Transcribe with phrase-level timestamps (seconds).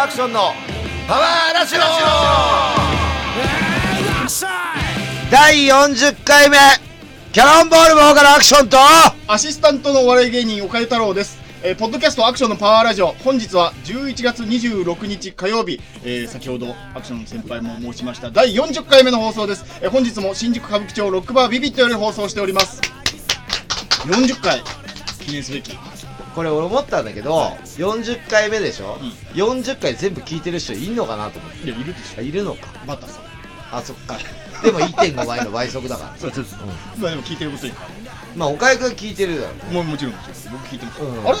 [0.00, 0.52] ルアクションの
[1.06, 1.80] パワーラジオ。
[5.30, 6.56] 第40回目
[7.32, 8.78] キャノンボールボーカルアクションと
[9.28, 11.38] アシスタントのお笑い芸人岡井太郎です。
[11.62, 18.30] えーポッドキャストアクションのパワーラジオ本日は11月26日火曜日、えー先ほどアクションの先輩も申しました。
[18.30, 22.80] 第40回目の放送です、えー本日も新宿歌舞伎町ロックバービビットより放送しております。
[24.06, 24.62] 40回
[25.26, 25.76] 記念すべき
[26.34, 28.98] これ俺思ったんだけど、40回目でしょ、
[29.34, 31.66] 40回全部聞いてる人いんのかなと思って。
[31.66, 32.68] いやいるでしあいるのか。
[32.84, 33.24] ょバタさん。
[33.72, 34.18] あそっか。
[34.62, 36.58] でも1.5倍の倍速だから そうそうそう、
[36.98, 37.72] まあでも聞いてることに
[38.36, 39.52] まあ岡井君聞いてるだろ。
[39.70, 41.28] うもうもちろんもちろん僕聞いてます、うん。
[41.28, 41.38] あれ？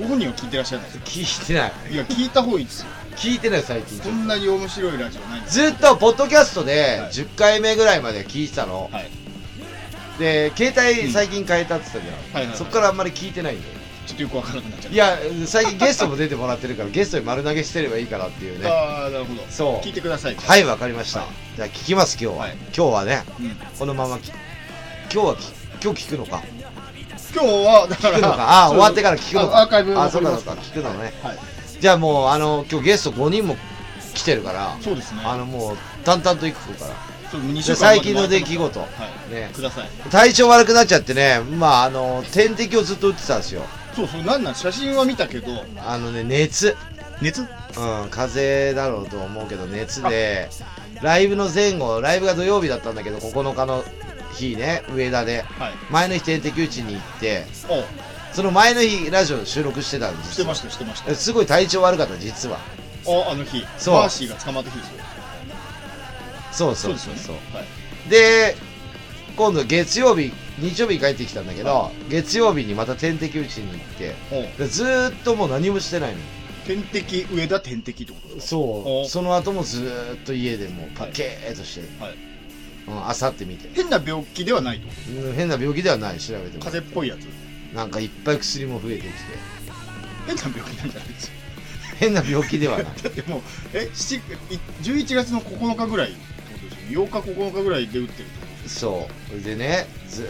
[0.00, 1.72] ご本人は聞いてらっしゃらないです聞いてない。
[1.92, 2.86] いや聞いた方がいいですよ。
[3.16, 5.40] 聞いてない最近こんなに面白いラジオない。
[5.40, 7.10] んですずっとポッドキャストではい。
[7.12, 9.10] 10回目ぐらいまで聞いてたの、はい。
[10.18, 12.56] で携帯最近変えたって言ったじゃん、はいはいはい。
[12.56, 13.74] そっからあんまり聞いてないんだよ
[14.06, 14.94] ちょっとよくわからなくなっちゃった。
[14.94, 18.68] いや最近ゲストも出てもらってるからゲストに丸投げしてればいいかなっていうね。
[18.68, 19.42] ああなるほど。
[19.48, 19.86] そう。
[19.86, 20.34] 聞いてください。
[20.36, 21.28] はいわかりました、はい。
[21.56, 22.56] じゃあ聞きます今日は、はい。
[22.56, 23.56] 今日はねうん。
[23.78, 24.38] このままき今
[25.10, 25.52] 日はき
[25.82, 26.42] 今日聞くのか？
[27.34, 28.64] 今日はだから聞くのか？
[28.64, 29.58] あ終わってから聞くのか。
[29.58, 31.12] あアーカイブあそうかそうか聞くのね。
[31.22, 31.38] はい。
[31.80, 33.56] じゃあもうあの今日ゲスト5人も
[34.14, 35.22] 来てるからそうですね。
[35.24, 36.94] あのもう淡々といくから。
[37.74, 38.78] 最近の出来事。
[38.80, 38.86] は
[39.28, 39.34] い。
[39.34, 39.50] ね。
[39.52, 39.88] ください。
[40.10, 43.62] 体調悪くなっちゃってねまああの点滴をずっと打ってたんですよ
[43.94, 45.64] そうそうなんなん写真は見たけど。
[45.78, 46.76] あのね熱。
[47.20, 47.42] 熱？
[47.42, 47.46] うん
[48.10, 50.48] 風邪だろうと思うけど熱で
[51.02, 53.84] ライブの前後ライブが土曜日だったんだけど9日の
[54.32, 55.42] 日ね上田で。
[55.42, 55.74] はい。
[55.90, 57.84] 前の日点滴打ちに行ってお
[58.34, 60.32] その前の日ラジオ収録してたんですよ。
[60.32, 61.14] してましたしてました。
[61.14, 62.58] すごい体調悪かった実は。
[63.06, 63.64] ああの日。
[63.78, 63.94] そう。
[63.94, 64.94] バーシーが捕まった日ですよ。
[66.52, 68.10] そうそうですよねそうそうはい。
[68.10, 68.56] で
[69.36, 76.18] 今度月曜日日曜日に帰ってきたんだけど、月曜日にまた点滴打ちに行ってずーっともう何もしてないの
[76.66, 78.88] 点滴上田点滴ってことですかそう。
[79.02, 82.14] おその後もずーっと家でもうパケーっとして、はい。
[82.86, 84.92] うん、あさって見て、変な病気ではないってこ
[85.26, 86.52] うん、変な病気ではない調べても。
[86.54, 87.24] と風邪っぽいやつ。
[87.74, 89.10] なんかいっぱい薬も増えてきて。
[90.26, 91.32] 変な病気なんじゃないですよ
[91.98, 92.86] 変な病気ではない。
[93.02, 93.42] だってもう
[93.72, 94.20] え7い
[94.82, 96.18] 11月の9日ぐらいって
[96.52, 99.42] ことですよ8日9日ぐらいで打ってるってことそう。
[99.42, 100.28] でねずーっ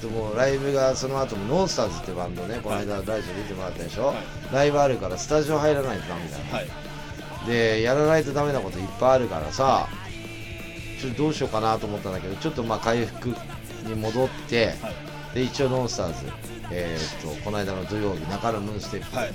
[0.00, 4.16] ともうライブがその後もノンスターズってバンドねこの間ラジオ出てもらったでしょ、はい。
[4.52, 6.44] ライブあるからスタジオ入らないとダメだよ。
[6.52, 6.68] はい。
[7.46, 9.88] でやらないとダメなこといっぱいあるからさ
[11.00, 13.34] ちょっとどうしようかなと思ったんだけどちょっとまあ回復
[13.84, 15.34] に戻ってはい。
[15.34, 16.30] で一応ノンスターズ
[16.70, 19.32] えーっとこの間の土曜日中野ムーンステップ、はい。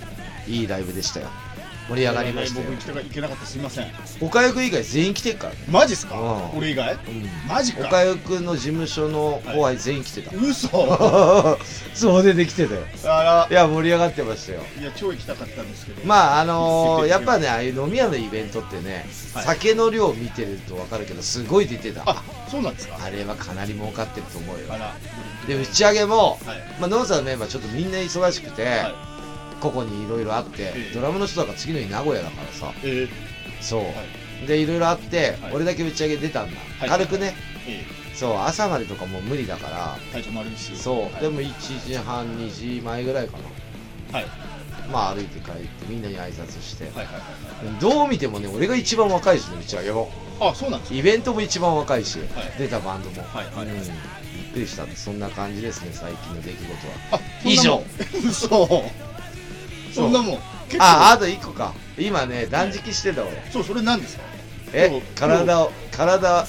[0.48, 1.28] い、いライブでしたよ
[1.88, 3.88] 盛り上がりましたよ僕行きたか行けなかったすいません。
[4.22, 5.60] 岡井君以外全員来てるからね。
[5.70, 6.20] マジっすか？
[6.20, 6.58] うん。
[6.58, 6.94] 俺以外？
[6.94, 7.30] うん。
[7.48, 7.88] マジか。
[7.88, 10.68] 岡井君の事務所の後輩全員来てた、嘘。
[11.94, 12.82] そう出てきてたよ。
[13.06, 14.62] あいや盛り上がってましたよ。
[14.78, 16.02] らいや超行きたかったんですけど。
[16.06, 19.46] まああのー、やっぱねああいう飲み屋のイベントってね、はい。
[19.46, 22.02] 酒の量見てると分かるけどすごい出てた。
[22.06, 22.98] あそうなんですか？
[23.04, 24.66] あれはかなり儲かってると思うよ。
[24.70, 24.96] あら。
[25.48, 26.58] で打ち上げも、はい。
[26.80, 29.15] まあ、ノンさんのメンバーちょっとみんな忙しくて、は
[29.70, 30.94] いここにいろいろあって、ええ。
[30.94, 32.74] ドラムの人だから次の日名古屋だからさ。
[32.84, 33.10] えー
[33.62, 33.86] そう、は
[34.48, 35.54] でいろいろあって、はい。
[35.54, 36.90] 俺だけ打ち上げ出たんだ、はい。
[36.90, 37.34] 軽くね。
[37.68, 37.84] え
[38.14, 39.96] そう朝までとかもう無理だから。
[39.98, 41.22] ー体調も悪いしそう、はい。
[41.22, 43.38] でも1時半2時前ぐらいか
[44.12, 44.20] な。
[44.20, 44.28] はい。
[44.92, 47.24] まあ歩いて帰ってみんなに挨拶して、はいはいはい
[47.82, 50.02] どう見てもね俺が一番若いしね打ち上げも
[50.40, 51.00] はいあそうなんですか？
[51.00, 52.28] イベントも一番若いし、はい。
[52.60, 54.86] 出たバンドも、はいはいうん、びっくりした。
[54.96, 56.74] そんな感じですね最近の出来事は。
[57.14, 57.84] あ以上。
[58.30, 58.86] 嘘
[59.96, 60.40] そんなもん。
[60.68, 60.84] 結構。
[60.84, 61.74] ああと1個か。
[61.98, 63.32] 今ね断食してた俺。
[63.52, 64.24] そうそれ何ですか？
[64.74, 66.46] え体を体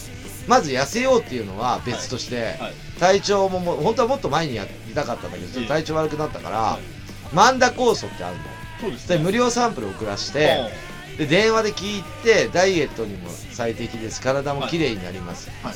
[0.49, 2.75] まず痩せようっていうのは別として、はい。
[2.99, 7.35] 体調ももう本当はもっと前にやりたかったんだけどちょっと体調悪くなったから、はい。
[7.35, 8.43] マンダ酵素ってあるの。
[8.81, 10.71] そうですで無料サンプル送らして
[11.17, 14.21] で電話で聞いてダイエットにも最適です。
[14.21, 15.75] 体も綺麗になります、はい。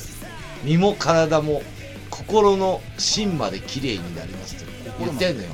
[0.64, 1.62] 身も体も
[2.10, 4.64] 心の芯まで綺麗になりますって
[4.98, 5.48] 言ってんのよ。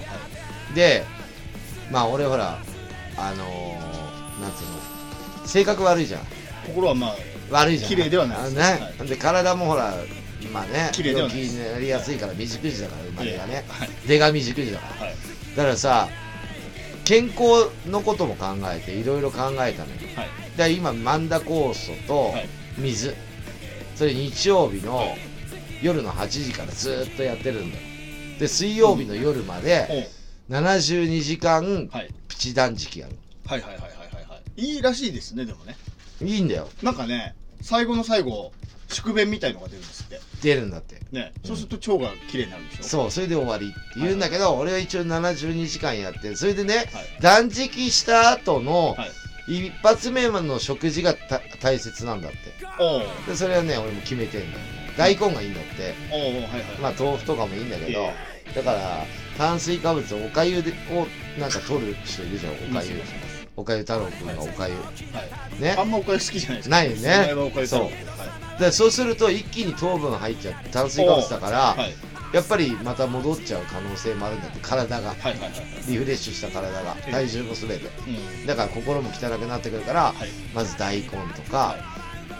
[0.75, 1.05] で
[1.91, 2.59] まあ俺ほら
[3.17, 6.21] あのー、なんつうの性格悪いじゃん。
[6.67, 7.15] 心はまあ
[7.50, 7.91] 悪いじゃん。
[7.91, 8.53] 綺麗ではない。
[8.53, 8.61] ね、
[8.99, 9.94] はで体もほら
[10.53, 13.88] まあね綺麗ではになりやすいから未熟児だから生まれがね、はい。
[14.06, 15.06] 出が未熟児だから。
[15.06, 15.17] はい。
[15.56, 16.09] だからさ
[17.05, 19.97] 健康のことも考えていろいろ考えたのよ。
[20.17, 20.56] はい。
[20.56, 22.49] で今マンダ酵素とはい。
[22.79, 23.15] 水、
[23.94, 25.19] それ日曜日のはい。
[25.83, 27.83] 夜の8時からずーっとやってるんだよ。
[28.38, 30.15] で水曜日の夜までお
[30.50, 32.10] 72時間はい。
[32.28, 33.16] プチ断食やる。
[33.46, 34.62] はいはいはいはいはいはい。
[34.62, 35.76] いいらしいですねでもね。
[36.22, 36.69] いいんだよ。
[36.82, 38.52] なんかね最後の最後
[38.88, 40.20] 宿便みたいのが出るんですって。
[40.43, 41.00] 出るんだって。
[41.10, 41.32] ね。
[41.44, 42.82] そうすると腸が綺麗になるんでしょ？
[42.84, 46.87] そうそれで終わりって言うんだけど、俺は一応72時間やってそれでね、はい。
[47.20, 49.10] 断食した後のはい。
[49.49, 52.38] 一発目の食事がた大切なんだって。
[53.28, 54.64] でそれはね俺も決めてんだよ
[54.96, 55.94] 大根がいいんだって。
[56.12, 56.62] おうはいはい。
[56.81, 59.05] まあ豆腐とかもいいんだけど、えだから
[59.37, 61.06] 炭水化物おかゆでを
[61.38, 63.03] なんか取る人いるじゃんおかゆ。
[63.55, 64.75] おかゆ太郎くんがおかゆ。
[64.75, 64.81] は
[65.58, 65.76] いね。
[65.79, 66.76] あんまおかゆ好きじゃないですか。
[66.76, 67.67] ないよね。
[67.67, 67.82] そう。
[67.82, 68.61] はい。
[68.61, 71.94] でそうすると一気に糖分入っちゃって炭水化物だから、はい。
[72.32, 75.09] やっぱりまた戻っちゃう可能性もあるんだって体が。
[75.11, 75.52] はいはいはい。
[75.87, 76.97] リフレッシュした体が。
[77.00, 78.47] ええ体重も全てうん。
[78.47, 80.14] だから心も汚くなってくるから、はい。
[80.55, 81.76] まず大根とか、は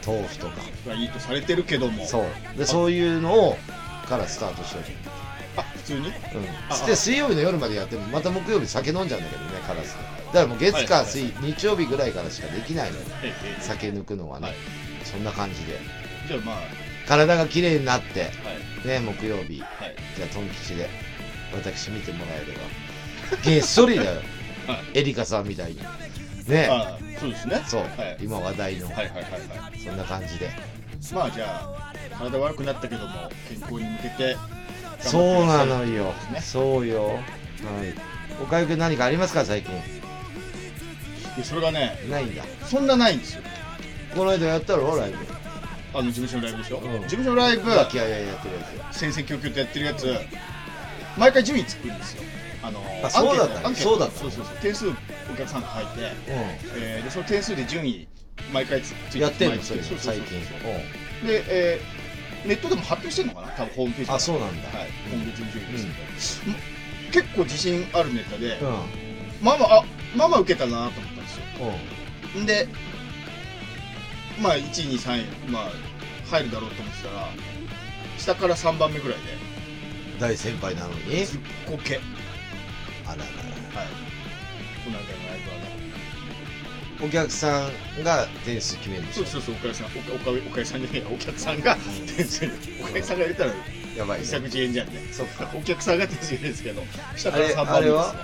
[0.07, 0.63] 豆腐とか。
[0.95, 2.07] いいいとされてるけども。
[2.07, 2.59] そう。
[2.59, 3.59] でそういうのを
[4.07, 5.26] からスタートしようあ普
[5.87, 6.09] 通に？
[6.09, 6.13] うん。
[6.69, 9.97] あで水曜日の夜までやってもまた木曜日酒飲んじゃうんだけどねカラス。
[10.27, 13.05] だからもう月はい火水、日曜日ぐらいからしかできないのよ。
[13.61, 14.57] 酒抜くのはね、はい。
[15.05, 15.75] そんな感じで。
[15.75, 16.57] えじゃあまあ。
[17.07, 18.27] 体が綺麗になっては
[18.85, 18.89] い。
[18.89, 19.61] ね木曜日。
[19.61, 19.97] はい。
[20.17, 20.89] じゃあトン吉で
[21.55, 23.43] 私見てもらえれば。
[23.43, 24.21] げっそりだよ。
[24.67, 25.81] はエリカさんみたいに。
[26.49, 26.69] ね。
[26.71, 27.63] あそうですね。
[27.67, 28.17] そう、はい。
[28.21, 29.79] 今話題の、はいはいはいはい。
[29.79, 30.51] そんな感じで。
[31.13, 34.37] まあじゃあ体悪くなったけども健康に向けて
[35.01, 36.13] そうなのよ。
[36.41, 37.07] そうよ。
[37.07, 37.23] はい。
[38.43, 39.45] おかゆくん何かありますか？
[39.45, 39.73] 最近。
[41.37, 42.45] でそれがねないんだ。
[42.65, 43.43] そんなないんですよ。
[44.15, 44.97] この間やったろ？
[44.97, 45.19] ライブ。
[45.95, 47.03] あの事務所のライブでしょ、うん。
[47.03, 48.61] 事務所のライブ和気あいあいやってるや
[48.93, 50.15] 戦々恐々とやってるやつ
[51.17, 52.23] 毎回順位つくんですよ。
[52.63, 54.57] あのあそうだったそうだったそうそうそう。
[54.59, 54.93] 点数お
[55.37, 58.09] 客さんが書いて、つえーでその点数で順位
[58.53, 59.63] 毎回つついうんやってんの？
[59.63, 60.41] それ最近。
[61.27, 61.96] で、えー
[62.47, 63.49] ネットでも発表してんのかな？
[63.49, 64.69] 多分ホームページあそうなんだ。
[64.69, 64.89] はい。
[65.13, 65.79] 今月の順位で。
[66.19, 66.55] す、ん。
[67.13, 68.59] 結構自信あるネタで、
[69.43, 69.85] まあまああ
[70.17, 71.45] まあまあ受けたなと思ったんですよ。
[72.41, 72.47] ん。
[72.47, 72.69] で
[74.41, 75.71] まあ1位2位3位まあ
[76.31, 77.29] 入るだろうと思ってたら
[78.19, 79.19] 下から3番目ぐらい
[80.19, 81.05] 大先輩なのに？
[81.11, 81.95] でずっこけ。
[81.95, 82.03] はい
[83.07, 83.27] あららら。
[84.85, 85.26] この間のライブはね
[87.03, 87.69] お客さ
[88.01, 91.77] んが点数決めるんでしょそうそうそうお客さんおおかお客さんじゃねえやお客さんが
[92.17, 92.53] 点数に
[92.83, 93.51] お客さんが入れたら
[93.97, 94.21] やばいね。
[94.21, 95.51] 自作自演じゃんねそっか。
[95.55, 96.83] お客さんが点数入れるんですけど
[97.17, 98.15] 下からあれ3番目ですあれは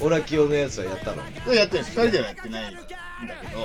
[0.00, 1.22] オラキオのやつはやったの？
[1.44, 3.62] それやってるんです2人ではやってないんだけど、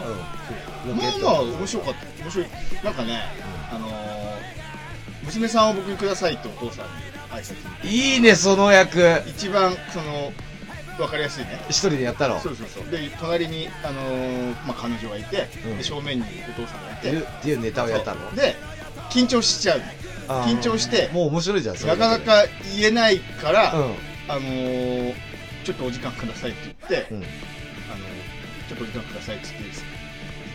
[0.89, 0.97] うん。
[0.97, 2.47] まあまあ面白かった面白い
[2.83, 3.21] なんかね
[3.71, 3.91] あのー
[5.25, 6.91] 娘さんを僕にくださいってお父さんに
[7.31, 8.99] 挨拶にいいねその役。
[9.27, 10.33] 一番その
[11.05, 11.63] 分かりやすいね。
[11.69, 12.89] 一人でやったのそうそうそう。
[12.89, 15.77] で隣に、あのーまあ、彼女がいて、うん。
[15.77, 17.09] で正面にお父さんがいて。
[17.09, 18.35] っていうっていうネタをやったの？
[18.35, 18.55] で
[19.09, 19.81] 緊張しちゃう。
[20.27, 20.57] あー。
[20.57, 21.95] 緊張してもう面白いじゃんそれ。
[21.95, 22.45] なかなか
[22.75, 23.95] 言えないから、うん。
[24.27, 25.13] あのー
[25.63, 27.17] ちょっとお時間くださいって言って、うん。
[27.17, 27.25] あの
[28.67, 29.47] ちょっとお時間くださいって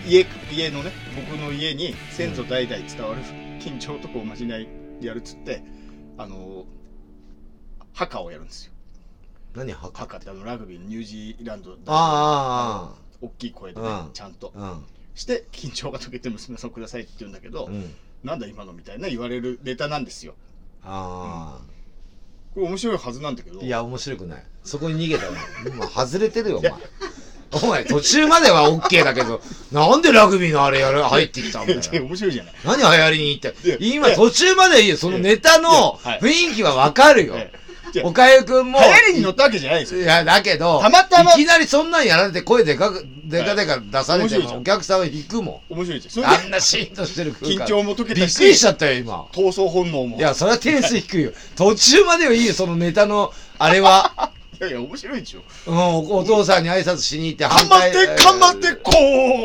[0.08, 3.22] 言って家家のね僕の家に先祖代々伝わる
[3.60, 4.66] 緊張とかおまじない
[5.00, 5.62] でやるっつって
[6.18, 6.64] あの
[7.92, 8.72] 墓をやるんですよ
[9.56, 14.10] 何はか墓ってあのラグビーのニュージーランドあ大きい声でね、うん。
[14.12, 14.52] ちゃんと。
[14.56, 14.78] ああああ
[15.14, 17.70] して緊張が解けて娘さんくださいって言うんだけど、
[18.22, 20.34] なんだ今のみたいな言われるネタなんですよ。
[20.84, 21.58] あ
[22.54, 23.60] これ面白いはずなんだけど。
[23.60, 24.44] あいや面白くない。
[24.62, 25.36] そこに逃げたの
[25.74, 26.72] 今外れてるよお前。
[27.52, 29.40] お前途中までは OK だけど
[29.72, 31.80] なんでラグビーのあれやる入ってきたんだよ。
[31.80, 32.54] 面白いじゃない。
[32.64, 33.78] 何流行りに行って。
[33.80, 34.98] 今途中までいいよ。
[34.98, 37.36] そのネタの雰囲気はわかるよ
[38.04, 40.02] おかゆくんも流行りに乗ったわけじゃないですよ。
[40.02, 45.74] いやだけどたまたまいきなりそんなんやられて声でかくでかでか出されてもお客さんは引くもん。
[45.74, 47.64] 面白いじゃんあんなシーンとしてる空間。
[47.64, 48.34] 緊張も解けびたし。
[48.34, 49.24] っくりしちゃったよ今。
[49.32, 50.16] 闘争本能も。
[50.16, 51.32] いやそれは点数低いよ。
[51.56, 54.32] 途中まではいいよそのネタのあれは。
[54.58, 55.40] いやいや面白いでしょ。
[55.66, 58.92] うんおお父さんに挨拶しに行って頑張って頑張ってこ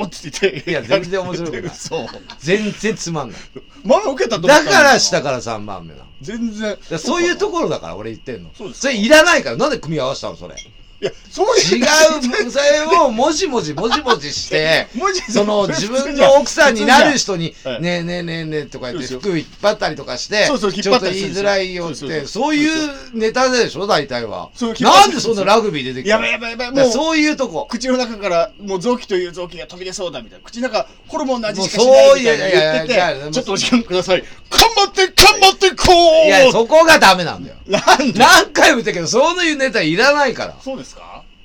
[0.03, 0.71] うって言って。
[0.71, 1.71] いや全然面白くない。
[1.75, 2.07] そう
[2.39, 3.39] 全然つまんない。
[3.83, 6.77] まあ受けたとだから下から3番目なの全然。
[6.99, 8.49] そういうところだから俺言ってんの。
[8.53, 8.81] そうです。
[8.81, 9.57] それいらないから。
[9.57, 10.55] なんで組み合わせたのそれ
[11.01, 14.87] いやそう違うそれをもじもじもじもじして
[15.33, 17.81] その自分の奥さんになる人には、い。
[17.81, 24.49] ねえねえねえねえとか言って服引っ張ったりとかして、そうそう引っちょっと言いづらいよって、そういうネタでしょ、大体は。
[24.79, 26.25] なんでそんなラグビー出てきたの？
[26.27, 26.91] やばいやばいやばいもう。
[26.91, 27.67] そういうとこ。
[27.67, 30.45] 口の中からもう臓器という臓器が飛び出そうだみたいな。
[30.45, 34.23] 口の中ホルモンの味しかしないみたいなそういやいや言っていやいやてちょっとお時間ください。
[34.51, 36.27] 頑張って頑張ってこう。
[36.27, 37.55] いや、そこがダメなんだよ。
[37.67, 38.19] なんで？
[38.19, 40.55] 何回も言ったけど、そういうネタいらないから。
[40.63, 40.90] そうです。
[40.90, 40.90] か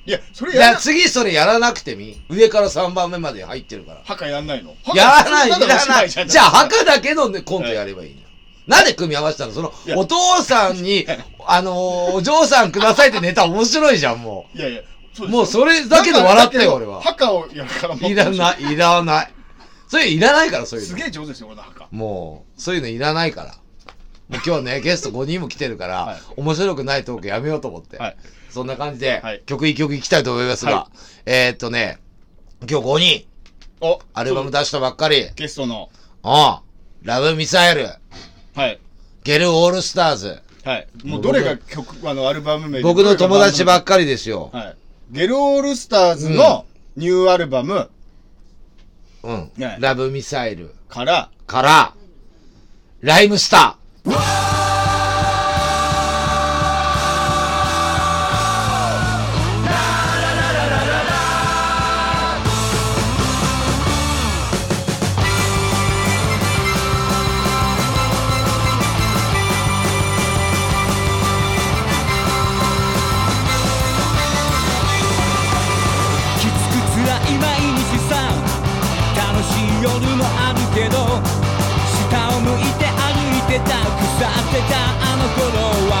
[0.07, 2.19] いやそれいや、やら次それやらなくてみ。
[2.29, 4.01] 上から3番目まで入ってるから。
[4.05, 4.73] 墓やんないの？
[4.95, 6.09] やらない、い墓らない。
[6.09, 8.15] じゃあ、墓だけのねコントやればいい。
[8.65, 9.51] なんで組み合わせたの？
[9.51, 11.05] そのい、やお父さんに、
[11.45, 14.81] あのー、お嬢さんくださいってネタ面白いじゃん、もいやいや
[15.13, 17.01] そうもうそれだけで笑ったよ、俺は。
[17.01, 19.33] 墓をやるからもういらない、いらない。
[19.89, 20.89] それいらないから、そういうの。
[20.89, 23.55] すげえ上手ですよ俺の墓もう、そういうのいらないから。
[24.29, 27.97] もう今日ね、ゲスト5人も来てるから、はい面白くないトークやめようと思って。
[27.97, 28.17] はい
[28.57, 29.43] そんな感じで、はい。
[29.45, 30.89] 曲一曲いきたいと思いますが、は
[31.27, 31.99] えー、っとね、
[32.61, 33.25] 今日5人、
[33.81, 35.29] おアルバム出したばっかり。
[35.35, 35.91] ゲストの。
[36.23, 36.63] ああ、
[37.03, 37.87] ラブミサイル、
[38.55, 38.79] はい。
[39.23, 40.41] ゲルオールスターズ。
[40.63, 40.87] はい。
[41.03, 44.49] もうどれが曲あのアルバム名で僕の友達ばっかかりですよ。
[44.51, 44.75] はい。
[45.11, 47.91] ゲルオールスターズのニューアルバム。
[49.21, 49.51] うん。
[49.55, 49.77] ね。
[49.79, 50.73] ラブミサイル。
[50.89, 51.29] から。
[51.45, 51.93] から、
[53.01, 54.09] ライムスタき
[84.69, 85.59] たあの頃
[85.89, 85.95] は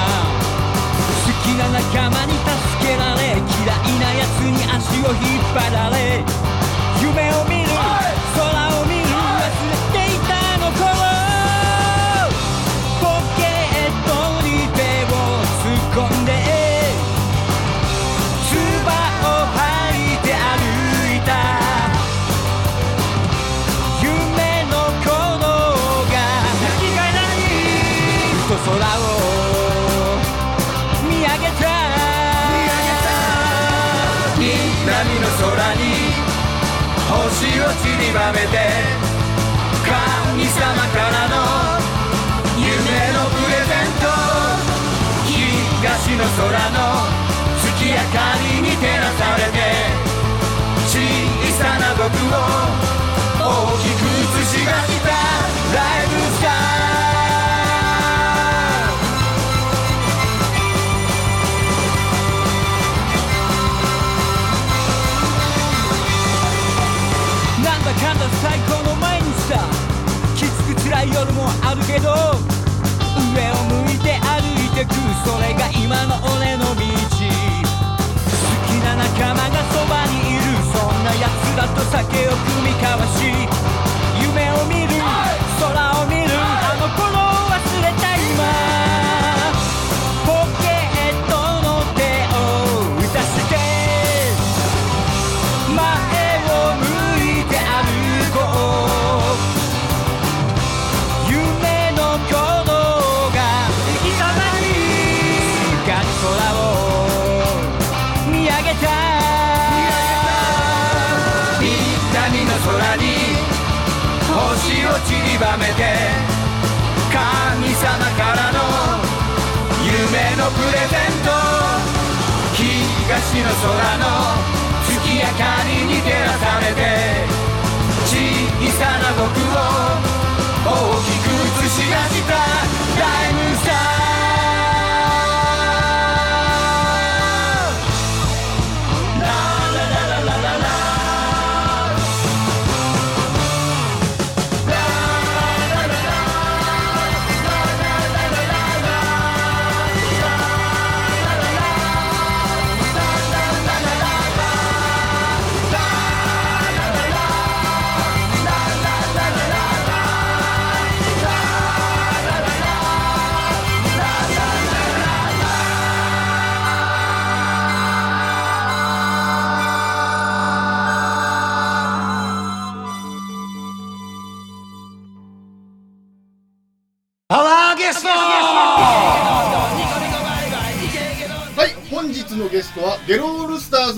[1.25, 6.46] 好きな仲間に助けられ嫌いな奴に足を引っ張られ
[38.07, 38.47] りばめて
[39.83, 40.59] 神様
[40.95, 41.35] からの
[42.55, 42.71] 夢
[43.11, 44.07] のプレゼント。
[45.27, 46.79] 東の空の
[47.59, 49.57] 月明かりに照らされて。
[50.87, 50.95] 小
[51.51, 52.56] さな僕を
[75.41, 76.71] れが今の俺の道。
[76.73, 76.85] 好
[78.67, 80.06] きな仲間がそばに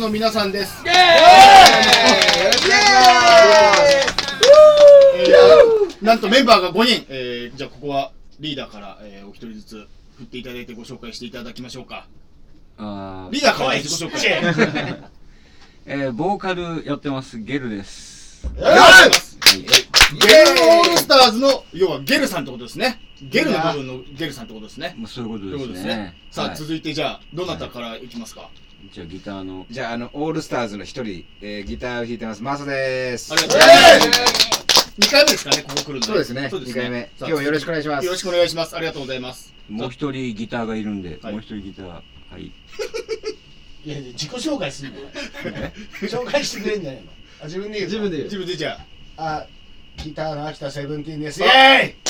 [0.09, 0.83] の皆さんです。
[0.83, 0.97] イエーイ！
[5.19, 9.87] えーなんとメンバーが5人、えーじゃあここはリーダーから、えーお一人ずつ
[10.17, 12.07] 振っていただいてご紹介していただきましょうか。
[12.77, 14.19] あーリーダーから自己紹介。
[15.85, 18.47] えー、ボーカルやってますゲルです。
[18.55, 22.99] ゲルオールスターズの要はゲルさんってことですね。
[23.21, 24.95] ゲルの部分のゲルさんってことですね。
[24.97, 26.15] まあ、そういうことですすね。
[26.31, 26.57] さあ、はい。
[26.57, 28.49] 続いてじゃあどなたからいきますか、
[28.91, 29.65] じゃあギターの。
[29.69, 33.33] じゃあ、あの、オールスターズの一人、えーギターを弾いてます、マサです。
[33.33, 34.49] ありがとうございます。
[34.99, 37.09] 2回目ですかねここ来るのそうですね、そうです2回目。
[37.19, 38.05] 今日はよろしくお願いします。
[38.05, 38.75] よろしくお願いします。
[38.75, 39.53] ありがとうございます。
[39.69, 41.33] もう一人ギターがいるんで、はい。
[41.33, 41.87] もう一人ギター。
[41.87, 42.01] は
[42.37, 42.45] い。
[43.85, 45.07] いやいや自己紹介すんのよ。
[46.01, 47.11] 紹介してくれんじゃないの。
[47.41, 48.77] あ自分で言う自分で自分でじゃ
[49.17, 49.45] あ
[50.03, 51.41] ギターの秋田セブンティーンです。
[51.41, 51.47] イエ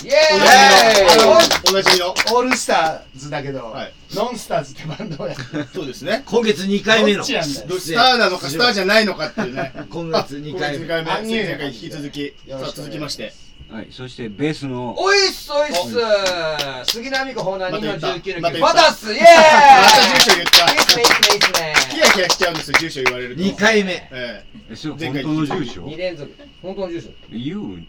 [0.03, 1.71] ーイイエーイ。
[1.71, 2.11] おなじみの。
[2.11, 3.93] オールスターズだけど、はい。
[4.13, 5.67] ノンスターズってバンドをやってる。
[5.73, 6.23] そうですね。
[6.25, 7.17] 今月2回目の。
[7.17, 7.67] どっちなんだよ。
[7.67, 9.73] どスターなのかスターじゃないのかっていうね。
[9.89, 10.85] 今月2回目。
[10.85, 11.45] 今月2回目。
[11.45, 12.33] 前回引き続き。
[12.47, 13.33] さあ続きまして
[13.71, 14.95] はい、そしてベースの。
[14.97, 16.91] おいっすおいっす。
[16.91, 18.73] 杉並区ホーナー2の19の9また言った。
[18.73, 19.21] バタッスイエーイ。
[19.21, 19.31] ま
[19.91, 20.71] た住所言った。
[20.73, 21.73] いいっすねいいっすねいいっすね。
[21.91, 23.43] ヒヤヒヤしちゃうんですよ住所言われると。
[23.43, 23.91] 2回目。
[24.11, 24.75] ええ。
[24.75, 26.35] それ前回本当の住所？2連続。
[26.63, 27.09] 本当の住所。
[27.29, 27.85] 言う？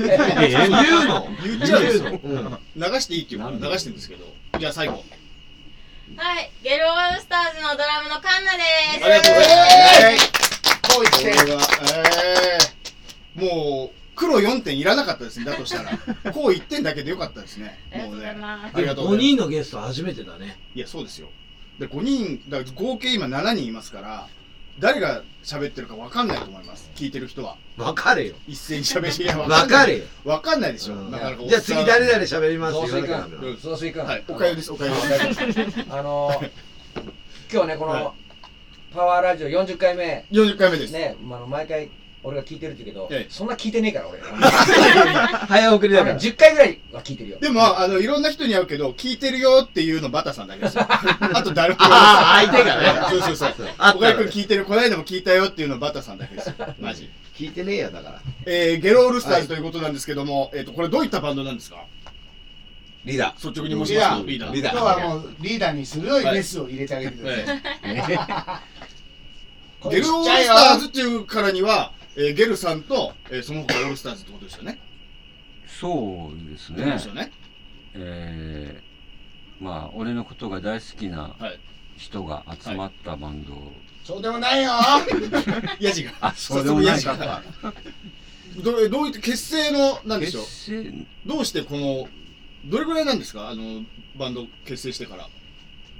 [0.00, 0.18] え
[0.50, 1.28] 言うの？
[1.44, 4.24] え言っちゃうんですようん流していいっていうから流してるんですけど。
[4.58, 5.04] じゃあ最後。
[6.16, 8.64] はい、ゲルオールスターズのドラムのカンナで
[8.98, 9.04] す。
[9.04, 9.46] ありがとうござ
[10.10, 10.32] います。
[10.82, 11.52] こう言って。
[13.36, 15.44] もう黒4点いらなかったですね。
[15.44, 15.96] だとしたら。
[16.32, 17.78] こう1点だけでよかったですね。
[17.92, 18.76] ありがとうございもうねます。
[18.76, 20.58] ありがとうございます5人のゲスト初めてだね。
[20.74, 21.28] いやそうですよ。
[21.78, 24.26] で5人だから合計今7人いますから
[24.80, 26.90] 誰が喋ってるか分かんないと思います。
[26.96, 27.56] 聞いてる人は。
[27.76, 28.34] 分かれよ。
[28.48, 30.04] 一斉に喋りいや分かれよ。
[30.24, 31.10] 分かんないでしょ、うん。
[31.10, 34.72] なかなかじゃあ次誰々喋ります増水言わなきゃダメ君増水君はいおかゆです。
[34.72, 34.96] おかゆで
[35.32, 35.84] す。
[35.90, 36.42] あの
[37.52, 38.02] 今日ねこはい。
[38.02, 38.14] の
[38.94, 40.24] パワーラジオ40回目。
[40.32, 41.90] 40回目です、ねあの毎回
[42.24, 43.30] 俺が聞いてるって言うけどええ。
[43.30, 44.20] そんな聞いてねえから俺。
[45.48, 46.18] 早送りだから。
[46.18, 47.38] 10回ぐらいは聞いてるよ。
[47.38, 50.84] でもあのいろんな人に会うけど聞いてるよっていうのバタさんだけですよ。
[50.88, 53.06] あと誰もあー相手がね。
[53.10, 53.48] そうそうそう。
[53.48, 56.54] あったらねおかゆくん聞いてるこの間も聞いたよっていうのバタさんだけですよ。
[56.80, 57.08] マジ。
[57.36, 58.20] 聞いてねえやだから。
[58.46, 61.76] えー、ゲロールスターズということなんですけども、えっ、とこれどういったバンドなんですか？
[63.04, 64.20] リーダ率直に申します。
[64.22, 64.52] とリーダー。
[64.52, 67.60] リーダ今日はもうリーダーに鋭いメスを入れてあげてください。
[69.90, 74.78] ゲルオールスターズっていうからには、えー、ゲルさんと、えー、その他オールスターズってことですよね。
[75.66, 77.30] そうですそうねですよね。
[77.94, 81.58] えー、まあ俺のことが大好きなはい。
[81.96, 83.72] 人が集まったバンドを、
[84.04, 84.70] そうでもないよ
[85.80, 86.12] ヤジが。
[86.20, 87.74] あそうでもないか早速ヤジが
[88.62, 90.46] どうどういった結成のなんでしょう
[91.28, 92.08] どうしてこの
[92.66, 93.48] どれぐらいなんですか？
[93.48, 93.84] あの
[94.16, 95.28] バンド結成してから。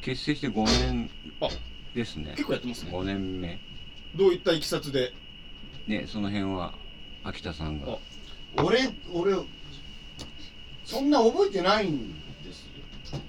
[0.03, 1.11] 結成して5年
[1.41, 1.49] あ
[1.95, 2.91] ですね結構やってますね。
[2.93, 3.59] 5年目
[4.15, 5.13] どういったいきさつで？
[5.89, 6.73] ねその辺は
[7.25, 7.99] 秋田さんが
[8.57, 8.79] 俺、
[9.13, 9.35] 俺、
[10.85, 12.63] そんな覚えてないんです
[13.13, 13.21] よ。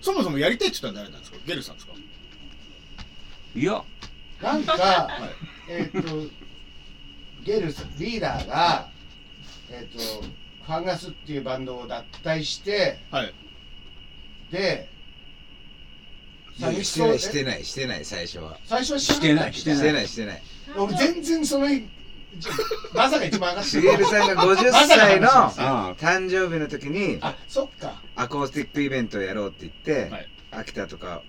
[0.00, 1.38] そもそもやりたいって言ったら誰なんですか？
[1.46, 1.92] ゲルさんですか？
[3.56, 3.82] いや
[4.42, 5.08] なんか、は
[5.68, 5.70] い。
[5.70, 6.08] えっ、と、
[7.44, 8.88] ゲルス、リーダーが、
[9.70, 9.98] えっ、と、
[10.64, 13.34] ファンガスっていうバンドを脱退して、はい。
[14.50, 14.88] で、
[16.82, 18.58] してないしてないしてない最初は。
[18.64, 20.42] 最初はしてないしてしてないしてない。
[20.76, 22.52] 俺全然その、ちょ
[22.94, 24.04] まさか一番上がってる。
[24.06, 25.28] さんが50歳の
[25.94, 28.02] 誕生日の時にあ、そっか。
[28.16, 30.28] アコースティックイベントをやろうって言って、はい。
[30.50, 31.22] 秋田とか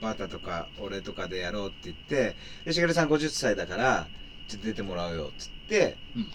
[0.00, 4.06] バタとか俺とかでやろうって言ってでしげるさん50歳だから
[4.48, 6.30] ちょっと出てもらうよっつって、うん。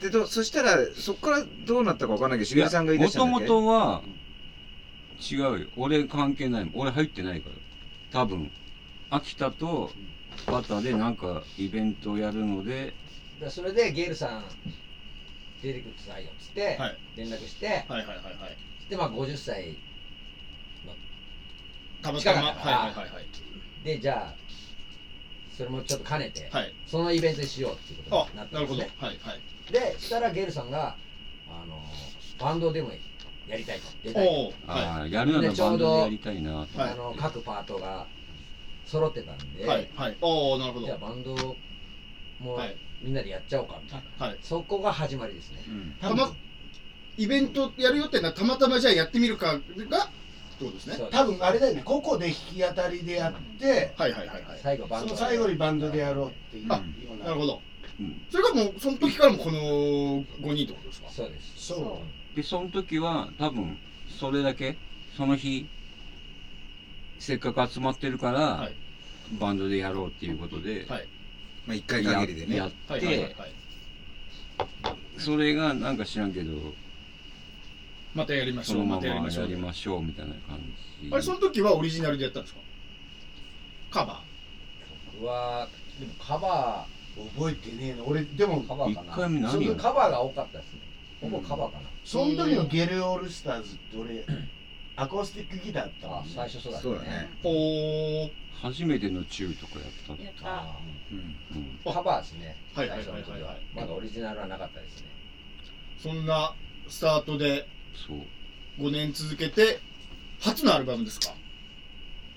[0.00, 4.02] でどそしたらそっからどうなったかわかんないけどしげるさんが言い出もともとは
[5.20, 5.58] 違うよ。
[5.76, 6.72] 俺関係ないもん。
[6.76, 8.20] 俺入ってないから。
[8.20, 8.50] 多分。
[9.10, 9.90] 秋田とバ
[10.44, 12.92] タでなんかイベントをやるので
[13.40, 14.44] でそれでゲールさん
[15.62, 18.56] 出てくださいよっつってはい連絡してはいはいはいはい。
[18.88, 19.76] でまあ50歳
[22.02, 22.34] たまたま。
[22.34, 23.26] 近かはいったからはいはいはい。
[23.84, 24.34] でじゃあ
[25.56, 26.74] それもちょっと兼ねてはい。
[26.86, 28.80] そのイベントにしようっていうことあになっ、たなんるほど。
[28.82, 29.72] はいはい。
[29.72, 30.96] でしたらゲルさんが
[31.48, 31.82] あの
[32.38, 32.90] バンドでも
[33.48, 34.48] やりたいと出たいとおお。
[34.48, 38.06] はああやるならでちょうどバンドでやりたいなとはいあの各パートが
[38.94, 39.66] 揃ってたんで、い。
[39.66, 40.16] はいはい。
[40.20, 40.86] おおなるほど。
[40.86, 41.34] じゃあバンド
[42.40, 42.76] もはい。
[43.02, 44.38] みんなでやっちゃおうかみたいな、はい。
[44.40, 45.96] そこが始まりですね、うん。
[46.00, 46.32] たま
[47.16, 50.94] イベントやるよってのはたまたまじゃあやってみるかがってことですね。
[50.96, 54.60] そう多分あれだよね、個々で弾き当たりでやって、はいはいはいはい。
[54.62, 56.82] 最後バンドその最後にバンドでやろうっていうよあ
[57.14, 57.24] うな。
[57.26, 57.60] なるほど。
[58.00, 61.08] うんそれがもうその時からもこの5人ってことですか？
[61.10, 61.66] そうです。
[61.66, 62.00] そ
[62.32, 62.36] う。
[62.36, 63.76] でその時は多分
[64.18, 64.76] それだけ
[65.16, 65.66] その日
[67.18, 68.74] せっかく集まってるから、はい
[69.32, 71.08] バンドでやろうっていうことで、はい。
[71.66, 72.56] まあ一回限りでね。
[72.56, 73.52] やって、はいはいはいはい。
[75.18, 76.52] それがなんか知らんけど
[78.14, 80.58] またやりましそのままょうまたやりましょやうりましょうみたいな感
[81.02, 81.10] じ。
[81.12, 82.60] あれその時はオリジナルでやったんですか？
[83.90, 84.22] カバ
[85.12, 86.86] 僕はでもカバ
[87.36, 88.06] 覚えてねえの。
[88.08, 90.80] 俺、でもー、カバー一かな回目何をそのカバーが多かったですね。
[91.20, 94.24] ほぼカバーかな、その時のゲルオールスターズって俺、
[94.96, 96.18] アコースティックギターだったも。
[96.20, 97.28] あ最初そうだったそうだね。
[98.62, 99.80] 初めてのチューとかや
[100.14, 100.22] った。
[100.22, 100.76] やったあ
[101.12, 101.92] うん。
[101.92, 102.56] カバーですね。
[102.74, 103.34] はいはい最初の時は。
[103.34, 105.08] はいはいはいまだオリジナルはなかったですね。
[106.02, 106.54] そんな
[106.88, 107.66] スタートで
[108.06, 108.18] そう。
[108.78, 109.80] 5年続けて
[110.40, 111.34] 初のアルバムですか？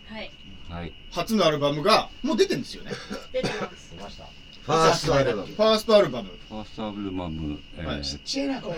[0.10, 0.32] はい、
[0.70, 0.94] はい。
[1.12, 2.92] 初のアルバムがもう出てんですよね。
[3.34, 3.96] 出てます。
[3.96, 4.26] 出ました
[4.68, 5.48] ファーストアルバム。
[5.48, 6.30] ファーストアルバム。
[6.50, 8.02] ファーストアルバム、えーはい。
[8.02, 8.74] ちっちゃいなこ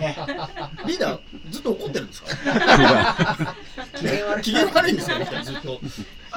[0.86, 3.56] リーダーずっと怒ってるんですか？
[4.42, 5.80] 機嫌悪いんですかずっと。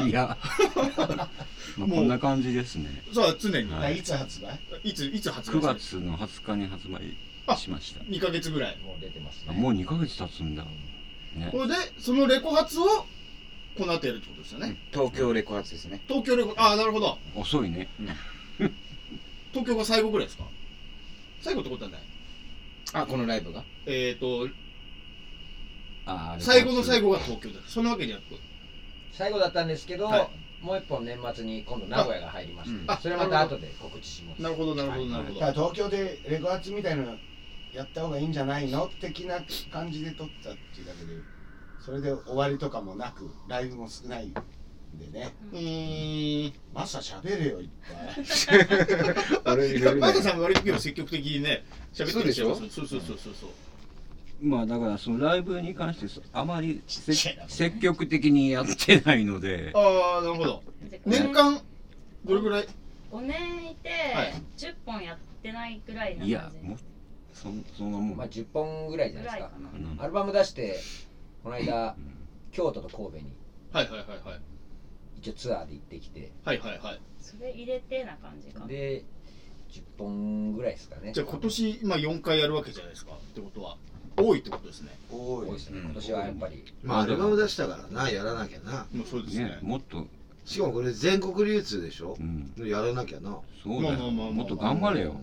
[0.08, 0.36] いや、
[1.78, 3.04] まあ、こんな感じですね。
[3.14, 4.00] そう常に、はい。
[4.00, 4.60] いつ発売？
[4.84, 7.16] い、ついつ発9売月の20日に発売
[7.58, 8.00] しました。
[8.06, 8.78] 2ヶ月ぐらい。
[8.84, 9.46] もう出てますね。
[9.50, 10.64] あもう2ヶ月経つんだ。
[11.36, 11.50] ね。
[11.52, 11.60] こ。
[11.60, 13.06] れでそのレコ発を
[13.78, 16.02] この後やるってことですよね、東京レコ発ですね。
[16.08, 17.20] 東京レコああなるほど。
[17.36, 17.88] 遅いね。
[19.54, 20.44] 東京が最後ぐらいですか？
[21.42, 22.02] 最後ってことはない。
[22.94, 23.64] あこのライブが？
[23.86, 24.50] えっ、ー、と
[26.06, 28.26] あー最後の最後が東京ですそんなわけじゃなく？
[29.14, 30.30] 最後だったんですけど、はい。
[30.64, 34.42] もう一本年末に今度名古屋が入りまして、あそれまた後で告知します。
[34.42, 37.18] なるほどなるほどなるほど、だから東京でレゴアツみたいなの？
[37.74, 39.40] やった方がいいんじゃないの的な
[39.72, 41.14] 感じで撮ったっていうだけで
[41.84, 44.28] それで終わりとかもなくライブも少ない。
[44.28, 44.34] ん
[45.00, 45.34] でね。
[45.52, 46.54] うーん。
[46.74, 47.70] マサ喋れよいっ
[49.46, 49.56] ぱい。
[49.82, 52.56] 俺マ田さん割と積極的にね喋ってるそうでしょ？
[52.56, 53.50] そうそうそうそうそう。
[54.42, 60.64] まあだからそのライブに関してあまり積極的にやってないので、ああなるほど。
[61.06, 61.62] 年間
[62.26, 62.68] どれぐらい
[63.12, 64.34] ？5年いて、はい。
[64.58, 66.78] 10本やってないぐらいな感じいや、もう
[67.34, 67.44] そ
[67.78, 68.18] そんなもん。
[68.18, 69.52] まあ10本ぐらいじゃないですか。
[70.00, 70.78] アルバム出して
[71.44, 71.96] この間
[72.52, 73.34] 京都と神戸に。
[73.72, 74.40] はいはいはいはい
[75.24, 76.32] 一応ツアーで行ってきて。
[76.44, 77.00] はいはいはい。
[77.22, 78.60] それ入れてな感じか。
[78.60, 79.06] なで
[79.72, 81.14] 10本ぐらいですかね。
[81.14, 83.14] じゃあ今年まあ4回やるわけじゃないですか。
[83.14, 83.78] ってことは。
[84.18, 84.90] 多いってことですね。
[85.10, 85.48] 多い。
[85.48, 85.80] 多いですね。
[85.80, 85.86] うん。
[85.86, 86.74] 今年はやっぱり。
[86.84, 88.86] まあアルバム出したからなやらなきゃな。
[88.94, 89.46] もうそうですね。
[89.46, 90.06] ね、もっと、
[90.44, 92.18] しかもこれ全国流通でしょ？
[92.20, 93.40] うん、やらなきゃな。
[93.64, 93.98] そうだよ。
[93.98, 94.32] まあまあまあまあ。
[94.34, 95.16] もっと頑張れよ。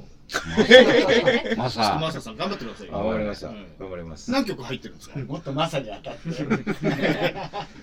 [1.57, 2.93] まちょっとマさ、サさん頑張ってくださいよ。
[2.93, 3.67] 頑張りましたうん。
[3.79, 4.31] 頑張ります。
[4.31, 5.19] 何曲入ってるんですか？
[5.19, 7.35] もっとマサに当たって。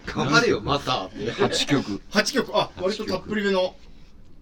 [0.06, 2.02] 頑張れよまたって8曲。
[2.12, 2.52] 8曲。
[2.58, 3.76] あ割とたっぷりめの。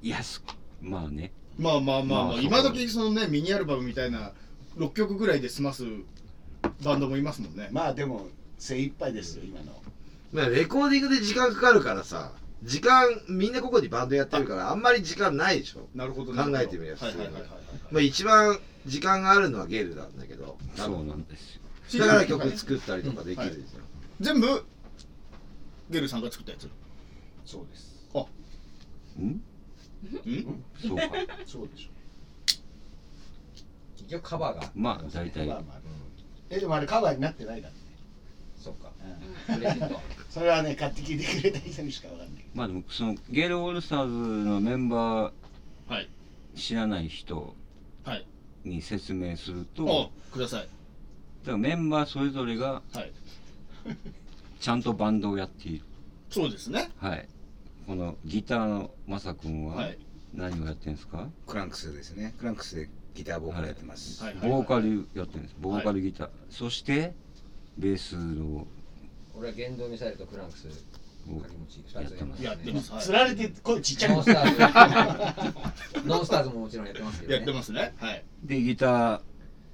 [0.01, 0.43] いや、す
[0.81, 1.31] まあね。
[1.57, 4.33] まあまあまあ今時そのねミニアルバムみたいな
[4.77, 5.85] 6曲ぐらいで済ます
[6.83, 7.69] バンドもいますもんね。
[7.71, 8.27] まあでも
[8.59, 9.81] 精一杯ですよ今の。
[10.33, 12.33] まあレコーディングで時間かかるからさ
[12.65, 14.73] 時間みんなここにバンドやってるからあ。
[14.73, 15.87] んまり時間ないでしょ。
[15.93, 17.43] なるほど考えてみればはいはいはいはい。
[17.91, 21.55] まあ一番時間があるのはゲルなんだけどそうなんです
[21.97, 22.05] よ。
[22.05, 23.81] だから曲作ったりとかできるんですよ
[24.19, 24.65] 全部
[25.89, 26.67] ゲルさんが作ったやつ？
[27.45, 27.95] そうです。
[29.19, 29.25] ん？
[29.27, 29.41] ん？
[30.81, 31.03] そうか。
[31.45, 31.89] そうでしょ。
[34.07, 35.47] 一応カバーがまあ、大体。
[35.47, 35.57] ま。
[35.57, 35.77] あまあ
[36.49, 37.79] えでもあれカバーになってないからね
[38.65, 38.91] そうか。
[39.47, 39.55] うん。
[39.57, 44.11] プレゼントそれはね買って聞いてくれた人にしかわかんないまあでも、その、ゲールオールスターズ
[44.49, 46.09] のメンバーはい
[46.55, 47.55] 知らない人
[48.03, 48.25] はい。
[48.63, 50.67] に説明すると、おだかください。
[51.45, 53.11] らメンバーそれぞれがはい。
[54.59, 55.85] ちゃんとバンドをやっている。
[56.31, 56.89] そうですね。
[56.97, 57.27] はい。
[57.85, 59.97] このギターのマサ君ははい。
[60.33, 62.33] 何をやってるんですか、クランクスですね。
[62.39, 64.23] クランクスでギターボーカルやってます。
[64.23, 64.33] はい。
[64.35, 65.55] ボーカルやってるんです。
[65.61, 66.29] ボーカルギター。
[66.49, 67.13] そして、
[67.77, 68.65] ベースの。
[69.37, 70.67] 俺は原動ミサイルとクランクス
[71.27, 72.91] 掛け持ち2つやりますやってます。
[72.91, 77.37] はいつられて声ちっちゃいノンスターズノンスターズももちろんやってますけどね。
[77.37, 77.93] やってますね。
[77.97, 78.23] はい。
[78.43, 79.21] で、ギター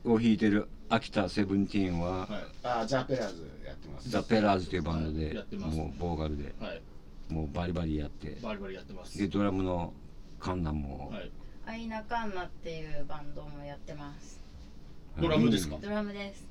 [0.05, 2.29] を弾いてる秋田セブンティーンは、はい。
[2.63, 4.09] あザ・ペラーズやってます。
[4.09, 5.77] ザ・ペラーズというバンドで、はいやってます。
[5.77, 6.81] もうボーカルで、はい。
[7.29, 9.17] もうバリバリやって、バリバリやってます。
[9.17, 9.93] で、ドラムの
[10.39, 11.31] カンナも、はい。
[11.67, 14.41] アイナカンナっていうバンドもやってます。
[15.19, 15.77] ドラムですか？
[15.81, 16.49] ドラムです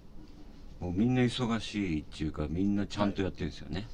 [0.81, 3.87] もうみんな忙しいっていうか、みんなちゃんとやってるんですよね。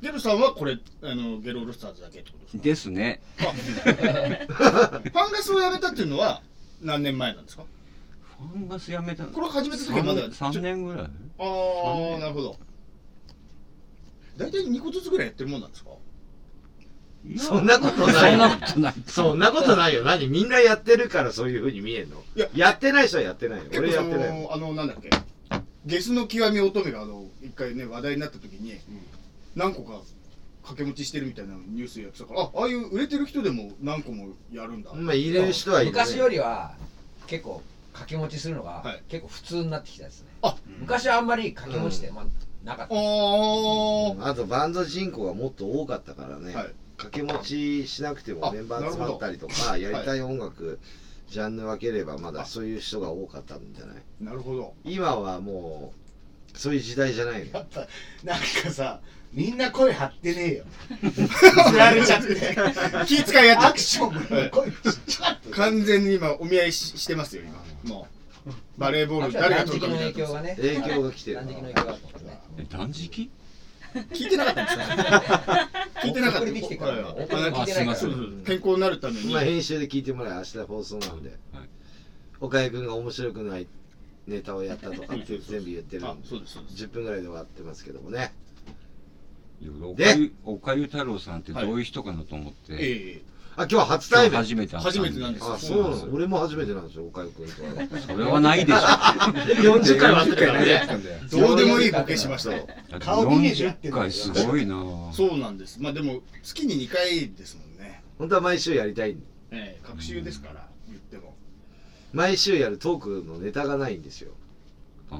[0.00, 2.64] ゲルさんはこれあのゲロールスターズだけってことですか？
[2.64, 3.20] ですね。
[3.36, 6.40] ファンガスをやめたっていうのは
[6.80, 7.64] 何年前なんですか？
[8.38, 10.22] ファンガスやめたこれ始めた時はまだ。
[10.22, 11.04] 3, 年ぐらい？
[11.04, 11.08] あ
[12.16, 12.56] あなるほど。
[14.38, 15.90] 大体2個ずつぐらいやってるもんなんですか？
[17.36, 18.94] そんなことそないんなことない。
[19.06, 20.02] そんなことないよ。
[20.02, 20.28] 何？
[20.28, 22.22] みんなやってるからそういうふうに見えんの？
[22.34, 22.48] いや。
[22.54, 25.10] やってない人はやってないよ俺やってないあのなんだっけ？
[25.86, 28.78] ゲスの極み乙女があの一回ね話題になった時に
[29.56, 30.00] 何個か
[30.62, 36.74] 掛け持ちしてるみたいなニュースやってたからあああいう売れてる人でも何個もやるんだ、まあ入れる人はいる、ね、昔よりは
[37.26, 37.62] 結構
[37.92, 39.02] 掛け持ちするのがはい。
[39.08, 42.24] 結構普通になってきたですね、あ昔はあんまり掛け持ちってまあ
[42.64, 44.26] なかった、あー。
[44.26, 46.74] あとバンド人口がもっと多かったからね、はい。
[46.96, 50.78] 掛け持ちしなくてもあメンバー集まったりとかやりたい音楽、
[51.30, 53.96] ジャンル分ければまだそういう人が多かったんじゃない？
[54.20, 54.74] なるほど。
[54.84, 55.92] 今はも
[56.54, 57.86] うそういう時代じゃないのやっぱ
[58.24, 59.00] なんかさ
[59.32, 60.64] みんな声張ってねえよ。
[61.70, 62.34] つられちゃって。
[63.06, 67.42] 気遣いやっアクションも声ちっちゃく完全に今お見合いししてますよ
[67.84, 67.94] 今。
[67.94, 68.08] も
[68.46, 68.50] う。
[68.76, 70.12] バレーボール誰が取るかみたいな。
[70.12, 70.56] 影響がね。
[70.56, 72.40] 影響が来てる断食の影響があったもんね。
[72.58, 73.30] え断食？
[74.12, 75.68] 聞いてなかったんですか
[76.02, 76.52] 聞いてなかった。
[76.52, 79.32] てきてからはいはい送り聞いてないからそうそう健康になるために。
[79.32, 81.38] まあ編集で聞いてもらえ明日放送なんで、はい。
[82.40, 83.66] 岡井君が面白くない
[84.26, 86.28] ネタをやったとかってうん全部言ってるあんで。
[86.28, 86.84] そうですそうです。
[86.84, 88.32] 10分ぐらいで終わってますけどもね。
[89.82, 92.76] おでかゆおかゆ太郎さんってどういう人かなと思って、え
[93.16, 93.22] え
[93.60, 94.38] あ今日は初対面。
[94.38, 95.52] 初めて会った初めてなんですよ。
[95.54, 96.14] あそうなの。
[96.14, 98.00] 俺も初めてなんですよ岡井君とは。
[98.00, 98.78] それはないでしょ。
[99.78, 100.88] 40回は会ってるからね。
[101.30, 102.44] どうでもいいボケしまし
[102.90, 104.76] た顔見ねえじゃん40回すごいな。
[105.12, 105.78] そうなんです。
[105.80, 108.02] まあでも月に2回ですもんね。
[108.18, 109.16] 本当は毎週やりたい
[109.50, 111.34] ええ隔週ですから言っても。
[112.14, 114.32] 毎週やるトークのネタがないんですよ。
[115.10, 115.16] あ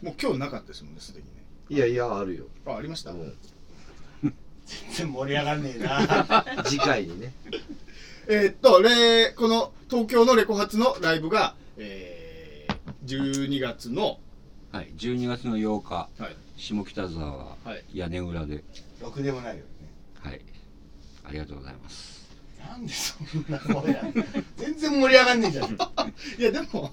[0.00, 1.32] もう今日なかったですもんねすでにね。
[1.70, 3.10] いやいやあるよ、あありました？
[3.10, 3.34] うん
[4.66, 6.44] 全然盛り上がんねえな。
[6.64, 7.32] 次回にね。
[8.26, 17.84] えーっと、レこの東京のレコ発のライブが、えー、12月の、ーはい12月の8日はい、下北沢はい。
[17.92, 18.64] 屋根裏で。
[19.00, 19.70] ろくでもないよね。
[20.20, 20.40] はい。
[21.24, 22.14] ありがとうございます。
[22.66, 24.12] なんでそんな声なの
[24.56, 25.74] 全然盛り上がんねえじゃん。
[26.40, 26.92] いやでも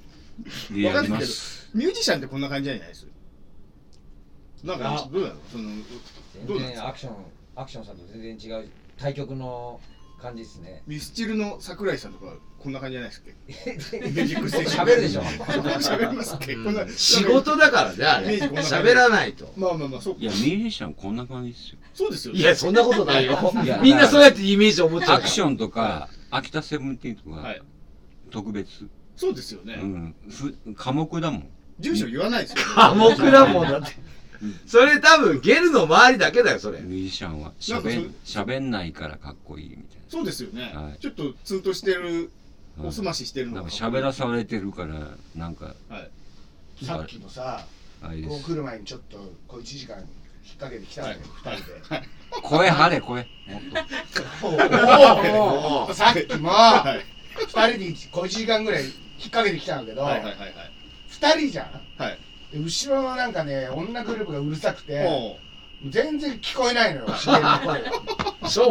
[0.71, 1.69] でやりまわかんないけどす。
[1.73, 3.07] ミュージシャンってこんな感じじゃないです？
[4.63, 5.35] なんかあどうなの？
[5.51, 5.69] その
[6.45, 6.83] どうなんですか？
[6.83, 7.15] 全然アクション
[7.61, 9.79] アクションさんと全然違う対局の
[10.21, 10.83] 感じですね。
[10.87, 13.23] ミスチルの桜井さんとかこんな感じじゃないですっ
[13.91, 13.97] け？
[14.01, 14.85] ミュージックステーション。
[14.85, 15.21] 喋るでしょ。
[15.21, 16.87] 喋りますっけ、こんな。
[16.89, 18.89] 仕事だからねあれイメージこんな感じ。
[18.91, 19.53] 喋らないと。
[19.57, 21.77] まあまあまあそういやミュージシャンこんな感じですよ。
[21.93, 22.39] そうですよね。
[22.39, 23.53] いやそんなことないよ。
[23.63, 27.61] いやみんなそうやってイメージを持っちゃうアクションとか秋田セブンティーンとかはい。
[28.29, 28.87] 特別。
[29.15, 30.15] そうですよね、うん。
[30.29, 31.49] ふ科目だもん。
[31.79, 33.95] 住所言わないですよ、ね、科目だもんだって
[34.65, 36.79] それ多分ゲルの周りだけだよそれ。
[36.79, 37.53] ミュージシャンは。
[37.59, 40.99] しなんかそゃべんしゃべんないからかっこいいみたいそうですよね、はい。
[40.99, 42.31] ちょっとツンとしてる
[42.77, 46.85] なおすまししてるのなんか喋らされてるからなんかはい。
[46.85, 47.65] さっきのさ
[48.01, 48.45] こうあれです。
[48.45, 50.07] 来る前にちょっとこう1時間引っ
[50.57, 52.07] 掛けてきたんだよ、二人で。
[52.41, 53.21] 声張れ声。
[53.21, 53.61] もっ
[54.43, 57.05] おおさっきもはい。
[57.37, 58.93] 二人で 小1時間ぐらい引っ
[59.25, 60.53] 掛けてきたんだけど、はいはいはい
[61.09, 62.01] 二人じゃん。
[62.01, 62.13] はい。
[62.13, 62.19] で
[62.53, 65.37] 後ろのなんかね女グループがうるさくてお
[65.89, 67.07] 全然聞こえないのよ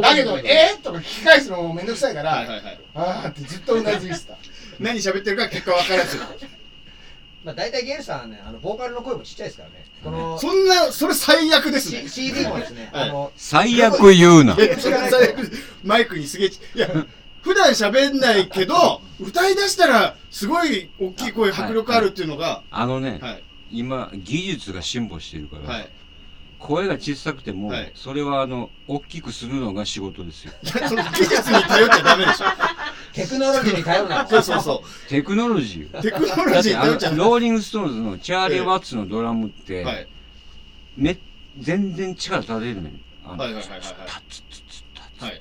[0.03, 2.81] だけど「えー?」とか聞き返すのもめんどくさいから、はいはいはい。
[2.95, 4.35] あーってずっとうなずいてた
[4.79, 6.19] 何喋ってるか結果分からず。
[7.43, 9.87] まあ大体ゲルさんはねあのボーカルの声もちっちゃいですからね。
[10.05, 12.03] このそんなそれ最悪ですね。
[12.07, 13.09] C- CD もですねはい。
[13.09, 14.57] あの最悪言うな。
[15.83, 16.89] マイクにすげえちいや
[17.43, 22.63] 普段喋んないけど歌い出したらすごい大きい声迫力あるっていうのが。
[22.71, 25.91] あのね、はい今技術が進歩してるから、はい。
[26.59, 27.93] 声が小さくても、はい。
[27.95, 30.53] それはあの大きくするのが仕事ですよ。
[30.63, 32.45] その技術に頼っちゃダメでしょ。
[33.13, 34.27] テクノロジーに頼るな。
[34.27, 37.19] そうそうそテクノロジーうテクノだロジーに頼っちゃダメ。
[37.25, 40.09] ローリング・ストーンズのチャーリー・ワッツのドラムって、はい。
[40.97, 41.19] め
[41.59, 42.93] 全然力足れるね
[43.25, 43.81] あのはいはいはいはい
[44.29, 44.83] ツツツ
[45.19, 45.41] ツはい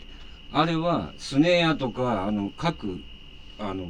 [0.52, 3.00] あれはスネアとかあの各
[3.60, 3.88] あの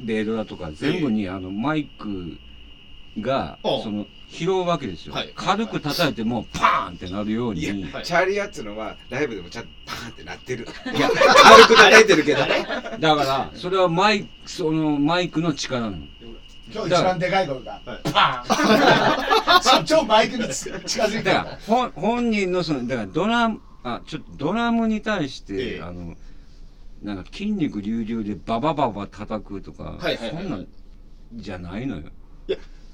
[0.00, 2.38] ベードラとか全部にあのマイク
[3.20, 5.32] がその拾うわけですよ、はい。
[5.34, 7.60] 軽く叩いてもパーンってなるように。
[7.62, 8.04] いや、はい。
[8.04, 10.66] チャーリー・アッツのはライブでもちゃんとパーンってなってる。
[10.94, 12.40] いや、軽く叩いてるけど。
[12.40, 15.96] だからそれはマイクそのマイクの力なの。
[16.70, 18.12] 今日一番でかい声がはい。
[18.12, 19.84] パーン。
[19.86, 21.24] 超マイクにつ近づいてる。
[21.24, 25.82] だから本本人のそのだからドラムあちょっとドラムに対して、ええ。
[25.82, 26.14] あの
[27.02, 30.42] なんか筋肉隆々でババババ叩くとか、はいはいはいはい。
[30.42, 30.66] そんなん
[31.32, 32.02] じゃないのよ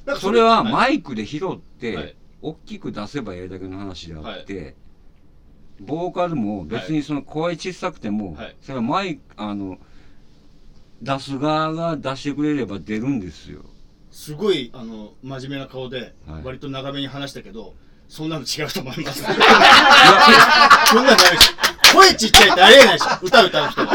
[0.06, 0.72] なんかそれははい。
[0.72, 2.16] マイクで拾って、はい。
[2.42, 4.74] 大きく出せばいいだけの話であって、
[5.80, 8.56] ボーカルも別にその声小さくても、はい。
[8.60, 9.78] それはマイクあの
[11.02, 13.62] 出す側が出してくれれば出るんですよ。
[14.10, 16.44] すごいあの真面目な顔ではい。
[16.44, 17.74] 割と長めに話したけど
[18.08, 19.22] そんなの違うと思います。
[19.26, 19.42] そんな
[21.02, 21.56] のないです
[21.94, 23.06] 声ちっちゃいってありえないでしょ。
[23.22, 23.92] 歌歌う人が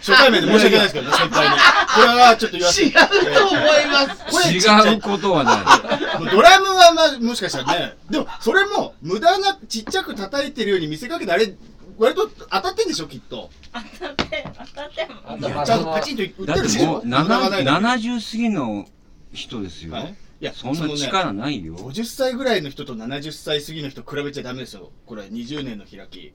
[0.00, 1.56] 初対面で申し訳ないですけどね先輩に
[1.94, 2.88] これはちょっと言わせて。
[2.88, 4.52] 違うと思います。
[4.52, 6.30] 違うことはない。
[6.30, 7.96] ドラムはまあもしかしたらね。
[8.08, 11.54] でもそれも無駄なちっちゃく叩いてるように見せかけてあれ
[11.98, 13.50] 割と当たってんでしょきっと。
[13.72, 15.64] 当たって当たっても。
[15.64, 16.98] ちゃんとパチンと打だってるでしょ。
[16.98, 17.86] ってもう無駄がないのに。
[17.86, 18.86] 70過ぎの
[19.32, 20.16] 人ですよ、はい。
[20.40, 24.90] いやそんな力ないよ、50歳ぐらいの人と70歳過ぎの人比べちゃダメですよ。
[25.04, 26.32] これ20年の開き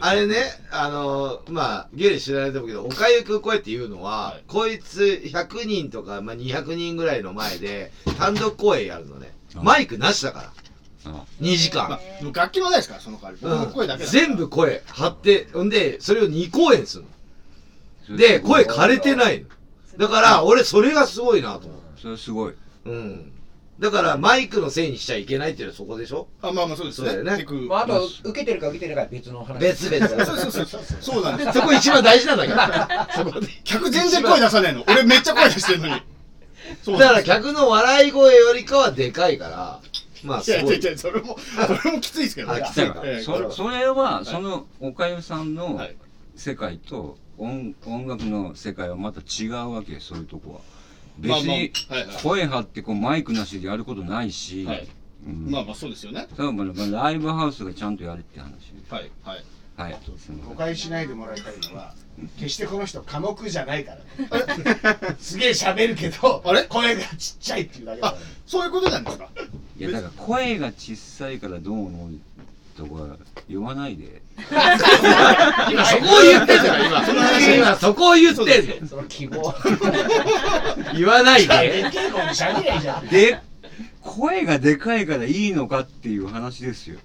[0.00, 0.36] あれね、
[0.70, 9.32] あのーまあ、ゲリ知らないと思うけど、おかゆくんこうやって言うのは、はいこいつ100人とか、まあ、200人ぐらいの前で、単独公演やるのね。
[9.56, 10.52] あマイクなしだか
[11.04, 11.12] ら。
[11.12, 11.88] あ2時間。
[11.88, 12.00] まあ
[12.32, 17.04] 楽器もないですからその代わり声だけ全部声張って、ほんで、それを2公演する
[18.10, 18.16] の。
[18.16, 19.48] で、声枯れてないの。
[19.98, 21.80] だから、俺、それがすごいなと思う。
[22.00, 22.54] それすごい
[22.86, 23.32] うん。
[23.78, 26.26] だからマイクのせいにしちゃいけないっていうのはそこでしょ？
[26.42, 27.36] あまあまあそうですそうだよね。
[27.36, 27.54] テク。
[27.54, 29.58] まあ、あと、受けてるか受けてるかは別の話。
[29.60, 30.82] 別々そうそうそうそう。
[31.00, 31.52] そうなんです。
[31.58, 33.46] そこ一番大事なんだから そこで。
[33.64, 34.84] 客全然声出さないの。
[34.88, 36.02] 俺めっちゃ声出してるのに。
[36.82, 39.80] そうだからなんです客の笑い声よりかはでかいから。
[40.24, 40.44] まあい。
[40.44, 42.60] いやいやいやそれもそれもきついですけどね。
[42.60, 43.00] あきついか。
[43.04, 45.96] ええそそれは、そのおかゆさんのはい。
[46.34, 50.60] 世界と音音楽の世界はまた違うわけそういうとこは
[51.18, 51.72] 別に
[52.22, 54.88] 声張ってこうマイクなしでやることないし、はい。
[55.26, 55.50] うん。
[55.50, 56.26] まあまあそうですよね。
[56.36, 56.64] 多分ま
[57.00, 58.52] あライブハウスがちゃんとやるって話。
[58.88, 59.44] はいはい。
[59.76, 59.96] はい。
[60.48, 61.94] 誤解しないでもらいたいのは
[62.38, 63.98] 決してこの人寡黙じゃないから。
[63.98, 66.64] ね すげえ喋るけどあれ？
[66.64, 68.22] 声がちっちゃいっていうだけだあから。
[68.22, 69.28] ねそういうことなんですか？
[69.78, 72.10] いやだから声が小さいからどうの？
[72.78, 73.16] とか
[73.48, 74.22] 言わないで。
[75.70, 77.02] 今そこを言ってんだよ今。
[77.56, 78.62] 今そこを言ってんだよ。
[78.88, 79.54] その希望。
[80.96, 83.40] 言わないででっけえ声で喋りゃいいじゃんで。
[84.00, 86.98] 声がでかいからいいのかっていう話ですよ。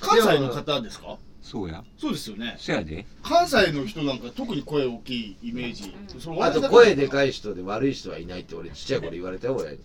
[0.00, 1.16] 関西の方ですか？
[1.42, 1.82] そうや。
[1.98, 2.56] そうですよね。
[2.58, 3.06] そやで。
[3.22, 5.94] 関西の人なんか特に声大きいイメージ。
[6.40, 9.78] あと声でいかい人で悪い人はいないって俺ちっちゃい頃言われたよ親に。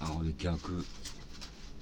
[0.00, 0.84] あ俺逆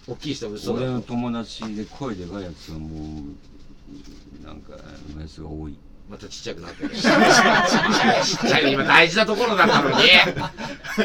[0.09, 0.81] 大きい人は嘘だ。
[0.81, 4.73] 俺のと友達で声でかいやつはもうなんか
[5.15, 5.77] のやつが多い。
[6.09, 6.89] またちっちゃくなってる。
[6.89, 9.97] ちっちゃい今大事なところだったのに。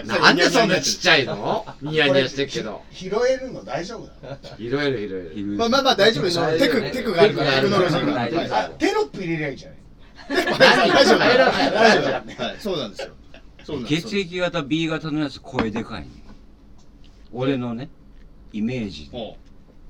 [0.08, 1.66] なんでそんなちっちゃいの？
[1.82, 2.82] ニヤニヤしてるけど。
[2.90, 4.58] 拾えるの大丈夫なの？
[4.58, 5.32] いろいろいろいろ。
[5.32, 5.58] いる。
[5.58, 7.56] まあまあまあ大丈夫でしょテクテクがあるから。
[7.56, 9.80] テクノロジーがテロップ入れりゃいいじゃない。
[10.58, 11.20] 大丈夫。
[11.20, 12.04] 入らない大丈夫。
[12.04, 13.02] 入らないはいそうなんです。
[13.02, 13.14] よ
[13.86, 16.08] 血液型 B 型のやつ声でかいね。
[17.34, 17.90] 俺のね
[18.54, 19.12] イメージ。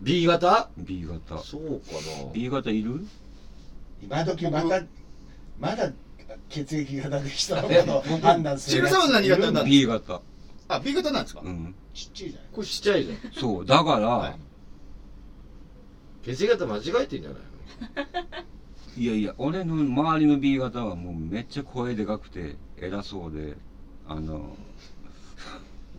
[0.02, 1.38] B 型？B 型。
[1.44, 1.94] そうか
[2.26, 2.32] な。
[2.34, 3.06] B 型いる？
[4.02, 4.82] 今時また
[5.60, 5.92] まだ
[6.50, 8.90] 血液型で人のことを判断するやつ。
[8.90, 10.22] シルさんは何型なんで B 型。
[10.70, 11.42] あ B 型なんですか？
[11.44, 11.76] うん。
[11.94, 13.18] ちっちゃいじゃないこれちっちゃいじゃん。
[13.34, 14.36] そうだから、はい。
[16.24, 17.42] 血液型間違えてんじゃない
[19.04, 23.58] い、やいや俺の周りの B 型はもうめっちゃ声でかくて偉そうで
[24.08, 24.56] あの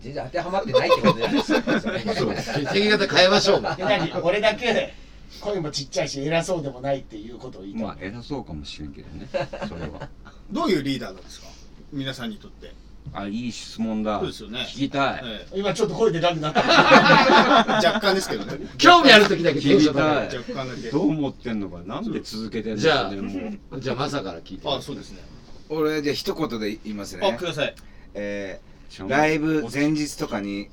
[0.04, 1.80] 全然当てはまってないってことじゃないですか。
[1.80, 2.34] それのそう。
[2.34, 3.60] 血液型変えましょう。
[3.62, 4.12] 何？
[4.22, 4.92] 俺だけ
[5.40, 9.26] 声もちっちゃいし偉そうでもないっていうことを言いたい、まあ偉そうかもしれんけどね。
[9.66, 10.08] それは。
[10.50, 11.46] どういうリーダーなんですか？
[11.92, 12.72] 皆さんにとって。
[13.12, 14.18] あいい質問だ。
[14.18, 14.60] そうですよね。
[14.60, 18.66] 聞きたい、え今ちょっと声でかくなったえ若干ですけどね。
[18.78, 20.28] 興味ある時だけテンション高い。
[20.28, 20.90] 聞き若干だけ。
[20.90, 21.80] どう思ってんのか？
[21.86, 24.68] なんで続けてんのじゃあかねじゃあマサから聞いて。
[24.68, 25.20] あそうですね。
[25.68, 27.74] 俺じゃあ一言で言いますあねください。
[28.14, 28.73] えー、
[29.08, 30.68] ライブ前日とかに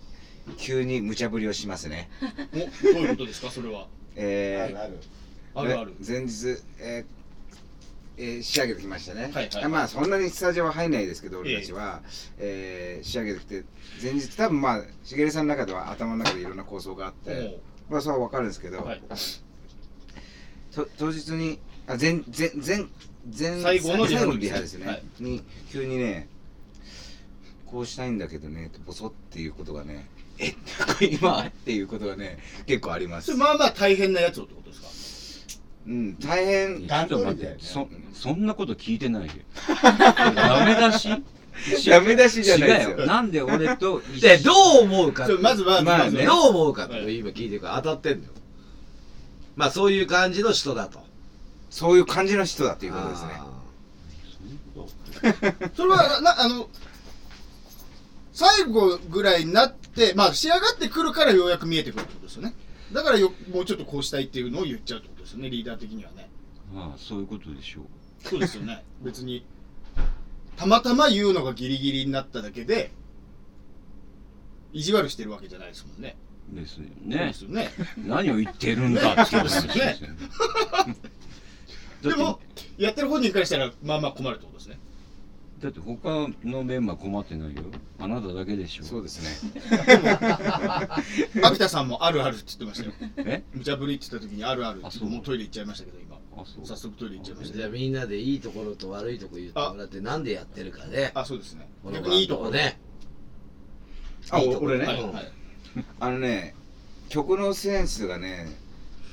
[0.57, 2.09] 急に無茶ぶりをしますね。
[2.53, 3.81] おどういうことですかそれは？
[3.81, 4.99] あえーるある。
[5.55, 5.93] あるある。
[6.05, 7.21] 前日、えー
[8.17, 12.01] えー仕上げてきましたね、はいはいまあそんなにスタジオは入んないですけど俺たちは、
[12.37, 13.63] えー仕上げてきて
[14.01, 19.01] 前日多分まあしげるさんの中では頭の中でいろんな構想があって、まあそれは分かるんですけど、はい。
[20.75, 22.85] と当日にあ前前前
[23.37, 25.03] 前最後のリハ最後のリハですね、はい。
[25.19, 26.27] に急にね
[27.71, 30.07] こうしたいんだけどねボソっていうことがね
[30.37, 30.53] え
[31.01, 33.35] 今っていうことがね結構あります。
[33.35, 34.87] まあまあ大変なやつをってことですか？
[35.87, 36.87] うん大変。
[36.87, 39.31] ちょっと待って、そそんなこと聞いてないよ
[40.35, 41.09] ダメ出し？
[41.89, 43.05] ダメ出しじゃないですよ。
[43.05, 45.27] なんで俺と一でどう思うか。
[45.41, 46.21] まずはまあね。
[46.21, 48.31] ずどう思うかって今聞いてるから当たってんのよ。
[49.55, 50.99] まあそういう感じの人だと。
[51.69, 53.29] そういう感じの人だっていうことですね。
[53.33, 53.47] あ
[55.75, 56.67] それはなあの
[58.33, 62.53] 最後ぐらいになってまあ仕上がってくるからようやく見えてくるってことですよね。
[62.93, 66.29] だからよもうちょっとこうしたいっていうのを言っちゃうってことですよねリーダー的にはね。
[66.73, 68.27] まあそういうことでしょう。
[68.27, 68.83] そうですよね。
[69.01, 69.45] 別に
[70.55, 72.91] たまたま言うのがギリギリになっただけで
[74.73, 76.15] 意地悪してるわけじゃないですもんね。
[76.49, 77.17] ですよね。
[77.17, 77.71] ですよね。
[77.97, 80.17] 何を言ってるんだって話ですよね。
[82.01, 82.39] でも
[82.77, 84.79] やってる本人からしたらまあまあ困るってことですね
[85.61, 87.61] だって他のメンバー困ってないよ。
[87.99, 88.83] あなただけでしょ。
[88.83, 89.51] そうですね。
[91.43, 92.93] 秋田さんもあるあるって言ってましたよ。
[93.17, 93.43] え？
[93.53, 95.09] 無茶ぶりって言った時にあるあるってあそう。
[95.09, 96.15] もうトイレ行っちゃいましたけど今。
[96.35, 96.65] あそう。
[96.65, 97.57] 早速トイレ行っちゃいました。
[97.57, 101.69] じゃあみんなでいいところと悪いところ言ってもらってなんでやってるかねあそうですね。
[101.93, 102.79] 逆にいいところね。
[104.31, 104.85] あいいところ俺ね？
[104.87, 105.31] はいはい。
[105.99, 106.55] あのね
[107.09, 108.47] 曲のセンスがね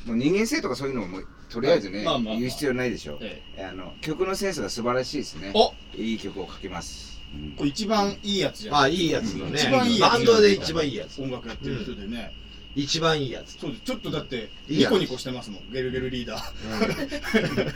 [0.06, 1.18] もう人間性とかそういうのも
[1.50, 2.34] とりあえずね、まあまあまあ。
[2.36, 5.52] 言う必要ないでしょ、えあの曲のセンスが素晴らしいですね。
[5.54, 5.72] お。
[5.96, 7.20] いい曲を書けます。
[7.56, 8.76] これ一番いいやつじゃん。
[8.76, 9.58] あいいやつのね。
[9.58, 10.12] 一番いいやつ。
[10.12, 11.22] バンドで一番いいやつ。
[11.22, 12.32] 音楽やってる人でね、
[12.74, 13.58] 一番いいやつ。
[13.58, 13.82] そうです。
[13.82, 14.92] ちょっとだっていいやつ。
[14.92, 15.72] ニコニコしてますもん。
[15.72, 17.74] ゲルゲルリーダー。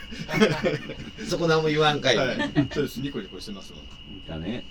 [1.27, 2.37] そこ何も言わんかい、はい。
[2.71, 2.99] そうです。
[2.99, 3.81] ニコニコしてますもん。
[4.27, 4.65] だね。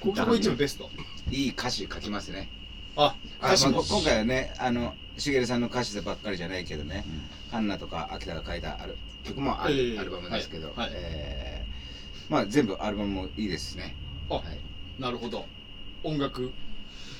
[0.00, 0.90] ここが一番ベスト。
[1.30, 2.50] いい歌詞書きますね。
[2.96, 3.78] ああ歌詞も。
[3.78, 7.04] まあ今回はねあのしげるさんの歌詞でばっかりじゃないけどね、
[7.50, 10.90] カンナとか秋田が書いたある曲もある、ええアルバムですけど、はいはい。
[10.94, 11.64] えー
[12.30, 13.94] まあ全部アルバムもいいですね。
[14.30, 15.00] あはい。
[15.00, 15.44] なるほど。
[16.02, 16.52] 音楽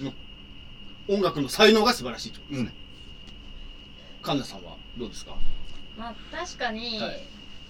[0.01, 0.13] の
[1.09, 2.73] 音楽の才能が素晴らしいとですね、
[4.23, 5.37] カンナさんはどうですか？
[5.99, 7.23] まあ確かに、はい。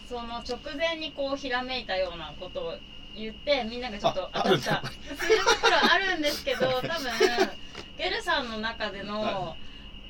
[0.08, 2.74] その直前にこうひらめいたようなことを
[3.16, 6.90] 言ってみんながちょっとあ当たったあするところはあるんですけど多分
[7.98, 9.56] ゲルさんの中での、は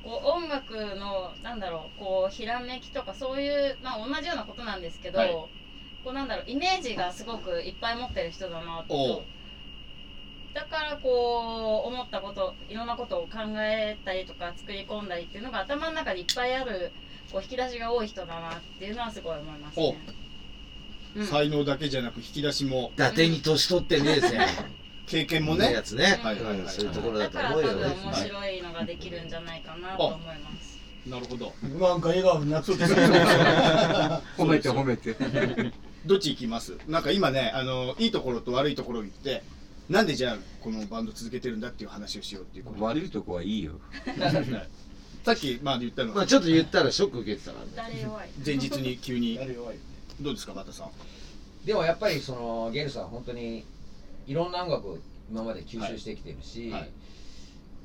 [0.05, 5.31] こう音楽のなんだろうこうひらめきとかそういう、まあ、同じようなことなんですけど、はい。
[6.05, 9.25] こうなんだろうイメージがすごくいっぱい持ってる人だなと。
[10.53, 16.93] だからこう思ったこといろんなことを考えたりとか作り込んだりっていうのが頭の中でいっぱいある
[17.33, 19.99] こう引き出しが多い人だなっていうのはすごい思いますね。
[21.17, 21.23] う。
[21.23, 21.27] ん。
[21.27, 22.93] 才能だけじゃなく引き出しも。
[22.97, 24.39] 伊達に年取ってねえぜ。
[25.07, 25.69] 経験もね。
[25.69, 26.21] ねやつね。
[26.23, 26.69] はいはいはいうん。
[26.69, 27.97] そういうところだと思うよ分ね。
[28.05, 30.75] 面白いのができるんじゃないかなと思います。
[31.07, 31.53] なるほど。
[31.79, 32.79] なんか笑顔になってる
[34.39, 35.15] 褒めて褒めて。
[36.07, 36.77] どっち行きます？
[36.89, 39.43] なんか今ねあのいいところと悪いところを言って
[39.89, 42.83] なんでじゃあこのバンド続けてるんだっていう話をしようっていうこと。
[42.85, 43.73] 悪いとこはいいよ。
[45.25, 46.13] さっきまあ言ったの。
[46.15, 47.73] まあちょっと言ったらショック受けてたからね。
[47.77, 48.29] 誰弱い？
[48.45, 49.37] 前日に急に。
[49.37, 49.77] 誰弱い？
[50.21, 50.91] どうですかバタさん。
[51.67, 53.65] でもやっぱりそのゲルさんは本当に
[54.27, 54.99] いろんな音楽を
[55.31, 56.81] 今まで吸収してきてるし、はい。
[56.83, 56.91] はい。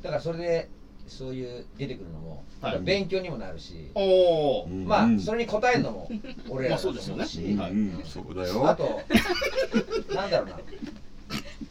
[0.03, 0.69] だからそれで
[1.07, 2.79] そういう出てくるのも、はい。
[2.81, 4.85] 勉強にもなるし、うん。
[4.85, 6.09] まあうんそれに応えるのも
[6.49, 7.51] 俺らだとまあそうですよね。
[7.51, 8.03] 思うし、はいうん。
[8.05, 10.59] そうだあよとなんだろうな。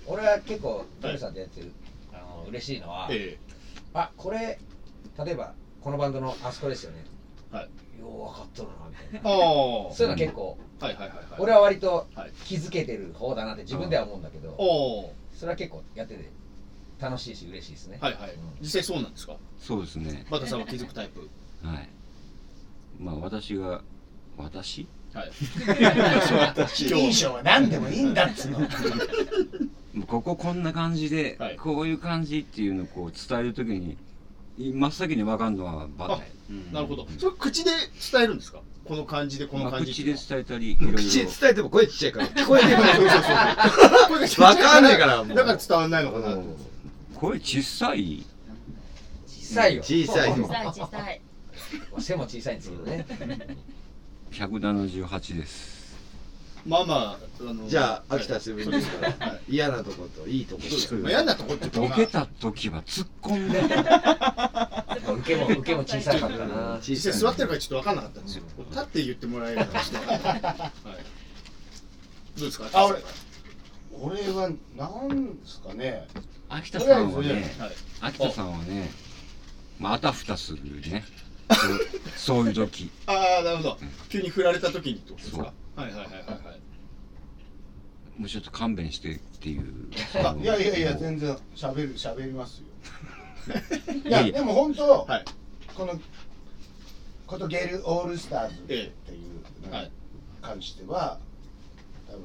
[0.07, 1.73] 俺は結構ゲルさんとやってる、
[2.13, 3.39] あの嬉しいのは、え
[3.95, 4.59] あこれ
[5.25, 7.05] 例えばこのバンドのあそこですよね。
[7.51, 9.31] はいよう分かっとるなみたいな。
[9.31, 11.27] えああそういうのは結構、はいはいはいはい。
[11.39, 12.33] 俺は割とはい。
[12.45, 16.31] 気づけてる方だなって自分では思うんだけど、おおそれは結構やってて
[17.01, 17.99] 楽しいし嬉しいですね。
[18.01, 18.33] はいはい。
[18.61, 19.37] 実際そうなんですか？
[19.61, 20.27] そうですね。
[20.31, 21.29] バタさんは気づくタイプ？
[21.67, 21.89] はい。
[22.99, 23.83] まあ私が
[24.37, 24.87] 私？
[25.15, 25.31] はい。
[26.77, 28.59] 印象は何でもいいんだっつうの。
[30.07, 31.57] こここんな感じで、はい。
[31.57, 33.97] こういう感じっていうのをこう伝えるときに
[34.59, 36.21] 真っ先に分かるのはバタや
[36.73, 37.07] なるほど。
[37.19, 37.71] それ口で
[38.13, 38.61] 伝えるんですか？
[38.85, 40.99] この感じでこのまあ、感じ口で伝えたりいろいろ。
[40.99, 42.27] 口で伝えても声ちっちゃいから。
[42.29, 42.97] 聞こえねえから。
[44.09, 45.37] 声がちっちゃいわかんねえからもう。
[45.37, 46.35] だから伝わんないのかな？
[46.37, 46.43] と
[47.15, 48.25] 声小さい。
[49.27, 49.83] 小さいよ。
[49.83, 51.21] 小さい小さい小さい。
[52.01, 53.07] 背も小さいんですけどね。
[54.33, 55.78] 178です
[56.67, 63.59] まあまああのじゃあ、秋田セブンですからはい、嫌なとこといいとこそうですまあ嫌なとこってボケた時は突っ込んで。
[65.11, 66.79] 受けも受けも小さかったな。
[66.83, 68.43] 小実際さい座ってるからちょっと分かんなかったんですよ。
[68.71, 70.21] 立って言ってもらえればちょっとはい。
[72.39, 72.69] どうですか？
[72.75, 72.99] あ俺
[74.01, 76.07] 俺はなんですかね。
[76.51, 77.71] 秋田さんはねはい。
[78.03, 78.91] 秋田さんはね
[79.79, 81.05] まああたふたするね。
[81.49, 82.91] そうそういう時。
[83.07, 83.79] ああなるほど。
[84.11, 85.53] 急に振られた時にってことですか？
[85.79, 88.21] はいはいはいはいはい。
[88.21, 89.63] もうちょっと勘弁してっていう。
[90.17, 92.67] あいやいやいや全然喋る喋りますよ。
[93.95, 94.27] いいやいや。
[94.27, 95.25] やでも本当、はい。
[95.77, 96.01] この
[97.29, 98.93] ことゲルオールスターズっていう
[99.63, 99.91] のにはい。
[100.43, 101.21] 関しては
[102.09, 102.23] 多分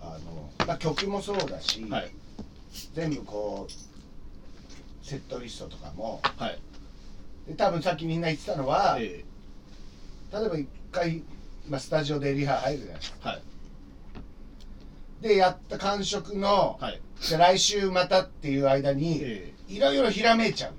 [0.00, 2.12] あの、まあ、曲もそうだし、はい。
[2.94, 6.60] 全部こうセットリストとかもはい。
[7.48, 9.24] で多分さっきみんな言ってたのは、え。
[10.32, 11.22] 例えば一回、
[11.68, 13.18] まあ、スタジオでリハ入るじゃないですか。
[13.30, 13.42] ーはい。
[15.22, 17.00] でやった感触の、はい。
[17.30, 20.72] で来週またっていう間にえいろいろひらめいちゃう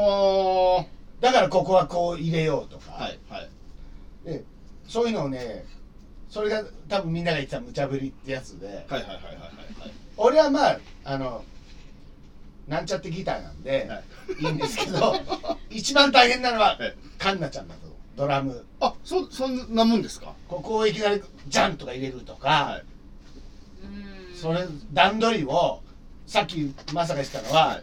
[0.00, 0.78] の。
[0.78, 0.86] ー、あ
[1.20, 3.50] だからここはこう入れようとか、あはいはい。
[4.24, 4.44] で
[4.88, 5.64] そういうのをね
[6.28, 8.66] それが多分みんなが言ってた無茶ぶりってやつで。
[8.66, 9.30] はいはいはいはいは
[9.86, 9.92] い。
[10.16, 11.44] 俺はまああの
[12.66, 14.44] なんちゃってギターなんで、はい。
[14.44, 15.14] い、いんですけど
[15.70, 16.94] 一番大変なのは はい。
[17.18, 18.64] カンナちゃんだとドラム。
[18.80, 20.34] あそそんなもんですか？
[20.48, 22.82] ここをいきなりジャンとか入れるとか、はい。
[24.30, 24.36] うん。
[24.36, 25.80] それ段取りを
[26.26, 27.80] さっきまさか言ってたのは、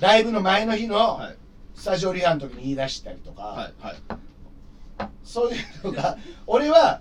[0.00, 1.36] ライブの前の日のはい。
[1.74, 5.08] スタジオリハの時に言い出したりとか、はいはい。
[5.22, 7.00] そういうのが 俺は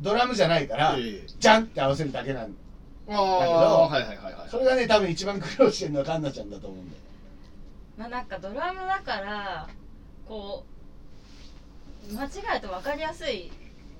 [0.00, 1.26] ドラムじゃないから、ええ。
[1.38, 2.54] ジャンって合わせるだけなん
[3.10, 4.50] ああはいはいはいはい。
[4.50, 7.02] それがね多分一番苦労してるのはカンナちゃんだと思うんだよ。
[7.96, 9.68] まあなんかドラムだから
[10.26, 10.77] こう
[12.12, 13.50] 間違えると分かりやすい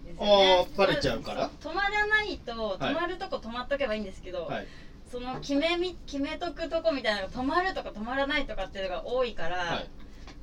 [0.05, 0.67] ですよね。
[0.67, 1.51] あーバレちゃうから？
[1.61, 2.79] 止まらないとはい。
[2.79, 4.67] 止まるとこ止まっとけばいいんですけど、はい。
[5.11, 9.89] その決めみ決めとくとこみたいなのが止まるとか止まらないとかっていうのが多いから、はい。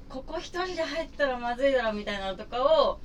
[0.10, 3.00] ここ一人で入ったらまずいだろみたいなのとかを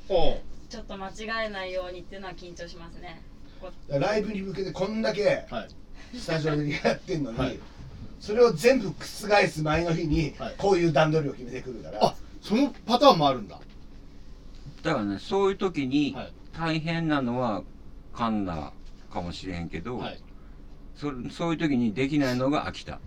[0.68, 3.22] ちょっと間違えないようにっていうのは緊張しますね。
[3.88, 5.66] ライブに向けてこんだけは
[6.12, 6.18] い。
[6.18, 7.59] スタジオでやってんのに、はい。
[8.20, 9.05] それを全部覆
[9.48, 10.55] す前の日にはい。
[10.59, 13.59] こういう段取りを決めてくるから、あそのパターンもあるんだ
[14.83, 16.33] だからねそういう時にはい。
[16.53, 17.62] 大変なのは
[18.12, 18.72] カンナ
[19.12, 20.20] かもしれへんけど、はい。
[20.97, 22.99] そそういう時にできないのが秋田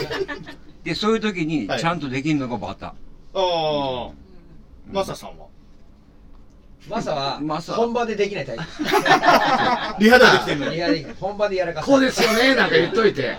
[0.84, 1.80] でそういう時にはい。
[1.80, 2.88] ちゃんとできるのがバタ。
[2.88, 2.94] あ
[3.34, 4.10] あ。
[4.92, 5.46] マサさんは？
[6.88, 7.74] マサはマサ。
[7.74, 8.62] 本番でできないタイプ。
[9.98, 10.76] リハでできてんのに。
[10.76, 10.88] いや
[11.20, 11.86] 本番でやらかす。
[11.86, 13.36] こうですよねなんか言っといて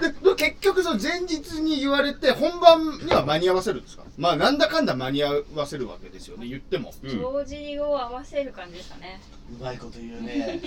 [0.00, 4.04] で結局その前日に言われて本番には間に合わせるんですか？
[4.16, 9.20] まあなんだかんだ間に合わせるわけですよね言っても、帳尻を合わせる感じですかね。
[9.58, 10.60] うまいこと言うね。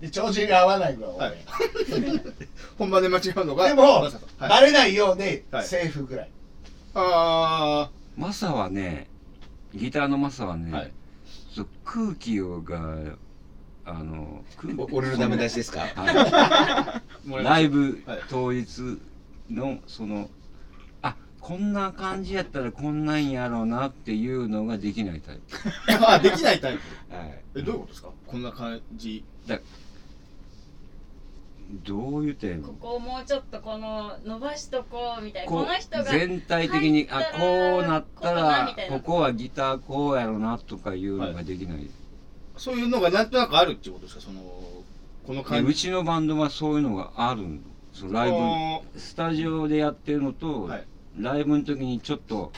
[0.00, 1.36] で調子が合わないぐらい、はい。
[2.78, 5.66] 本番で間違うのがでも、はい、バレないようにはい。
[5.66, 6.30] セーフぐらい、
[6.94, 8.20] あー。
[8.20, 9.08] マサはね
[9.74, 10.92] ギターのマサはね、はい。
[11.84, 13.16] 空気をが
[13.84, 14.44] あの
[14.92, 15.80] 俺のダメ出しですか？
[15.80, 15.92] はい。
[17.38, 18.20] あライブはい。
[18.28, 18.98] 当日
[19.50, 20.30] のその
[21.02, 25.42] あこんな感じやったらこんなんやろうなっていうのができないタイプ。
[26.08, 27.14] あできないタイプ？
[27.14, 27.44] はい。
[27.56, 28.08] えどういうことですか？
[28.26, 29.24] こんな感じ？
[31.86, 35.50] どう言うてんのここをもうちょっとこの伸ばしとこうみたいな。
[35.50, 41.88] ここの人がう全体的にあこうなったらここはギターこうやろなとかいうのができない、
[42.56, 44.22] そういうのがなんとなくあるっていうことですか？
[44.22, 44.40] その
[45.26, 45.70] こので感じ。
[45.70, 47.58] うちのバンドはそういうのがあるの。
[47.92, 50.86] そのライあブスタジオでやってるのと、はい。
[51.18, 52.52] ライブの時にちょっと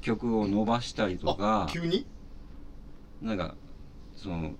[0.00, 2.06] 曲を伸ばしたりとか急に？
[3.20, 3.54] なんか
[4.16, 4.52] その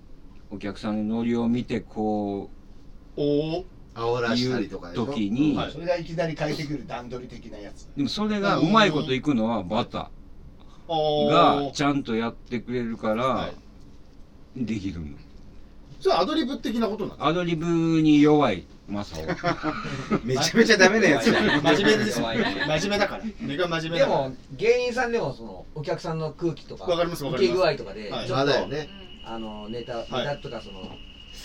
[0.50, 2.50] お客さんのノリを見てこ
[3.16, 5.06] おお煽らしたりとかでしょ？
[5.06, 5.72] 時に、はい。
[5.72, 7.88] それがいきなり変えてくる段取り的なやつ。
[7.96, 10.10] でもそれがうまいこといくのはバタ
[10.88, 11.72] おがー。
[11.72, 13.52] ちゃんとやってくれるからはい
[14.57, 15.07] できるの、
[16.00, 17.26] それはアドリブ的なことなの？
[17.26, 17.66] アドリブ
[18.03, 19.22] に弱いマサオ。
[20.24, 21.30] めちゃめちゃダメなやつ。
[21.32, 22.20] だ真面目です。
[22.20, 23.24] 真面目だから。
[23.40, 24.28] 根が真面目でだから。
[24.28, 27.48] も芸人さんでもそのお客さんの空気とかわかります受ります。
[27.48, 28.26] け具合とかではい。
[28.26, 28.88] ちょっとまだよね。
[29.24, 30.98] あのネタネタとかその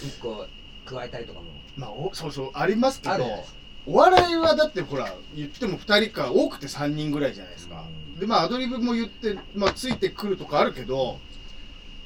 [0.03, 0.45] 一個
[0.85, 1.45] 加えたりとかも。
[1.75, 3.45] まあおそうそうありますけど
[3.85, 7.85] お笑いはだってほら言っても2人か多くて3人ぐらいじゃないですか。
[8.19, 11.19] でまあアドリブも言って、まあ、ついてくるとかあるけど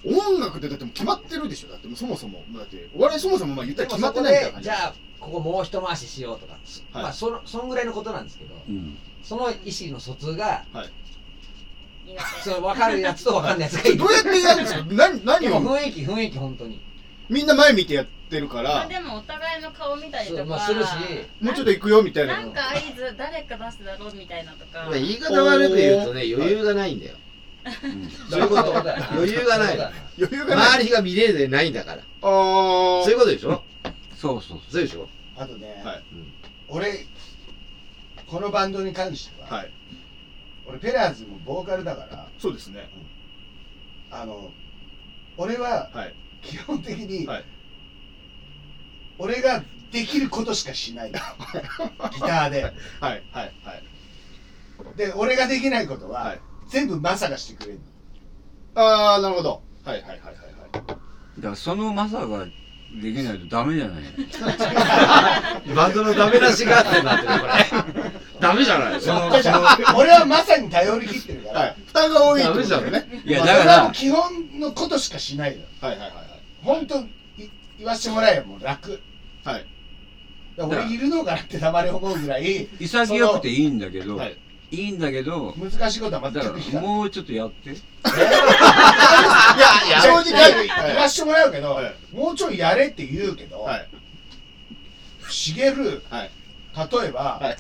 [0.06, 1.70] 音楽でだってもう決まってるでしょ。
[1.70, 2.44] だってもうそもそも。
[2.56, 6.60] だってお笑いそもそもまあ言ったら決まってないみたいな感じじゃあここもう一回ししようとか、は
[7.02, 7.04] い。
[7.04, 8.98] まあそのそんぐらいのことなんですけどうん。
[9.24, 10.66] その意思の疎通が
[12.06, 14.86] 苦手その分かるやつと分かんないやつがいるどうやってやるんですか？
[14.90, 15.62] 何何を？
[15.62, 16.82] 雰囲気雰囲気本当に。
[17.30, 20.90] みんな前見てやってるかまらあでもお互いの顔見たりとか、まあするし。
[21.40, 27.16] もうちょっと行くよみたいななんか合図誰か出すだろうみたいなとか、まあ言い方悪く言うとね余裕がないんだよ
[28.30, 28.74] そういうこと。
[29.14, 29.78] 余裕がない。
[30.18, 30.68] 余裕がない。
[30.76, 32.02] 周りが見れでないんだから。
[32.22, 33.64] そういうことでしょ？
[34.16, 34.60] そうそう。
[34.70, 35.08] そうでしょ？
[35.38, 36.04] あとね、はい。
[36.68, 37.06] 俺
[38.28, 39.72] このバンドに関しては、はい。
[40.66, 42.90] 俺ペラーズもボーカルだからそうですね。
[44.10, 44.52] あの
[45.38, 46.16] 俺ははい。
[46.42, 47.46] 基本的に、はい。
[49.20, 51.12] 俺ができることしかしない。
[51.14, 52.64] ギターで。
[52.64, 53.84] はいはいはい。
[54.98, 56.42] で俺ができないことは、はい
[56.72, 57.80] 全部マサがしてくれる
[58.76, 59.62] ああなるほど。
[59.84, 60.72] はいはいはいはいはい。
[60.74, 60.84] だ
[61.44, 64.04] からそのマサができないとダメじゃない？
[65.76, 68.12] バンドのダメ出しがあってなってるこれ。
[68.40, 69.62] ダメじゃないそのその
[69.98, 71.76] 俺はマサに頼り切ってるから、はい。
[71.86, 73.32] 負担が多いってことですよねい。
[73.32, 76.12] やまあだから基本のことしかしないのはいはいはい
[76.64, 77.06] 本当い
[77.78, 79.02] 言わせてもらえばもう楽。
[79.44, 79.66] はい。
[80.58, 84.38] 俺いるのかなってたまに思うぐらい潔くていいんだけど、はい
[84.72, 87.70] い、いんだけど難しいことは全く聞からないもうちょっとやって。
[87.72, 87.74] い
[89.90, 93.88] や正直正直言わせてもらうけど、はいもうちょいやれって言うけど、はい。
[95.30, 96.32] しげるはい。
[96.76, 97.58] 例えば、はい。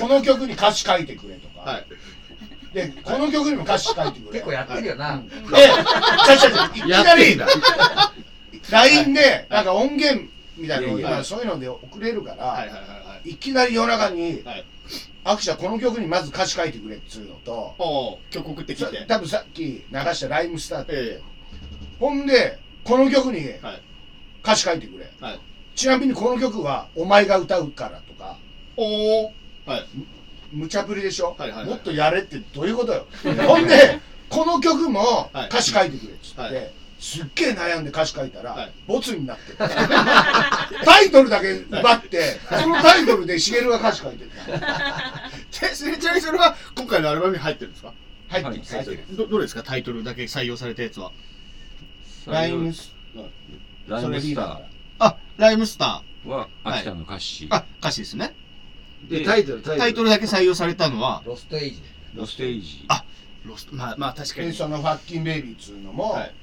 [0.00, 1.86] この曲に歌詞書いてくれとか、はい。
[2.74, 4.32] でこの曲にも歌詞書いてくれ。
[4.32, 7.40] 結構やってるよな、でちゃちゃちゃいきなり
[8.70, 12.68] LINE でなんか音源みたいなそういうので送れるから、
[13.24, 14.44] いきなり夜中に
[15.24, 19.82] はい「アクシャこの曲にまず歌詞書いてくれ」っつうのと曲送ってきさて多分さっき流
[20.14, 21.20] した「ライムスター」って、え
[21.98, 23.40] ほんでこの曲に
[24.42, 25.40] 歌詞書いてくれ、はい。
[25.74, 28.38] ちなみにこの曲はお前が歌うからとか。
[28.76, 29.32] おお
[29.66, 29.86] はい。
[30.52, 31.70] 無茶ぶりでしょ、はいはいはい。
[31.70, 33.06] もっとやれってどういうことよ？
[33.46, 33.98] ほんで
[34.30, 35.46] この曲もはい。
[35.48, 38.72] 歌詞書いてくれっつって、はいすっげえ悩んで歌詞書いたら、はい。
[38.86, 47.92] ボツになってたタイトルだけ奪って、そのタイトルでしげるが歌詞書いてたちちなみにそれは今回のアルバムに入ってるんですか？
[48.28, 49.16] 入ってるはい入ってる。
[49.16, 49.62] どどれですか？
[49.62, 51.12] タイトルだけ採用されたやつは。
[52.26, 52.92] ライムス
[53.86, 54.62] ライムスター。
[54.98, 58.34] あライムスタは秋田の歌詞、あ歌詞ですね。
[59.08, 59.78] でタイトルタイトル。
[59.78, 61.22] タイトルだけ採用されたのは？
[61.24, 61.80] ロストエイジ。
[62.14, 62.84] ロステージ。
[62.88, 63.04] あ
[63.46, 64.48] ロストまあまあ確かに。
[64.48, 66.34] でそのファッキンベイビーっつうのも、はい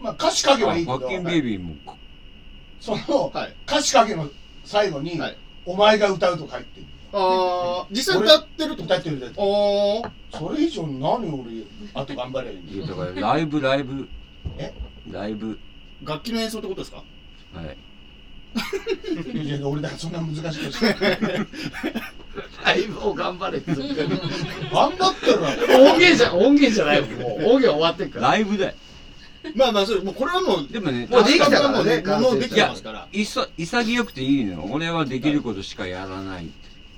[0.00, 1.74] まあ歌詞書けあばいいけどファッキンベイビーも
[2.80, 3.54] そのはい。
[3.66, 4.28] 歌詞書けの
[4.64, 5.36] 最後に、はい。
[5.66, 9.40] お前が歌うとか言ってるああ実際歌ってるってこと歌ってる歌ってる。
[9.42, 10.10] おー。
[10.32, 14.08] それ以上に何俺あと頑張ればいんだからライブライブ。
[14.58, 14.72] え？
[15.10, 15.58] ライブ。
[16.04, 17.02] 楽器の演奏ってことですか？
[17.54, 17.76] はい。
[19.36, 20.84] いや俺だからそんな難しいことしい。
[22.64, 23.74] ライブを頑張れって。
[23.74, 24.08] 言ってる
[24.72, 27.02] 頑張ってるわ音源じゃ音源じゃない。
[27.02, 28.28] もう音源終わってるから。
[28.28, 28.74] ライブだよ
[29.54, 33.08] まあまあそれもうこれはもうでもねもうできたからねもうできてますから。
[33.12, 34.68] いさ潔くていいのよ。
[34.70, 36.50] 俺はできることしかやらない、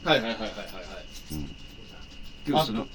[0.05, 2.47] はいはいはいはいはいはい。
[2.47, 2.87] でもその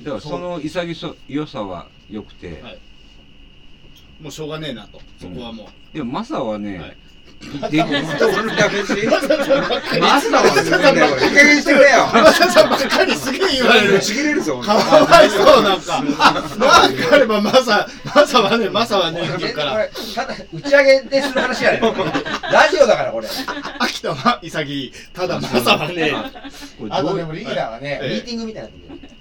[0.00, 0.94] だからその潔
[1.46, 2.78] さは良くて、はい。
[4.20, 5.00] もうしょうがねえなと。
[5.20, 6.96] そこはもう、でもマサはね、はい
[7.42, 18.68] できる俺やめしマスターはすごいなんだいい加減してくれよマサさんばっかりすげえ言われるちぎれるぞかわいそうなんかなんかあればマサマサはね。
[18.68, 19.20] マサはね。
[19.38, 21.80] 言うからこれただ打ち上げでする話やね。
[21.80, 23.28] ラジオだからこれ
[23.78, 26.12] 秋田は潔ただマサはね。
[26.78, 28.68] これどうあとでもリーダーはね、ミーティングみたいな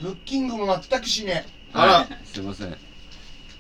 [0.02, 1.46] ブッキングも全くしね。
[1.74, 2.76] あらすいません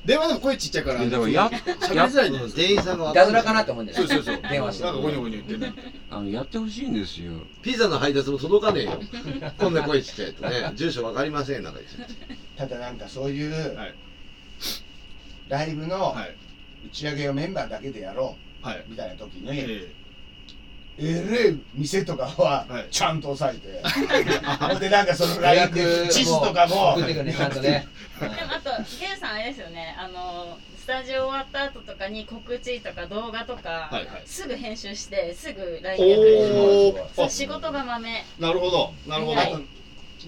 [0.05, 3.97] 電話でも声ちっちゃいからいやだからや喋りづらいじゃないですか店員さんがいたずらかなって思うんだよ。
[3.97, 4.41] そうそうそう。
[4.49, 4.83] 電話して。
[4.83, 5.73] なんかゴニョゴニョ言ってね。
[6.09, 7.33] あのやってほしいんですよ。
[7.61, 8.99] ピザの配達も届かねえよ。
[9.59, 10.71] こんな声ちっちゃいとね。
[10.75, 12.15] 住所わかりませんなんか言って。
[12.57, 13.95] ただなんかそういうはい。
[15.49, 16.35] ライブのはい。
[16.87, 18.77] 打ち上げをメンバーだけでやろはい。
[18.79, 19.87] うみたいな時に、
[21.03, 22.87] ええ店とかははい。
[22.91, 23.81] ちゃんと押さえて、
[24.59, 27.87] ほんでなんかそのラインで地図とかも送ってくるねちゃんとね。
[28.19, 29.95] でもあとゲイさんあれですよね。
[29.97, 34.21] あのスタジオ終わった後とかに告知とか動画とか、はいはい。
[34.25, 39.41] すぐ編集してすぐ LINE やったり仕事が豆なるほどなるほど。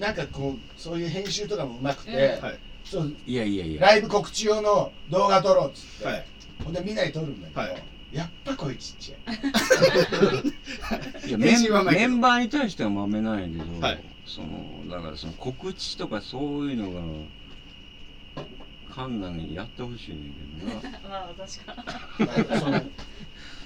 [0.00, 2.44] なんかこうそういう編集とかもうまくて、うん。
[2.44, 2.58] はい。
[2.84, 3.80] そういやいやいや。
[3.80, 6.26] ライブ告知用の動画撮ろうっつって、はい。
[6.64, 9.38] ほんでみんなで撮るんだけど、はいやっぱ声ちっちゃい。
[11.28, 14.04] いやメンメンバーに対してはまめなんやけど、はい。
[14.24, 17.26] そのだからその告知とかそういうの
[18.86, 20.74] がカンナにやってほしいねんけどな。
[21.10, 22.80] まあ確かその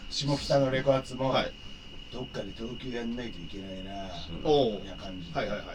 [0.09, 1.53] 下北のレコ発も、はい。
[2.11, 5.67] どっかで東京やんないといけないなみたいな感じで、はいはいはい。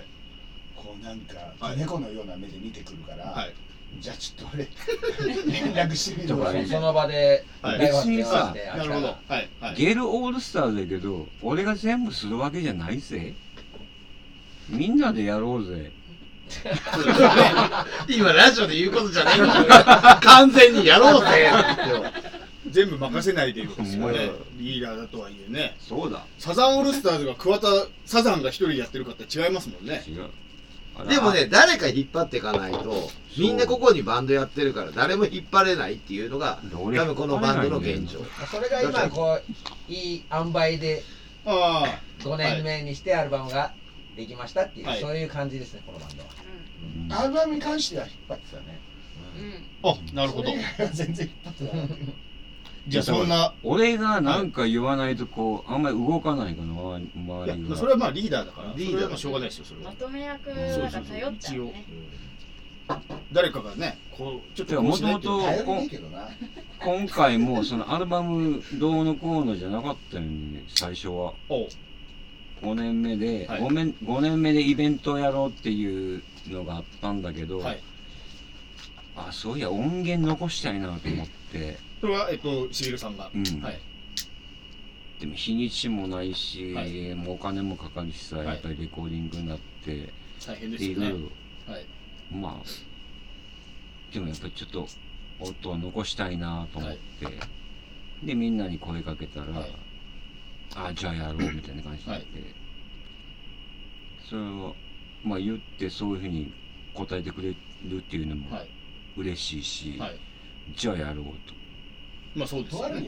[0.76, 3.54] こうなんかはい猫のような目で見てくるから、はい
[4.00, 4.68] じゃあちょっと俺
[5.52, 6.48] 連絡してみるわ。
[6.48, 7.46] とかねその場で
[7.80, 9.08] 別にさなるほど。
[9.08, 9.76] はいはい。
[9.76, 13.34] ゲルオールスターだけど俺が全部するわけじゃないぜ。
[14.70, 15.92] みんなでやろうぜ。
[18.08, 19.66] 今ラジオで言うことじゃねえんだよ。
[20.22, 21.50] 完全にやろうぜ。
[22.70, 25.76] 全部任せないでいるんですよねリーダーだとはいえね。
[25.80, 26.26] そうだ。
[26.40, 27.68] サザンオールスターズが桑田
[28.06, 30.04] サザンが一人でやってるかって違いますもんね。
[30.08, 30.30] 違う
[31.08, 38.20] でもね誰か引っ張っていかないとみんなここにバンドやってるから誰も引っ張れないっていうのが多俺分このバンドの現状。
[38.52, 39.40] それが今こ
[39.90, 41.04] ういい塩梅で
[41.46, 42.00] ああ。
[42.24, 43.74] 5年目にしてアルバムが
[44.16, 45.02] できましたっていう、はい。
[45.02, 46.30] そういう感じですねこのバンドは、
[47.08, 47.14] うん。
[47.14, 48.80] アルバムに関しては引っ張ってたね。
[49.84, 49.90] うん。
[49.90, 50.52] あなるほど。
[50.94, 51.96] 全然引っ張ってなかった
[52.88, 53.54] じゃあそんな。
[53.64, 58.74] 俺がなんか言わないとこうあんまり動かないかな周り周いりがやそれはまあリーダーだから。
[58.76, 59.92] リーダーそれはまあしょうがないですよそれは。
[59.92, 61.86] まとめ役そうだそうそうから頼っちゃうね
[63.32, 64.92] 誰かがねこうちょっとこうもと。
[64.92, 65.20] もしないっ
[65.90, 66.08] ていうと
[66.86, 71.34] 今回もそのアルバムどうのこうのじゃなかったよね最初は。
[71.48, 71.68] おう。
[72.62, 73.62] 5年目で、はい。
[73.62, 77.80] 5, 年5年目でイベントをやろうっていうのがあったんだけど、はい。
[79.16, 83.32] あそういや音源残したいなと思ってそれはえっとしげるさんが。
[83.34, 83.62] うん。
[83.62, 83.80] はい。
[85.22, 87.16] でも日にちもないし、はい。
[87.16, 88.46] もうお金もかかるしさ、い。
[88.46, 90.10] やっぱりレコーディングになって。
[90.46, 91.24] 大変でですいろいよね
[91.66, 91.74] ろ。
[91.74, 91.86] はい。
[92.30, 94.88] まあでもやっぱりちょっと
[95.40, 96.98] 音を残したいなと思って、
[98.22, 99.70] でみんなに声かけたら、はい。
[100.76, 102.28] あじゃあやろうみたいな感じになって、
[104.30, 104.76] それを
[105.24, 106.52] まあ言ってそういうふうに
[106.94, 107.56] 答えてくれ
[107.88, 108.68] るっていうのもはい。
[109.16, 110.16] 嬉しいし、はい。
[110.76, 111.63] じゃあやろう
[112.36, 113.02] まあそうですよね。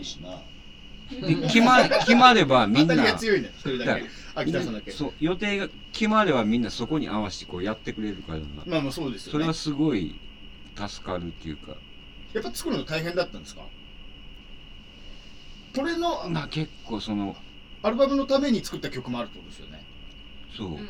[1.22, 2.96] で決ま 決まればみんな。
[2.96, 3.52] 当たりが強いね。
[3.58, 4.06] 一人だけ。
[4.36, 4.92] 秋田さんだけ。
[4.92, 8.40] そう予定が決まればみんなそこに合わせてこうやってくれるから。
[8.40, 9.32] な、まあまあそうですよね。
[9.34, 10.16] それはすごい
[10.76, 11.76] 助かるっていうか。
[12.34, 13.62] やっぱ作るの大変だったんですか？
[15.76, 17.36] これのまあ結構その
[17.84, 19.84] アルバムのために作った曲もあるってことですよね。
[20.58, 20.90] そう、うん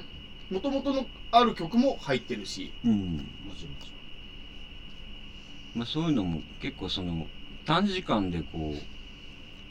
[0.51, 2.71] もともとのある曲も入ってるし。
[2.85, 2.91] うん。
[3.47, 3.91] もちろんもち
[5.73, 7.27] まあ、そういうのも結構その
[7.65, 8.73] 短時間でこ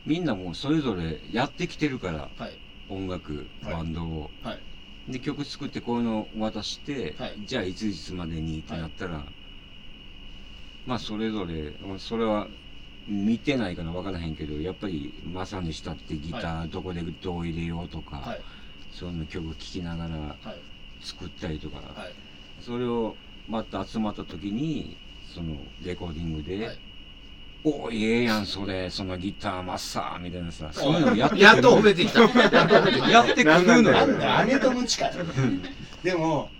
[0.05, 2.59] みんなもうそれぞれやってきてるからはい。
[2.89, 5.13] 音楽はいバンドを、はい。
[5.13, 7.33] で曲作ってこういうの渡して、はい。
[7.45, 9.25] じゃあいついつまでにってなったら、
[10.87, 12.49] まあそれぞれまあそれは
[13.07, 18.41] 見てないから分からへんけどやっぱりまさにしたってギターどこでどう入れようとか、はい。
[18.91, 20.55] そういうの曲聴きながらはい。
[21.01, 22.13] 作ったりとか、はい。
[22.61, 23.17] それを
[23.49, 26.79] また集まった時にそのレコーディングで「はい
[27.65, 31.43] おいええやんそれそのギターマッサー」みたいなさそういうのやってくる。
[31.45, 32.21] やっと褒めてきた。
[33.11, 34.19] やってくるのなんよ。
[34.19, 35.13] だ姉とムチかよ。
[36.03, 36.51] でも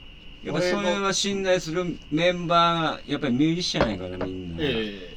[0.43, 5.17] やっぱそれは信頼するメンバーがやっぱりミュージシャンやからみんな、え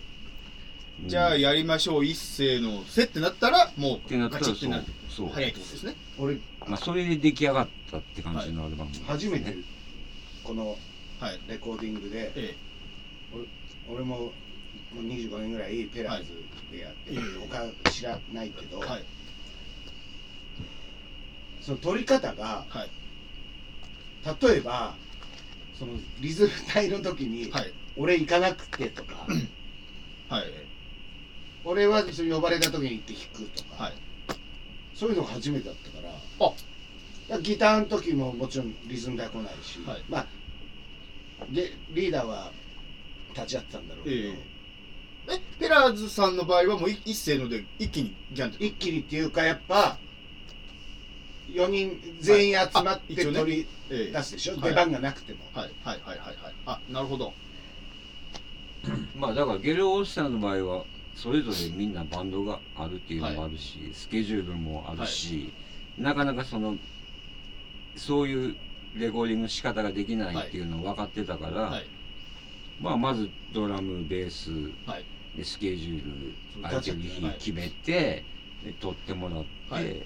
[1.01, 4.83] うんー、じゃあやりましょう一斉のせってなったらもってなうったらそうガチってなる。
[5.09, 5.95] そう、早いってことですね。
[6.17, 6.35] 俺
[6.67, 9.55] まあ、それで出来上がったって感じのアルバム、初めて
[10.43, 10.77] この
[11.19, 11.39] はい。
[11.47, 12.55] レコーディングでえ
[13.89, 14.31] 俺も
[14.93, 16.31] もう25年ぐらいペラーズ
[16.71, 17.15] でやって、
[17.49, 19.03] 他知らないけど、えはい。
[21.61, 22.89] その取り方がはい。
[24.41, 24.95] 例えば
[25.77, 27.73] そのリズム隊の時に、はい。
[27.97, 29.27] 俺行かなくてとか
[30.29, 30.43] はい。
[31.63, 33.93] 俺はそれ呼ばれた時に行って弾くとか、はい。
[34.93, 35.97] そういうのが初めてだったか
[37.29, 40.03] らギターの時ももちろんリズム隊来ないし、はい。
[40.07, 40.25] まあ
[41.51, 42.51] でリーダーは
[43.35, 44.56] 立ち会ってたんだろうけど、え
[45.29, 49.97] えペラーズさんの場合はもうい一斉ので一気にギャンって一気にっていうかやっぱ
[51.49, 54.11] 4人全員集まって取りええ。
[54.11, 54.61] 出すでしょ、はい。
[54.69, 56.53] 出番がなくても、はいはいはいはいはい。
[56.65, 57.33] あなるほど。
[59.15, 60.83] まあだからゲルオールスターの場合は
[61.15, 65.51] それぞれみんなバンドがあるっていうのもあるし、スケジュールもあるし、
[65.97, 66.75] なかなかその
[67.95, 68.55] そういう
[68.93, 71.85] レコーディングの仕方ができないっていうのを分かってたから、はい。
[72.81, 74.51] まあまずドラムベース
[74.85, 75.05] はい
[75.37, 78.23] でスケジュール空いてる日決めて、
[78.63, 80.03] で撮ってもらって、はい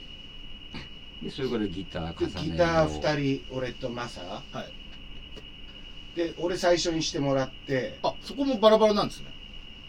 [1.24, 4.22] でそれからギターで重ねギター2人俺とマサ。
[4.22, 6.16] はい。
[6.16, 8.00] で俺最初にしてもらって。
[8.02, 9.28] あそこもバラバラなんですね。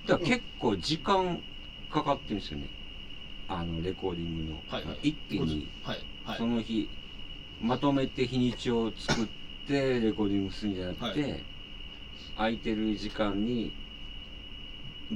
[0.07, 1.41] だから結構時間
[1.91, 2.67] かかってるんですよね。
[3.49, 6.39] あのレコーディングの、はいはい一気にはいはい。
[6.39, 6.91] その日
[7.63, 9.25] まとめて日にちを作っ
[9.67, 11.39] てレコーディングするんじゃなくて、は
[12.37, 13.73] 空いてる時間に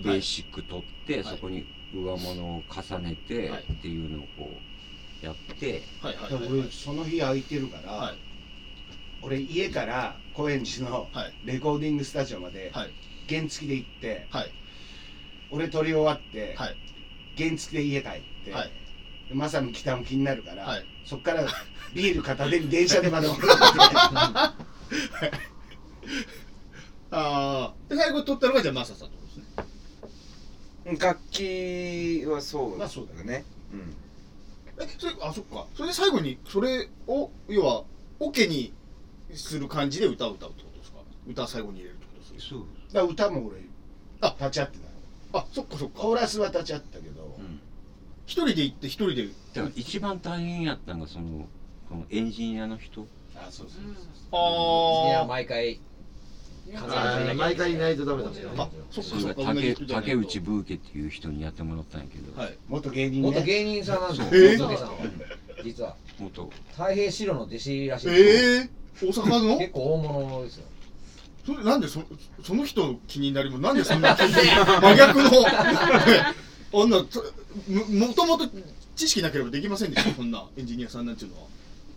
[0.02, 1.24] ベーシック取って、はい。
[1.24, 3.62] そこに上物を重ねてはい。
[3.62, 4.50] っていうのをこ
[5.22, 6.46] うやって、はいはいではい。
[6.60, 8.18] 俺その日空いてるから、はい。
[9.22, 11.34] 俺家から高円寺のはい。
[11.44, 12.90] レコーディングスタジオまではい。
[13.28, 14.52] 原付で行ってはい。
[15.50, 16.76] 俺撮り終わって、はい。
[17.36, 18.70] 原付で家帰って、はい。
[19.28, 20.84] でマサのギターも気になるから、はい。
[21.04, 21.44] そっから
[21.94, 23.46] ビール片手に電車でまで送って
[27.10, 29.44] ああで最後取ったのがじゃあマサさんとですね
[31.00, 33.94] 楽器はそうまあそうだね、うん。
[34.80, 35.66] えそれあそっか。
[35.74, 37.84] それで最後にそれを要は
[38.20, 38.72] オケに
[39.34, 40.98] する感じで歌を歌うってことですか？
[41.26, 42.60] 歌最後に入れるってことですそう、
[42.92, 43.56] だから歌も俺
[44.20, 44.78] あ立ち会って
[45.32, 45.38] た。
[45.40, 45.98] あそっかそっか。
[45.98, 47.60] コーラスは立ち会ったけど、うん、
[48.26, 49.26] 一人で行って一人で。
[49.54, 51.48] だから一番大変やったのがその
[51.88, 53.06] このエンジニアの人。
[53.34, 53.82] あそうそう
[54.30, 55.80] そういやあ毎回ね
[57.36, 58.42] 毎回いないとダメだもんね。
[58.56, 59.44] ああそっか。
[59.44, 62.56] 竹竹内ブーケっていう人にやってもらったんやけど、はい。
[62.68, 63.30] 元芸人ね。
[63.30, 64.70] 元芸人さんなんですよ。
[64.72, 64.96] えさんは
[65.64, 65.96] 実は。
[66.18, 66.50] 元。
[66.72, 68.12] 太平四郎の弟子らしいえ
[68.64, 68.70] え
[69.02, 69.58] 大阪の？
[69.58, 70.64] 結構大物ですよ。
[71.46, 72.02] それなんでそ
[72.42, 75.30] その人の気になりもなんでそんな 真逆の。
[75.46, 77.22] あんなと
[77.68, 78.48] ももともと
[78.96, 80.14] 知識なければできませんでした？
[80.14, 81.44] そんなエンジニアさんなんていうのは。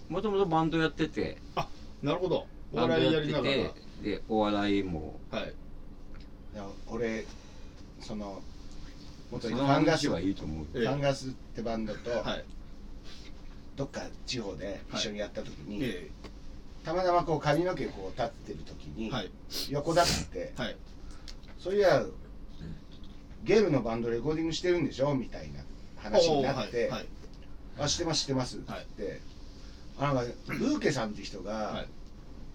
[0.09, 1.37] もともとバンドやってて。
[2.03, 2.45] なるほど。
[2.71, 3.53] おバンド笑いややってりながら。
[3.53, 5.19] てでお笑いも。
[5.31, 5.53] はい。
[6.53, 7.25] いや俺
[8.01, 8.41] その
[9.31, 12.45] 元そのにファンガス話はいいと思うええファンガスってバンドと、はい。
[13.75, 16.09] どっか地方で一緒にやった時に、え
[16.83, 19.31] たまたまこう髪の毛こう立ってる時に、えはい。
[19.69, 20.75] 横だって、はい。
[21.59, 22.03] そういや
[23.43, 25.59] ゲルのバンドレコーディングしてるんでしょみたいな
[25.97, 26.99] 話になって「はい。
[26.99, 27.05] はい。
[27.79, 28.65] あ知ってます知ってます」って。
[28.67, 29.21] 言って、
[29.99, 31.85] あなんかブーケさんって人はが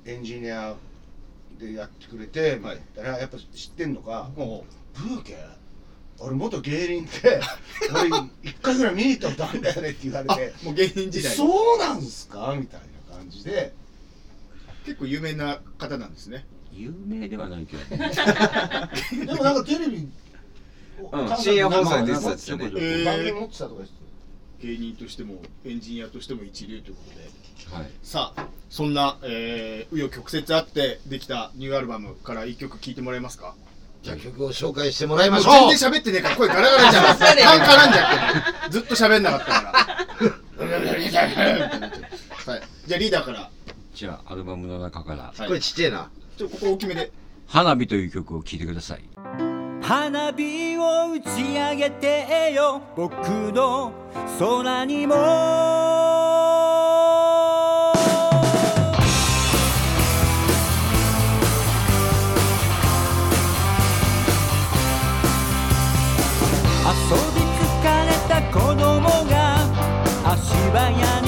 [0.06, 0.10] い。
[0.10, 0.76] エンジニア
[1.58, 2.64] でやってくれて、み
[2.96, 5.36] たいらやっぱ知ってんのかおう「ブーケ
[6.18, 7.40] 俺元芸人って
[7.92, 8.08] 俺
[8.50, 11.34] 一回ぐらい見に行ったことあるんだよね」って言われあてもう芸人時代。
[11.34, 12.54] そうなんすか？
[12.58, 12.80] みたい
[13.10, 13.72] な感じで。
[14.84, 16.44] 結構有名な方なんですね。
[16.72, 17.84] 有名ではないけど。
[17.96, 20.08] でもなんかテレビ
[21.38, 23.04] 深夜放送に出てたやつよねえー。
[23.04, 23.82] 番組持ってたとか
[24.60, 27.30] 芸人としてもエンジニアとしても一流ということで
[27.72, 33.54] はいさあそんな紆余、えー、紆余曲折あってできたニューアルバムから一曲聴いてもらえますか？
[34.02, 37.04] じゃあ曲を紹介してもらいましょう全然喋ってねえから声ガラガラじゃん。
[37.04, 37.24] カンカ
[37.76, 38.08] ラんじゃっ
[38.60, 38.72] てる。
[38.72, 39.72] ずっと喋んなかったから。
[39.72, 40.06] は
[42.58, 42.62] い。
[42.86, 43.50] じゃあリーダーから。
[43.94, 47.10] じゃあアルバムの中からはいこれちっちゃいなちょっとここ大きめで。
[47.46, 49.04] 「花火」という曲を聴いてください
[49.80, 53.12] 花火を打ち上げてよ僕
[53.52, 53.92] の
[54.38, 55.14] 空にも
[68.54, 69.66] 子供が
[70.24, 71.23] 足早に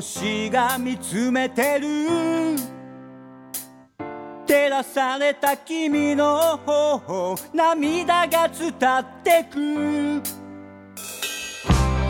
[0.00, 2.56] 星が見つめてる。
[4.46, 9.58] 照らされた君の頬涙が伝ってく。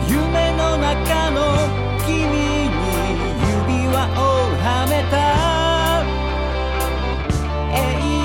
[0.07, 1.41] 夢の中の
[2.05, 2.69] 君に
[3.73, 4.21] 指輪を
[4.61, 5.17] はめた。
[7.73, 7.77] 永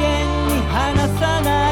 [0.05, 1.64] 遠に離さない。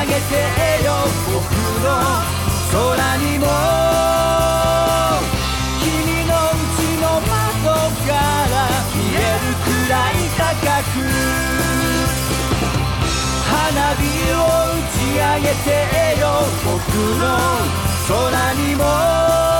[0.00, 0.20] 上げて
[0.84, 0.88] よ
[1.26, 1.40] 僕
[1.82, 1.88] の
[2.72, 3.44] 空にも
[5.82, 5.88] 君
[6.26, 7.28] のうちの窓
[8.06, 8.54] から
[8.94, 10.44] 見えるくらい高
[10.80, 10.94] く
[13.46, 14.00] 花火
[14.32, 14.38] を
[14.72, 15.68] 打ち上げて
[16.20, 16.24] よ
[16.64, 16.78] 僕
[17.18, 17.24] の
[18.08, 19.59] 空にも。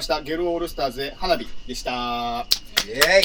[0.00, 0.22] ました。
[0.22, 2.46] ゲルオールスターズで花火でした。
[2.86, 3.24] イエイ。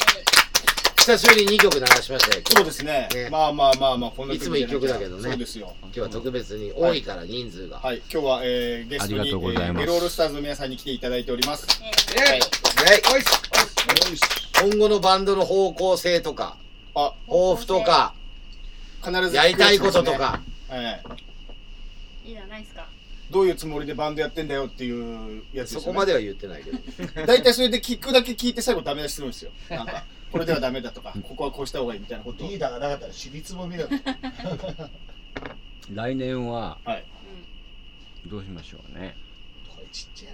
[0.97, 3.07] 久しぶりに2曲流しましたよそうですね。
[3.13, 3.29] ね。
[3.29, 5.21] まあまあまあまあ、こんないつも一曲だけどね。
[5.21, 5.73] そうですよ。
[5.83, 11.65] 今日は特別に多いから人数が、はい、今日は、えー、ゲストに、えーゲルオールスターズの皆さんに来ていただいております。
[11.81, 11.85] イ
[12.33, 12.41] エイ。
[14.67, 16.57] 今後のバンドの方向性とか
[16.93, 18.13] あ、抱負とか
[19.01, 20.11] 必ず、やりたいことと。
[20.13, 20.41] か。
[20.69, 21.01] え
[22.25, 22.31] い。
[22.31, 22.81] いじゃないですか。
[22.81, 25.83] ーどういうつもりでバンドやってんだよっていうやつですよ、ね。
[25.85, 26.77] そこまでは言ってないけど。
[27.25, 29.51] 大体それで聞くだけ聞いて最後ダメ出しするんですよ。
[29.69, 32.49] なんか、これではダメだとか、ここはこうした方がいいみたいなことを。
[32.49, 33.95] リーダーがなかったら尻つぼみだった。
[35.93, 37.03] 来年ははい。
[38.27, 39.15] どうしましょうね。
[39.69, 40.33] これちっちゃい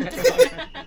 [0.00, 0.86] な。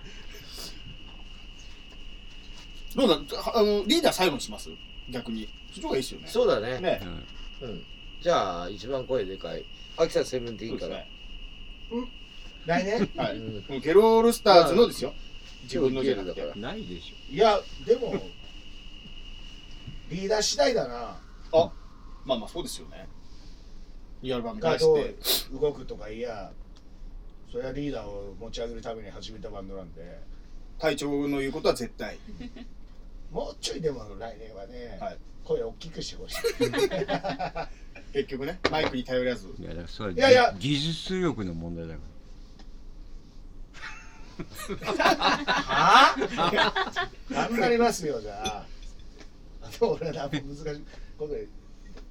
[2.96, 3.20] どうだ
[3.54, 4.70] あのリーダー最後にします？
[5.10, 5.48] 逆に。
[5.72, 6.26] そっちがいいですよね。
[6.28, 6.80] そうだね。
[6.80, 7.00] ね。
[7.60, 7.68] うん。
[7.68, 7.84] うん。
[8.22, 9.64] じゃあ一番声でかい。
[9.98, 11.04] 秋田セブンティーンから、
[12.66, 13.08] 来年？
[13.16, 13.38] はい。
[13.38, 15.12] うんもうゲロオールスターズのですよ。
[15.62, 16.40] 自分のじゃなくて。
[16.40, 18.14] だからないでしいやでも
[20.10, 21.18] リーダー次第だな。
[21.52, 21.72] あ
[22.24, 23.08] まあまあそうですよね。
[24.22, 26.52] リアルバムがどう出して動くとかいや
[27.50, 30.20] それはリーダーを持ち上げるために始めたバンドなんで。
[30.78, 32.18] 隊長の言うことは絶対。
[33.32, 35.18] もうちょいでも来年はね、はい。
[35.44, 36.36] 声大きくしてほしい
[38.16, 39.46] 結局ねマイクに頼らず。
[39.46, 40.54] ょいやだからそれはいやいや。
[40.58, 42.00] 技術力の問題だか
[45.02, 46.16] は あ
[47.30, 48.66] 頑張りますよじゃあ。
[49.60, 50.42] あと俺は難しい
[51.18, 51.46] ことで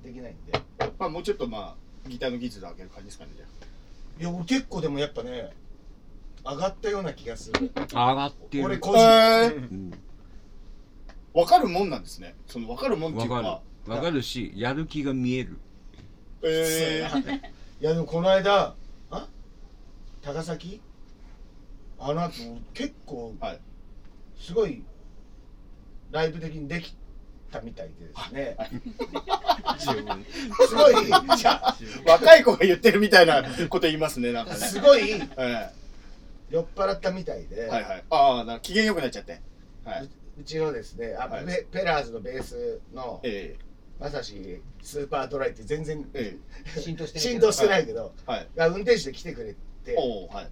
[0.04, 0.62] きないんで。
[1.00, 1.76] まあもうちょっとま
[2.06, 3.46] あギターの技術で上げる感じですかねじゃ
[4.20, 5.54] いや俺結構でもやっぱね
[6.44, 7.72] 上がったような気がする。
[7.76, 8.66] ら上がってる。
[8.66, 9.92] 俺個人、あえーうん。
[11.34, 12.36] 分かるもんなんですね。
[12.46, 13.92] その分かるもんっていうわかかる。
[13.96, 15.58] わかるしやる気が見える
[16.48, 17.42] えー、 い
[17.82, 18.76] やでもこの間
[19.12, 19.28] あ？
[20.22, 20.82] 高崎？
[22.00, 22.34] あの後
[22.74, 23.60] 結構はい。
[24.38, 24.84] すごい
[26.12, 26.96] ライブ的にでき
[27.52, 28.58] たみたいでですね。
[30.68, 30.96] すごい
[32.06, 34.60] 若い子が言ってるみたいなこと言いますねなんかね。
[34.60, 35.70] すごいえ
[36.50, 38.04] 酔っ払ったみたいで、えはいはい。
[38.10, 39.42] ああな機嫌よくなっちゃって。
[39.84, 40.04] はい。
[40.04, 41.46] ううちのですねあ、はい。
[41.46, 43.56] ペペラーズのベースのえ
[44.00, 46.38] まさしスーパードライって全然え
[46.76, 46.80] え。
[46.80, 48.48] 浸透して振動してないけど、えはい。
[48.56, 50.50] が運転手で来てくれておおはい。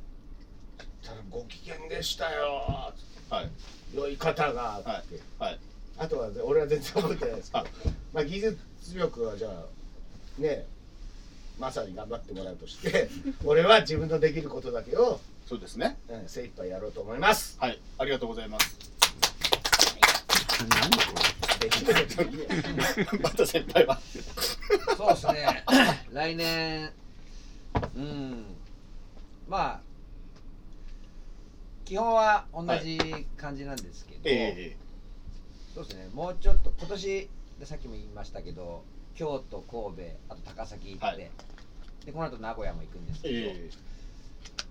[1.04, 2.94] ただご機嫌でしたよ
[3.30, 3.50] はい。
[3.96, 5.52] 酔い方がって、はい。
[5.52, 5.60] はい
[5.96, 7.66] あとは俺は全然覚えてないですけどあ
[8.14, 8.58] まあ技術
[8.96, 10.66] 力はじゃあね
[11.60, 13.10] まさに頑張ってもらうとして
[13.46, 15.98] 俺は自分のできることだけを、そうですね。
[16.10, 17.58] うん、精一杯やろうと思います。
[17.60, 17.80] はい。
[18.00, 18.76] ありがとうございます。
[20.68, 21.03] 何
[23.22, 24.00] バタ先輩は。
[24.98, 25.64] そうですね。
[26.12, 26.92] 来年。
[27.96, 28.46] うん。
[29.48, 29.82] まあ
[31.86, 32.98] 基本は同じ
[33.38, 34.76] 感じなんですけど、え
[35.76, 36.10] そうですね。
[36.14, 37.30] もうちょっと今年
[37.60, 38.84] でさっきも言いましたけど
[39.16, 41.18] 京都神戸あと高崎行って、はい。
[41.18, 41.32] で
[42.12, 43.70] この後名古屋も行くんですえけど、え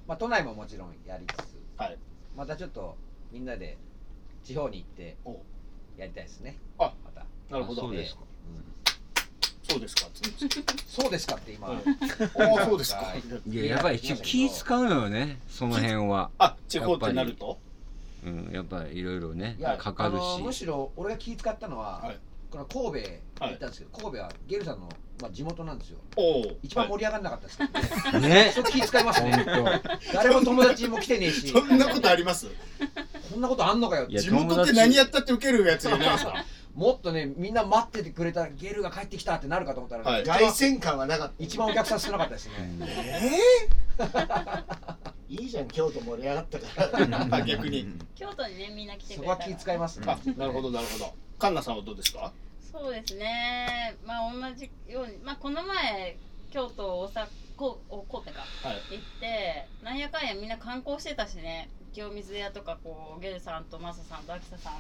[0.09, 1.41] まあ、都内ももちろんやりつつ。
[1.77, 1.99] はい。
[2.37, 2.97] またちょっと
[3.31, 3.77] みんなで
[4.45, 5.17] 地方に行って。
[5.25, 5.41] お
[5.97, 6.59] やりたいですね。
[6.79, 7.25] あまた。
[7.51, 7.83] なるほど。
[7.83, 8.23] そうですか。
[9.69, 10.03] そうですか
[10.87, 11.79] そうですかって今、はい
[12.35, 13.03] おおそうですか。
[13.03, 13.23] はい。
[13.51, 14.01] いややばい。
[14.01, 16.31] ちょ気使うのよねその辺は。
[16.39, 17.59] あ地方ってなると？
[18.27, 22.19] うんやっぱりいろいろねいやかかるあのむししろ俺が気使ったのは、はい。
[22.51, 23.09] この神戸
[23.47, 24.87] 行ったんですけど、神戸はゲルさんの、
[25.23, 25.99] まあ、地元なんですよ。
[26.17, 27.59] おお一番盛り上がらなかったです
[28.05, 29.33] けどね、ね気使いますね。
[29.47, 29.81] 本
[30.13, 31.49] 誰も友達も来てねえし。
[31.49, 32.49] そんなことあります？
[33.33, 34.07] こんなことあんのかよ。
[34.09, 36.45] 地元って何やったって受けるやつじゃないですか。
[36.75, 40.25] もっとねみんな待っててくれたゲルが帰ってきたってなるかと思ったら、はい。
[40.25, 42.73] 凱旋感はなかった一番お客さん少なかったですね、
[45.29, 47.37] いいじゃん京都盛り上がったから。
[47.37, 47.87] あ逆に。
[48.15, 49.37] 京都にねみんな来てそくれたら。
[49.37, 50.07] こは気使いますね。
[50.09, 51.15] あなるほどなるほど。
[51.39, 52.33] カンナさんはどうですか？
[52.73, 53.95] そうですね。
[54.07, 56.17] まあ同じようにまあこの前
[56.51, 57.27] 京都大阪
[57.57, 58.41] こうこうてか。
[58.67, 58.77] はい。
[58.93, 64.73] 行ってなんやかんやみんな観光してたしね清水屋とかこうゲルさんとマサさんと秋田さん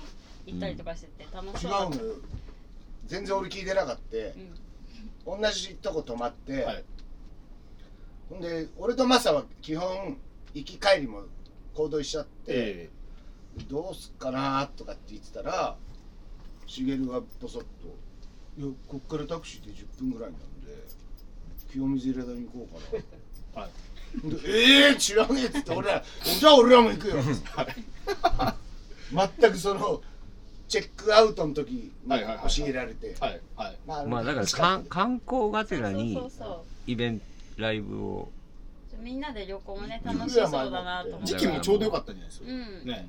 [0.46, 1.70] 行ったりとかしてて楽し違そう。
[1.70, 1.96] だうの。
[1.96, 2.14] よ
[3.06, 4.16] 全然俺聞いてなかった
[5.34, 5.40] うん。
[5.42, 6.84] 同じとこ泊まって、はい。
[8.30, 10.16] ほんで俺とマサは基本
[10.54, 11.22] 行き帰りも
[11.74, 12.90] 行動しちゃって、え
[13.68, 15.76] どうすっかなとかって言ってたら
[16.66, 17.66] しげるがボソッと
[18.58, 20.74] 「いやこっからタクシーで10分ぐらいなんで
[21.70, 22.96] 清水入れ台に行こうか
[23.54, 23.70] な」 はい。
[23.70, 23.91] で
[24.46, 27.16] ええー、知らねえっつって俺ら「じゃあ俺らも行くよ」
[29.40, 30.02] 全くその
[30.68, 32.54] チェックアウトの時にはいはいはいはい。
[32.54, 33.76] 教えられて、はいはい。
[33.86, 36.18] まあまあだからか観光がてらに
[36.86, 37.26] イベント
[37.58, 38.30] ライブを。
[39.00, 41.26] みんなで旅行もね楽しそうだなと思って。
[41.26, 42.46] 時期もちょうどよかったんじゃないですか。
[42.48, 42.86] うん。
[42.86, 43.08] ね。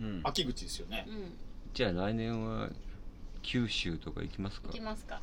[0.00, 0.20] うん。
[0.24, 1.04] 秋口ですよね。
[1.08, 1.32] うん。
[1.72, 2.70] じゃあ来年は
[3.42, 4.68] 九州とか行きますか？
[4.68, 5.20] 行きますか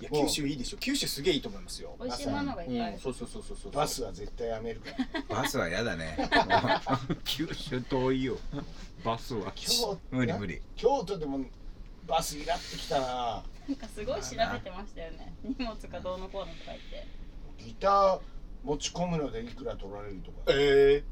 [0.00, 0.78] いや九州いいでしょ。
[0.78, 1.96] 九州すげえいいと思いますよ。
[2.00, 2.92] 美味しいものがいっぱいある。
[2.94, 3.00] うん。
[3.00, 4.90] そうそうそうそうそうバスは絶対やめるか
[5.28, 5.36] ら。
[5.36, 6.16] バスは嫌だね。
[7.24, 8.38] 九州遠いよ。
[9.04, 9.52] バスは。
[9.54, 10.60] 京無理無理。
[10.76, 11.40] 京都でも
[12.06, 13.42] バスイラってきたな。
[13.68, 15.34] なんかすごい調べてましたよね。
[15.42, 17.06] 荷物がどうのこうのとか言って。
[17.58, 18.20] ギター
[18.64, 20.36] 持ち込むのでいくら取られるとか。
[20.48, 21.02] え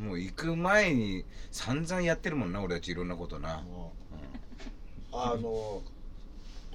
[0.00, 3.92] もう行く前に散々やってるもんな俺たちいろんなことな、も
[5.12, 5.82] うあの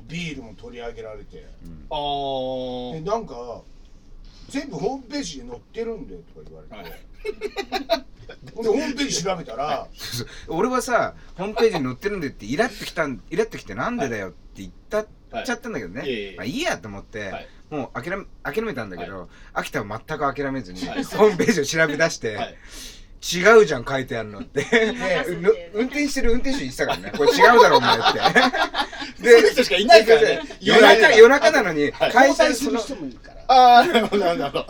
[0.08, 1.38] ビールも取り上げられて。
[1.38, 3.62] ー、あでーなんか
[4.50, 6.96] 全部ホームページで載ってるんでとか言われて、
[8.56, 9.88] ほんでホームページ調べたら
[10.48, 15.08] 俺はさホームページに載ってるんでってイラってきたんイラってきてなんでだよって言ったっ
[15.46, 16.10] ちゃったんだけどね、い。
[16.10, 16.36] えいえ。
[16.38, 17.48] まあ、いいやと思って、はい。
[17.70, 21.04] もう諦め諦めたんだけど、秋田は全く諦めずに、はい。
[21.04, 22.56] ホームページを調べ出して、はい
[23.22, 24.66] 違うじゃん書いてあるのって。
[25.74, 27.12] 運転してる運転手言ってたからね。
[27.16, 28.20] これ違うだろお前って。
[29.18, 30.42] そういう人しかいないからね。
[30.60, 32.12] 夜中夜中なのにはい。
[32.12, 33.44] 会社にそのする人もいるから。
[33.48, 34.68] ああなるほどなるほど。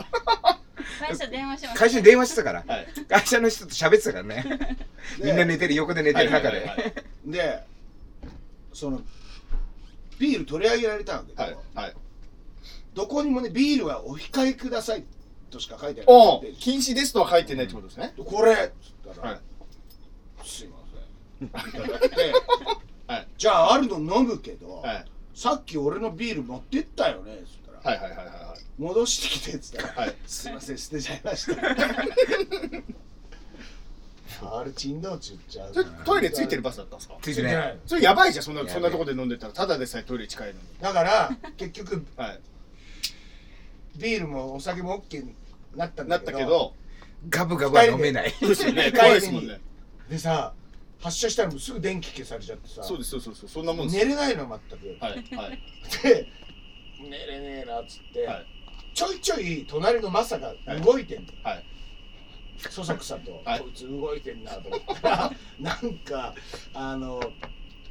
[1.00, 2.86] 会社電話します会社に電話してたから、はい。
[3.08, 4.44] 会社の人と喋ってたからね。
[5.18, 6.94] みんな寝てる横で寝てる中で、
[7.26, 7.60] で
[8.72, 9.02] その
[10.18, 11.94] ビール取り上げられたんだけど、はいはい。
[12.94, 15.04] どこにもねビールはお控えください
[15.48, 18.14] としか書いてないおで禁止ですとは書いてないってことですね。
[18.16, 18.52] これ。
[18.52, 18.60] っつ
[19.10, 19.40] ったら、はい。
[20.44, 20.78] すいま
[21.38, 21.48] せん。
[21.48, 22.32] いただいて
[23.06, 23.28] はい。
[23.36, 25.04] じゃああるの飲むけど、はい。
[25.34, 27.34] さっき俺のビール持ってったよね。
[27.34, 28.60] っつったら、はいはいはいはいはい。
[28.78, 30.14] 戻してきてっつったら、はい。
[30.26, 31.62] すいません捨てちゃいました。
[34.40, 35.74] あれ珍道中っちゃう
[36.04, 37.16] トイレついてるバスだったんですか？
[37.20, 37.78] ついてない。
[37.86, 39.52] それやばいじゃんそんなそんなとこで飲んでたら。
[39.52, 40.58] ただでさえトイレ近いのに。
[40.80, 42.40] だから結局はい
[43.98, 45.34] ビールもお酒も OK に
[45.76, 46.74] なったんなだけどったけど
[47.28, 48.30] ガブガブは飲めない。
[48.40, 48.54] そうで。
[48.54, 49.60] すよね怖いですもんね。
[50.08, 50.54] でさ
[51.00, 54.04] 発車したらもうすぐ電気消されちゃってさそうですそうそうそうそんなもんです。
[54.04, 55.58] 寝れないの全く、はいはい。
[56.02, 56.28] で
[57.00, 58.46] 寝れねえなっつって、はい。
[58.94, 61.64] ちょいちょい隣のマサが動いてんの、はい。
[62.70, 63.60] そそくさと、はい。
[63.60, 66.34] こいつ動いてんなと思ったら なんか
[66.74, 67.20] あの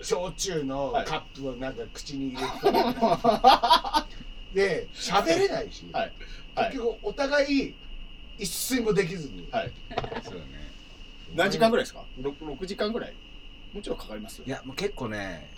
[0.01, 1.05] 焼酎のはい。
[1.05, 2.77] カップをなんか口に入れて、
[4.53, 6.13] で喋れないし、はい。
[6.55, 6.71] はい。
[6.71, 7.73] 結局お互い
[8.37, 9.71] 一睡もできずに、はい。
[10.23, 10.71] そうだね。
[11.35, 13.13] 何時間ぐらいですか？6, 6時間ぐらい？
[13.73, 14.45] もちろんかかりますよ。
[14.47, 15.49] いやもう結構ね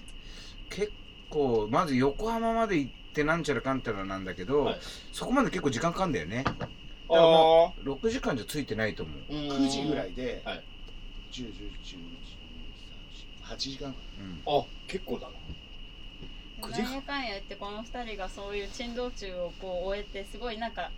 [0.69, 0.91] 結
[1.29, 4.79] 構まず横浜まで行ってなんちゃらかんたらなんだけど、はい。
[5.11, 6.43] そこまで結構時間かかんだよね。
[7.11, 9.17] あ6時間じゃついてないと思う。
[9.29, 10.63] あ9時ぐらいで、はい。
[11.31, 11.99] 10、10、11、12、
[13.49, 14.41] 13、8時間うん。
[14.45, 15.33] あ結構だな。
[15.33, 15.68] 9時
[16.67, 20.91] なんやかんや言ってこの2人がそういう珍道中をこう終えてすごいなんか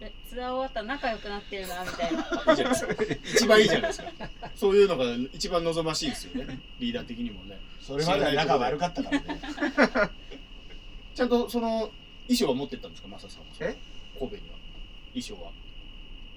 [0.00, 2.20] えツアー終わったら仲良くなってるなみたいな。
[2.20, 2.94] いいじゃないですか
[3.36, 4.10] 一番いいじゃないですか。
[4.54, 7.58] そういうのが一番望ましいですよねリーダー的にもね。
[7.80, 9.40] それまでは仲悪かったからね。
[11.14, 11.90] ちゃんとその
[12.26, 13.46] 衣装は持ってったんですかマサさんは？
[13.60, 13.76] え？
[14.18, 14.56] 神戸には。
[15.14, 15.52] 衣装は。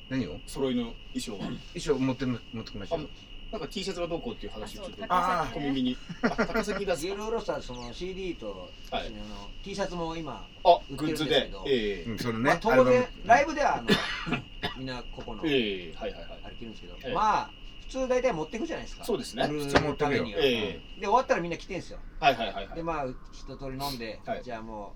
[0.10, 0.40] 何を？
[0.46, 1.40] 揃いの衣装は。
[1.74, 3.08] 衣装持って持ってきましたよ
[3.52, 5.98] なんか T シャツがどうこうっていう話をちょっとあ小耳に。
[6.22, 9.08] あ高崎だゲールロスターその CD と、はい。
[9.08, 9.16] あの
[9.64, 11.64] T シャツも今あグッズけど。
[11.64, 11.70] で。
[11.70, 12.04] ええ。
[12.04, 13.88] うんそのまあね当然ライブではあの
[14.78, 16.56] みんなここのあれええはいはいはい。
[16.58, 17.14] 着るんですけど、ええ。
[17.14, 17.52] まあ
[17.84, 19.06] 普通大体持っていくじゃないですか。
[19.06, 19.48] そうですね。
[19.48, 20.40] 普通持ってくよためには。
[20.42, 22.00] えで終わったらみんな来てんすよ。
[22.20, 22.76] はいはいはいはい。
[22.76, 24.44] でまあ一通り飲んで、はい。
[24.44, 24.94] じゃあも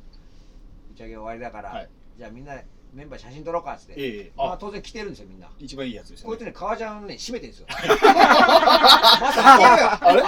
[0.89, 1.89] う打ち上げ終わりだから、はい。
[2.17, 2.61] じゃあみんな
[2.93, 4.31] メンバー写真撮ろうかっつって、ええ。
[4.37, 5.47] あまあ当然来てるんですよみんな。
[5.59, 6.29] 一番いいやつですよね。
[6.29, 7.67] こいつね革ジャンね閉めてるんですよ。
[7.71, 9.57] まさ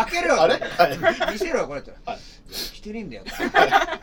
[0.06, 0.42] 開けろよ。
[0.42, 0.60] あれ？
[0.60, 1.32] 開けろよ。
[1.34, 2.20] 見せろよこれって、はい。
[2.74, 3.24] 来てねえんだよ。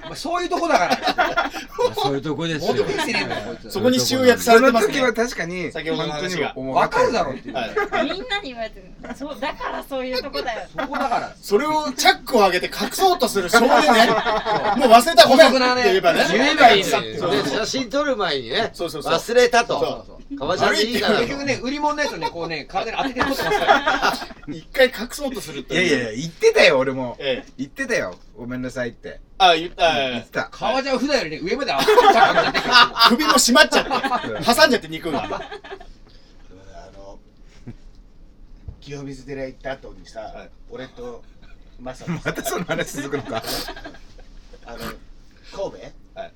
[0.05, 1.51] お前そういうとこだから。
[1.95, 2.75] そういうとこですよ。
[2.75, 3.71] もっと見せねえんだよこいつ。
[3.71, 4.93] そこに集約さそれてますね。
[5.01, 5.73] の時は確かに。
[5.73, 6.53] 先ほどの話が。
[6.55, 7.71] 思分かるだろっていう、はい。
[8.11, 9.17] みんなに言われてる。
[9.17, 10.69] そうだからそういうとこだよ。
[10.77, 11.35] そこだから。
[11.41, 14.07] それをチャックを上げて隠そうとする少年ね。
[14.77, 15.49] もう忘れたごめん。
[15.49, 16.27] って言えばね。
[16.31, 17.17] 言えばいいそうね。
[17.17, 17.31] そう。
[17.31, 19.13] で写真撮る前にね、そうそうそう。
[19.13, 19.81] 忘れたそう。
[19.81, 20.21] と。
[20.39, 21.33] 革ジャンでいいかなと結。
[21.33, 24.13] 局ね売り物のやつをねこうね体に当てて撮ってますから。
[24.55, 27.17] 一回隠そうとするっていやいや言ってたよ俺も。
[27.19, 27.53] ええ。
[27.59, 28.17] 言ってたよ。
[28.37, 29.21] ごめんなさいって。
[29.39, 29.95] あ言った。
[29.95, 30.49] 言ってた。
[30.51, 33.09] 革ジャンを普段よりね上まで上がっちゃってるから。
[33.09, 33.91] 首も締まっちゃって。
[34.45, 35.25] 挟んじゃって肉が。
[35.25, 35.29] あ
[36.97, 37.19] の
[38.81, 40.51] 清水寺行った後にさ、はい。
[40.71, 41.23] 俺と
[41.81, 43.43] マサまたその話続くのか。
[44.67, 44.93] あの神
[45.53, 45.79] 戸、
[46.15, 46.33] はい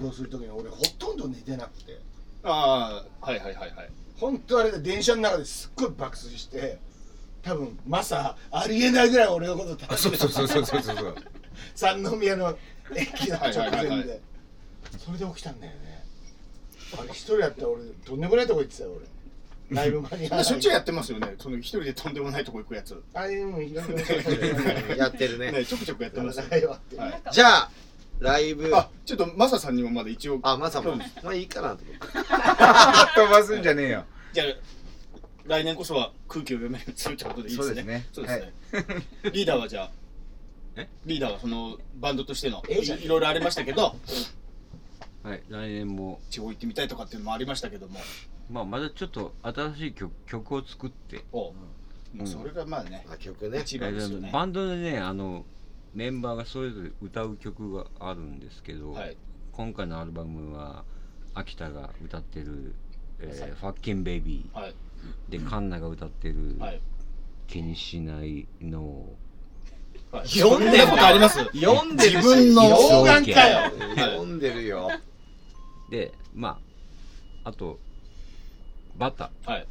[0.00, 1.98] 移動する時に俺ほとんど寝てなくて。
[2.44, 3.90] ああはいはいはいはい。
[4.18, 6.78] 本当あれで電車の中ですっごい爆睡して
[7.42, 11.14] 多分マサありえないぐらい俺のことあそうそうそうそうそうそう
[11.74, 12.56] 三宮の
[12.94, 14.20] 駅の直はいはいはい
[14.98, 16.04] それで起きたんだよね
[16.98, 18.90] あれ一人やったら俺とんでもないとこ行ってたよ
[19.70, 25.52] 俺ライブ間に合わしょっちゅうやってますよねその一人でとんでもないとこ行くやつあれもいろいろやってるね。
[25.52, 27.70] ねちょくちょくやってますよライブあってはいなんかじゃあ、
[28.20, 28.74] ライブ。
[28.74, 30.40] あちょっとマサさんにもまだ一応。
[30.42, 30.96] あ、まさも。
[31.22, 32.00] まあいいかなと思って。
[33.14, 34.46] 飛ばすんじゃねえよじゃあ
[35.46, 37.72] 来年こそは空気を読めるということでいいですね。
[37.72, 38.06] そうですね。
[38.12, 39.32] そうですね。
[39.32, 39.90] リーダーはじゃあ
[40.76, 40.88] え？
[41.06, 43.96] リーダーはそのバンドとしてのいろいろありましたけど
[45.22, 46.20] はい来年も。
[46.28, 47.98] 地方行ってみたいとかっていうのもありましたけども。
[48.50, 51.24] まあまだちょっと新しい曲曲を作って。
[51.32, 51.52] お
[52.14, 53.60] もうそれがまあねあ、曲ね。
[53.60, 54.30] 一番ですよね。
[54.32, 55.44] バンドでねあの
[55.94, 59.16] メンバーがそれぞれ歌う曲があるんですけど、はい。
[59.52, 60.84] 今回のアルバムは
[61.34, 62.74] 秋田が歌ってる
[63.18, 64.74] 「えーファッキンベイビーはい」
[65.28, 66.80] でカンナが歌ってるはい
[67.48, 69.06] 「気にしないの」
[70.12, 70.28] はい。
[70.30, 71.38] 読んでそんなことあります？
[71.38, 73.70] 読んでるし自分の老眼かよ。
[73.96, 74.88] 読んでるよ。
[75.90, 76.60] でま
[77.44, 77.80] ああと
[78.96, 79.66] バタはい。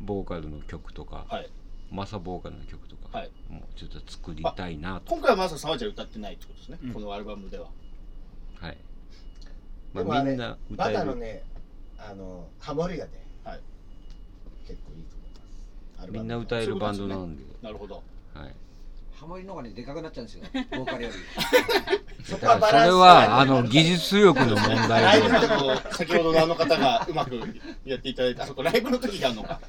[0.00, 1.50] ボーカルの曲とか、はい
[1.90, 3.30] マサボーカルの曲とか、はい。
[3.48, 5.12] もうちょっと作りたいなと。
[5.12, 6.92] 今回はまさ沢ちゃん歌ってないってことですね、うん。
[6.94, 7.68] このアルバムでは。
[8.60, 8.78] はい、
[9.92, 10.98] まあみんな歌バえる。
[10.98, 11.42] タのね
[11.98, 13.10] あのハモリがね、
[13.44, 13.60] はい。
[14.66, 15.40] 結構いいと思いま
[15.98, 16.02] す。
[16.02, 17.42] アルみバムんな歌えるバンドなんで。
[17.62, 18.02] なるほど。
[18.34, 18.54] はい。
[19.12, 20.44] ハモリの方がねでかくなっちゃうんですよ。
[20.70, 21.14] ボーカルより。
[22.24, 25.28] そこだからそれはあの技術力の問ラ題で。
[25.92, 27.40] 先ほどのあの方がうまく
[27.84, 28.46] やっていただいた。
[28.46, 29.60] そこライブの時があるのか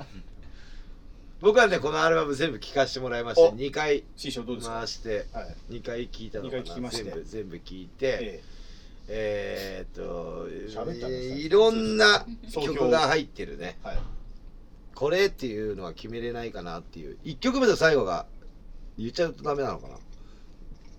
[1.42, 3.56] 僕はねこのアルバム全部聴かせてもらいましてお。
[3.56, 4.76] 2回師匠どうですか？
[4.78, 5.56] 回してはい。
[5.72, 7.04] 2回聞いたのか二回聞きまなして。
[7.04, 8.42] 全部全部聞いてえ
[9.08, 9.86] え。
[9.92, 12.74] ーっと喋っいろんな総評。
[12.74, 13.78] 曲が入ってるね。
[13.84, 14.00] えはい。
[14.94, 17.18] これっていうのは決めれないかなっていう。
[17.26, 18.28] 1曲目と最後が
[19.00, 19.96] 言っちゃうとダメなのかな。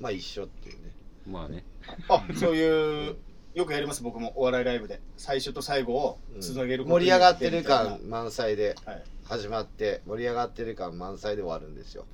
[0.00, 0.90] まあ一緒っていうね。
[1.24, 1.64] まあね。
[2.08, 3.16] あそういう
[3.54, 4.32] よくやります僕も。
[4.34, 5.00] お笑いライブで。
[5.16, 8.74] 最初と最後をつなげること盛り上がってる感満載で。
[8.84, 12.04] はい始まって盛り上がってる感満載で終わるんですよ。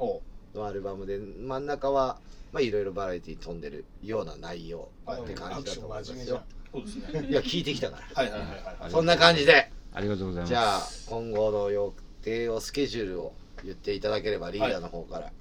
[0.54, 1.18] のアルバムで。
[1.18, 2.20] 真ん中は
[2.52, 6.42] まあいろいろバラエティ飛んでるような内容って感じだと思いますよ。
[6.72, 7.26] そうですね。
[7.28, 8.76] いや聞いてきたかはいはいはいはい。
[8.82, 9.72] らそんな感じで。
[9.92, 10.48] ありがとうございます。
[10.48, 11.92] じゃあ今後の予
[12.22, 13.32] 定をスケジュールを
[13.64, 15.32] 言っていただければリーダーの方から、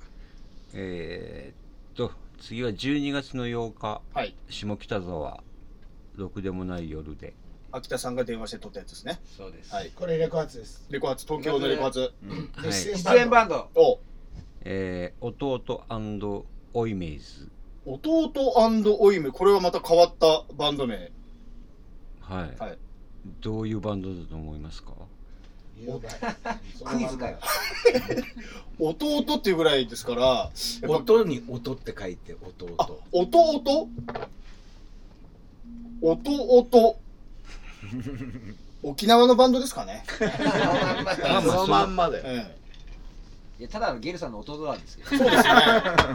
[0.73, 4.01] えー、っと次は12月の8日。
[4.15, 4.35] はい。
[4.49, 5.43] 下北沢。
[6.15, 7.35] ろくでもない夜で
[7.71, 9.19] 秋田さんが電話して撮ったやつですね。
[9.37, 9.73] そうです。
[9.73, 9.91] はい。
[9.95, 10.85] これレコ発です。
[10.89, 11.25] レコ発。
[11.25, 11.99] 東京のレコ発。
[11.99, 12.73] はい。
[12.73, 13.99] 出演バンドお。
[14.61, 17.49] えー、弟オイメイズ
[17.85, 18.31] 弟
[18.99, 21.11] オイムこれはまた変わったバンド名。
[22.19, 22.77] はい、はい。
[23.41, 24.91] どういうバンドだと思いますか？
[25.77, 27.37] クイズかよ。
[28.79, 32.67] 弟っていうぐらいですからやっぱ音に音って書いて弟。
[32.77, 33.89] あ弟？
[36.01, 36.99] 弟？
[38.83, 40.03] 沖縄のバンドですかね、
[41.03, 42.21] まあそのまんまで。
[42.23, 42.57] え
[43.59, 45.51] いやただのゲルさんの弟なんですけどえ、そうですね。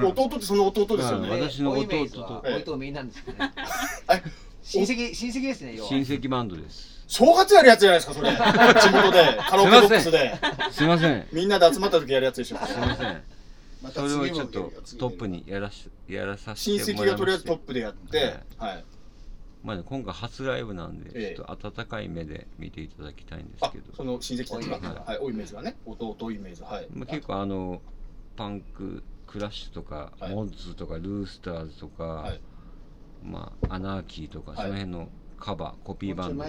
[0.05, 2.61] 弟ってその弟ですよまあね私の弟と。
[2.65, 3.53] とめいなんですけどね。
[4.11, 4.23] え。
[4.63, 7.03] 親戚親戚ですね親戚バンドです。
[7.09, 8.31] 正月やるやつじゃないですかそれ。
[8.81, 9.39] 地元で。
[9.49, 10.39] カラオケボックスで。
[10.71, 11.27] すいません。
[11.33, 12.59] みんなで集まった時やるやつでしょ。
[12.65, 13.23] すいません。
[13.83, 17.19] まそれをちょっとトップにやらしやらさせ親てもらいまして。
[17.19, 18.37] 戚がとりあえずトップでやって。
[18.57, 18.85] はい
[19.65, 21.37] まあね、今回初ライブなんで、ええ。
[21.37, 23.95] ちょっと温かい目で見ていただきたいんですあけど。
[23.95, 25.09] その親戚たちがはい。
[25.11, 25.77] はいおイメージがね。
[25.87, 26.89] 弟イメージはい。
[26.93, 27.81] まあ、結構あの
[28.37, 30.35] パンククラッシュとか、はい。
[30.35, 32.41] モッズとかルースターズとか、はい。
[33.25, 34.57] まあアナーキーとか、い。
[34.57, 35.09] その辺の
[35.39, 36.47] カバーコピーバンドを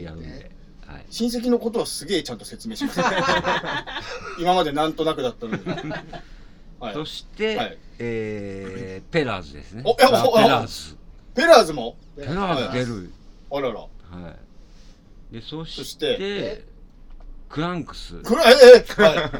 [0.00, 0.50] やるんで、
[0.86, 3.00] はい、親戚のことはすげえちゃんと説明します。
[4.38, 5.62] 今までなんとなくだったのに。
[6.78, 6.94] はい。
[6.94, 7.78] そして、はい。
[7.98, 9.82] えーペラーズですね。
[9.84, 10.96] おペラーズ
[11.36, 11.96] ペラーズも？
[12.16, 13.12] ペラーズ出る、
[13.52, 13.80] あらら。
[13.80, 13.86] は
[15.30, 15.34] い。
[15.34, 16.64] でそしてそして？
[17.48, 18.20] クランクス。
[18.22, 19.30] これええはい。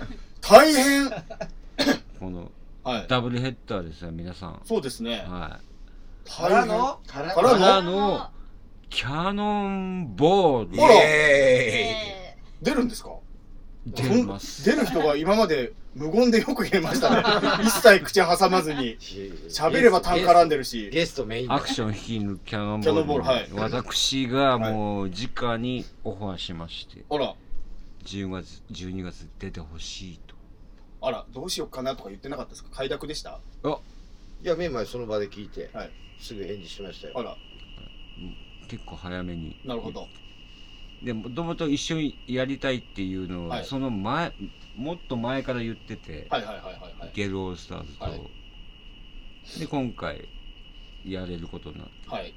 [0.41, 1.11] 大変。
[2.21, 2.51] この
[2.85, 3.07] はい。
[3.09, 4.61] ダブルヘッダーですよ皆さん。
[4.65, 5.25] そうですね。
[5.29, 5.59] は
[6.27, 6.31] い。
[6.31, 7.93] からかかららの？
[7.93, 8.31] の？
[8.91, 10.77] キャノンボール。
[10.77, 10.95] ほら。
[11.03, 13.11] え出るんですか？
[13.87, 14.65] 出ます。
[14.65, 17.23] 出る人が今まで無言でよく言えましたね。
[17.65, 18.99] 一切口挟まずに。
[19.49, 20.91] 喋れば単絡んでるし。
[20.91, 23.49] ゲストメインアクション引き抜くキャノンボキャノンボーールはい。
[23.53, 27.05] 私がもう直にオファーしまして。
[27.09, 27.35] あら。
[28.05, 30.35] 10月12月出てほしいと。
[31.03, 32.71] あらどうしようかなとか言ってなかったですか？
[32.73, 33.41] 快諾でした？
[33.65, 33.79] あ。
[34.45, 35.91] いやメンバーその場で聞いて、はい。
[36.21, 37.15] すぐ返事しましたよ。
[37.19, 37.37] あら。
[38.69, 40.09] 結構早めになるほど
[41.03, 43.65] でもともと一緒にやりたいっていうのを、はい。
[43.65, 44.33] その前
[44.77, 47.11] もっと前から言ってて、はいはいはいはいはい。
[47.15, 48.21] ゲルオールスターズと、はい。
[49.61, 50.29] で今回
[51.05, 51.93] やれることになって。
[52.09, 52.35] はい。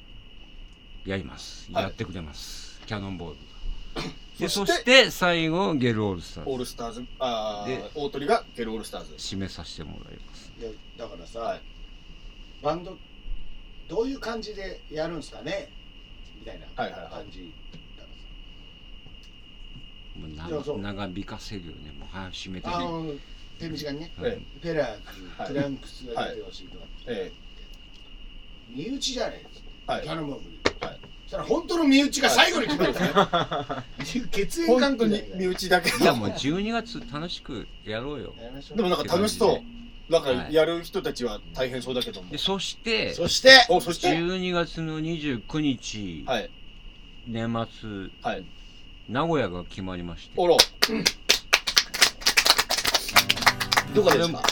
[1.05, 1.83] やります、はい。
[1.83, 2.81] やってくれます。
[2.85, 3.37] キャノンボール。
[4.39, 6.49] でそしそしてて最後ゲルオールスターズ。
[6.49, 9.15] オールスターズあでー大鳥がゲルオールスターズ。
[9.15, 10.53] 締めさせてもらいます。
[10.59, 11.61] いやだからさ、はい
[12.61, 12.97] バンド
[13.87, 15.69] どういう感じでやるんですかね？
[16.39, 17.11] みたいなはいはいはい。
[17.11, 17.53] 感じ
[20.19, 20.79] もういやそう。
[20.79, 21.91] 長長引かせるよね。
[21.97, 22.67] もう早く締めて。
[22.67, 23.05] ねあの
[23.59, 24.37] 手短にね、はい。
[24.61, 25.47] ペラーズ、はい。
[25.49, 27.31] クランクスが出てほしいとか、え
[28.69, 30.03] 身内じゃないですえはい。
[30.03, 30.99] キャノンボールはい。
[31.23, 35.89] そしたら本当の身内が最後に決まるんですね、 血縁本当に関係身内だけ。
[35.89, 38.33] いやもう12月楽しくやろうよ。
[38.39, 38.77] やりましょう。
[38.77, 39.61] でもなんか楽しそ
[40.09, 40.11] う。
[40.11, 40.53] なんかはい。
[40.53, 42.31] やる人たちは大変そうだけども。
[42.31, 43.65] でそしてそして。
[43.69, 44.09] おそして。
[44.09, 46.49] 12月の29日、はい。
[47.27, 48.09] 年末。
[48.21, 48.45] はい
[49.09, 50.33] 名古屋が決まりまして。
[50.37, 50.55] おろ
[53.95, 54.43] どこですか？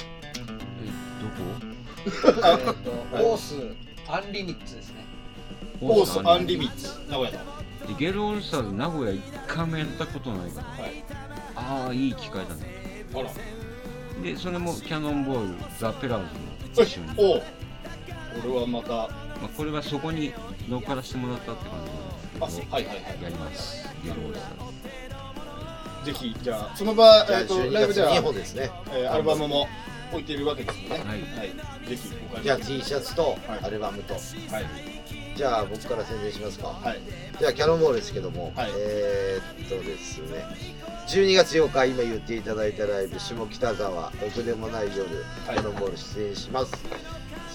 [0.82, 0.86] え
[1.22, 2.42] どこ？
[2.66, 2.92] えっと
[3.24, 3.54] オース
[4.10, 5.06] アンリミッツですね。
[5.80, 6.88] オースアンリミッツ。
[7.08, 7.88] 名古屋の。
[7.88, 11.04] でゲルオールスターズ名古屋一回もやったことないから、はい。
[11.56, 13.06] ああいい機会だね。
[13.14, 13.30] あら。
[14.24, 17.44] でそれもキャノンボールザ・ペラーズも一緒に、おう。
[18.42, 18.90] これはまた。
[18.90, 20.34] まあ、これはそこに
[20.68, 21.92] 乗っからせてもらったって感あじ
[22.46, 23.24] ではいはいはい。
[23.24, 23.88] やります。
[24.04, 24.78] ゲルオールスターズ
[26.06, 28.72] ぜひじゃあその場、えー、と12月ライブでは2本ですね。
[28.92, 29.68] えーアルバムも
[30.12, 31.04] 置いているわけですよね。
[31.06, 31.90] はい。
[31.90, 32.10] ぜひ
[32.44, 33.66] じゃあ T シャツとはい。
[33.66, 34.24] アルバムと、はい。
[35.36, 37.00] じゃあ僕から宣伝しますか、はい。
[37.40, 38.72] じゃあキャノンボールですけども、はい。
[38.78, 40.46] えー、っとですね。
[41.08, 45.04] 12月8日今言っていただいたライブ下北沢ろくでもない夜、
[45.46, 45.56] はい。
[45.56, 46.74] キャノンボール出演します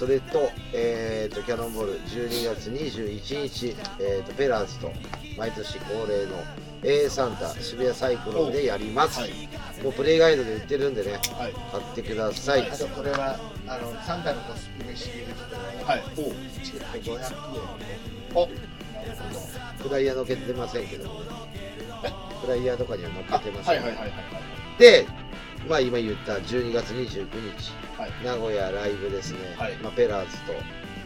[0.03, 4.91] それと,、えー、っとキャノンボール12月21日、えー、っとペラーズと
[5.39, 6.43] 毎年恒例の
[6.83, 9.31] A サンタ渋谷サイクロンでやります、はい。
[9.81, 11.53] もうプレイガイドで売ってるんでねはい。
[11.53, 13.39] 買ってください、あとこれは
[13.69, 16.03] あのサンタのコスプレしてる人がはい。
[16.19, 16.35] おう。
[16.65, 17.23] チケット500円
[18.35, 18.49] お
[19.85, 21.27] フライヤーのっけてませんけどもね。
[22.41, 24.13] フライヤーとかには載っけてません、はいはいはいはい。
[24.81, 25.07] で、
[25.69, 27.27] まあ、今言った12月29
[27.57, 28.11] 日、はい。
[28.25, 29.77] 名古屋ライブですね、はい。
[29.77, 30.53] まあ、ペラーズと,、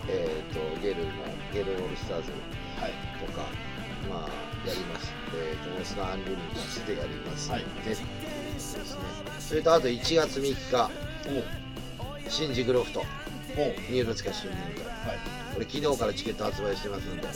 [0.08, 1.10] えー、とゲルの
[1.52, 2.30] ゲルオールスターズ
[2.80, 2.92] はい。
[3.24, 3.42] とか、
[4.08, 7.50] まあ、やります、えー、とオスナアンリミックスでやります。
[7.50, 7.84] ので、はい。
[7.88, 8.06] ですね
[9.38, 10.90] それとあと1月3日。
[12.28, 13.04] 新宿ロフト。
[13.90, 14.84] ニューロティカ新年会。
[15.08, 15.18] はい。
[15.54, 17.28] これ昨日からチケット発売してますので。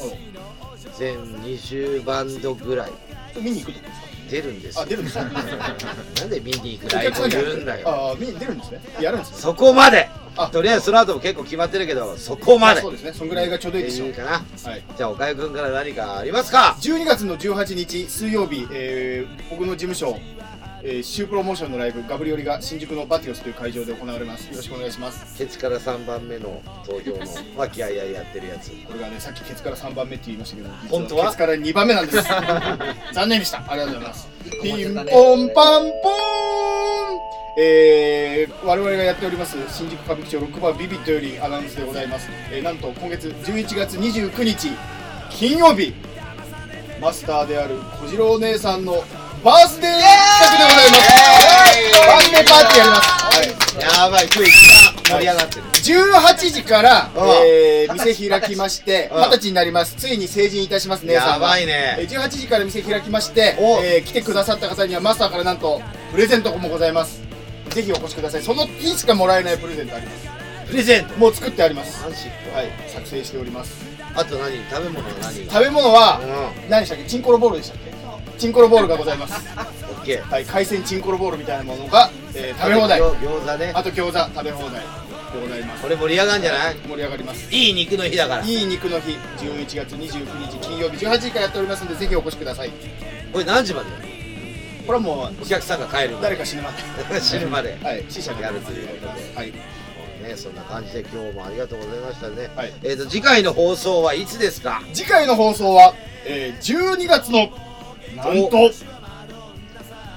[0.99, 2.93] 全20バンドぐらい。
[3.41, 4.10] 見に行くとですか？
[4.31, 4.83] 出るんですよ。
[4.83, 5.25] あ出るんですね。
[6.21, 7.89] なんで見に行くライブ言うんだよ。
[7.89, 8.81] ああ見に出るんですね。
[9.01, 9.37] やるんですね。
[9.39, 10.09] そこまで。
[10.37, 10.49] あ。
[10.49, 12.81] とりあえずその後も結構決まってるけどそこまで。
[12.81, 13.13] そうですね。
[13.13, 14.09] そんぐらいがちょうどいいでしょう。
[14.09, 14.31] いいかな。
[14.31, 14.85] はい。
[14.97, 20.19] じゃあ岡井君から何かありますか？12月の18日水曜日、えー僕の事務所、
[20.83, 24.47] えー、シュープロモーションのライブガブリオリが新宿のバティオスという会場で行われます。
[24.47, 25.37] よろしくお願いします。
[25.37, 27.19] ケツから3番目の投票の
[27.57, 28.71] 和気あいあいやってるやつ。
[28.71, 31.27] これがねさっきケツから3番目って言いましたけど本当は？
[31.27, 32.19] ケツから2番目なんです。
[33.13, 33.63] 残念でした。
[33.69, 34.29] ありがとうございます。
[34.63, 36.17] ピンポンパンポー
[37.17, 37.21] ン。
[37.59, 44.71] えー、我々がやっております新宿歌舞伎町ロックバービビットよりアナウンスでございます、えーなんと今月11月29日
[45.31, 45.93] 金曜日。
[47.01, 49.03] マスターである小次郎姉さんの
[49.43, 50.05] バースデー企
[50.45, 51.09] 画でございます。
[52.07, 53.49] バースデーパーティーやります、はい。
[53.81, 54.25] やばい。
[54.27, 54.51] 今日
[55.09, 55.63] 盛り上がってる。
[55.73, 59.23] 18時から、うんえー店開きまして、うん。
[59.23, 59.97] 20歳になります。
[59.97, 61.33] ついに成人いたします、姉さんが。
[61.33, 61.97] やばいね。
[62.01, 63.81] えー18時から店開きまして、お。
[63.83, 65.81] えー来てくださった方にはマスターからなんと、
[66.13, 67.23] プレゼントもございます。
[67.71, 68.43] ぜひお越しください。
[68.43, 70.29] その日しかもらえないプレゼントあります。
[70.71, 71.17] プレゼント。
[71.17, 72.05] もう作ってあります。
[72.05, 72.15] はい、
[72.89, 73.73] 作成しております。
[74.15, 74.59] あと何？
[74.71, 76.21] 食べ物は何食べ物は、
[76.63, 76.69] うん。
[76.71, 77.05] 何でしたっけ？
[77.05, 78.00] チンコロボールでしたっけ？
[78.41, 79.35] チンコロボールがございます。
[79.55, 80.31] オッケー。
[80.31, 83.01] はい、海鮮チンコロボールみたいなものが、えー食べ放題。
[83.01, 83.73] 餃餃子ね。
[83.75, 84.81] あと餃子食べ放題。
[84.81, 85.83] でございます。
[85.83, 86.77] これ盛り上がるんじゃない？
[86.89, 87.55] 盛り上がります。
[87.55, 88.45] いい肉の日だから。
[88.45, 89.11] いい肉の日。
[89.39, 91.05] 11月29日金曜日。
[91.05, 92.71] 18時からやっておりますのでぜひお越しください。
[93.33, 93.87] これ何時まで？
[94.87, 96.23] これはもうお客さんが帰るまで。
[96.23, 97.21] 誰か死ぬまで。
[97.21, 97.77] 死ぬまで。
[97.83, 98.43] はい死者で。
[98.43, 99.37] やるということで。
[99.37, 99.53] はい。
[100.27, 102.49] ねそんな感じで今日もありがとうございましたね。
[102.57, 102.73] はい。
[102.85, 104.83] えっと次回の放送はいつですか？
[104.95, 105.95] 次回の放送は、
[106.25, 107.51] えー12月の
[108.25, 108.71] なんと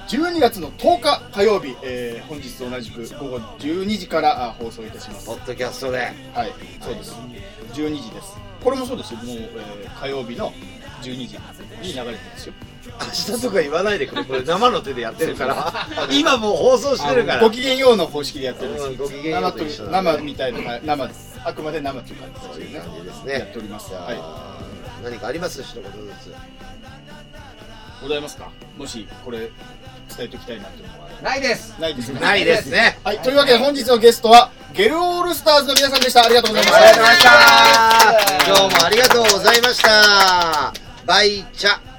[0.07, 5.25] 12月の10日火曜日、えー本日と同じく午後12時からあ放送いたします。
[5.25, 5.97] ポッドキャストで。
[6.33, 6.51] はい
[6.81, 7.15] そうです。
[7.73, 8.37] 12時です。
[8.63, 9.19] これもそうですよ。
[9.19, 10.51] もう、えー火曜日の
[11.01, 11.37] 12時
[11.81, 12.53] に流れてますよ。
[12.85, 14.23] 明日とか言わないでくれ。
[14.23, 15.87] これ生の手でやってるから。
[16.11, 17.41] 今もう放送してるから。
[17.41, 18.85] ごきげんようの方式でやってるんです。
[18.87, 22.79] うんごきげんよう生とと一緒なんで生みたいな生ですあくまで生という感じですよね。
[22.79, 23.93] 感じですやっねております。
[23.93, 25.03] はい。
[25.03, 25.61] 何かあります？
[25.63, 25.89] 一言ず
[26.23, 26.33] つ
[28.03, 28.51] ございますか？
[28.77, 29.49] もしこれ伝
[30.19, 31.09] えておきたいなというのは？
[31.21, 31.79] ないです。
[31.79, 32.19] ないですね。
[32.19, 32.99] ないですね。
[33.03, 36.23] はいというわけで本日のゲストはゲルオールスターズの皆さんでした。
[36.25, 36.89] ありがとうございました。
[36.89, 38.45] ありがとうございました。
[38.45, 40.73] 今日もありがとうございました。
[41.05, 41.92] バイチャ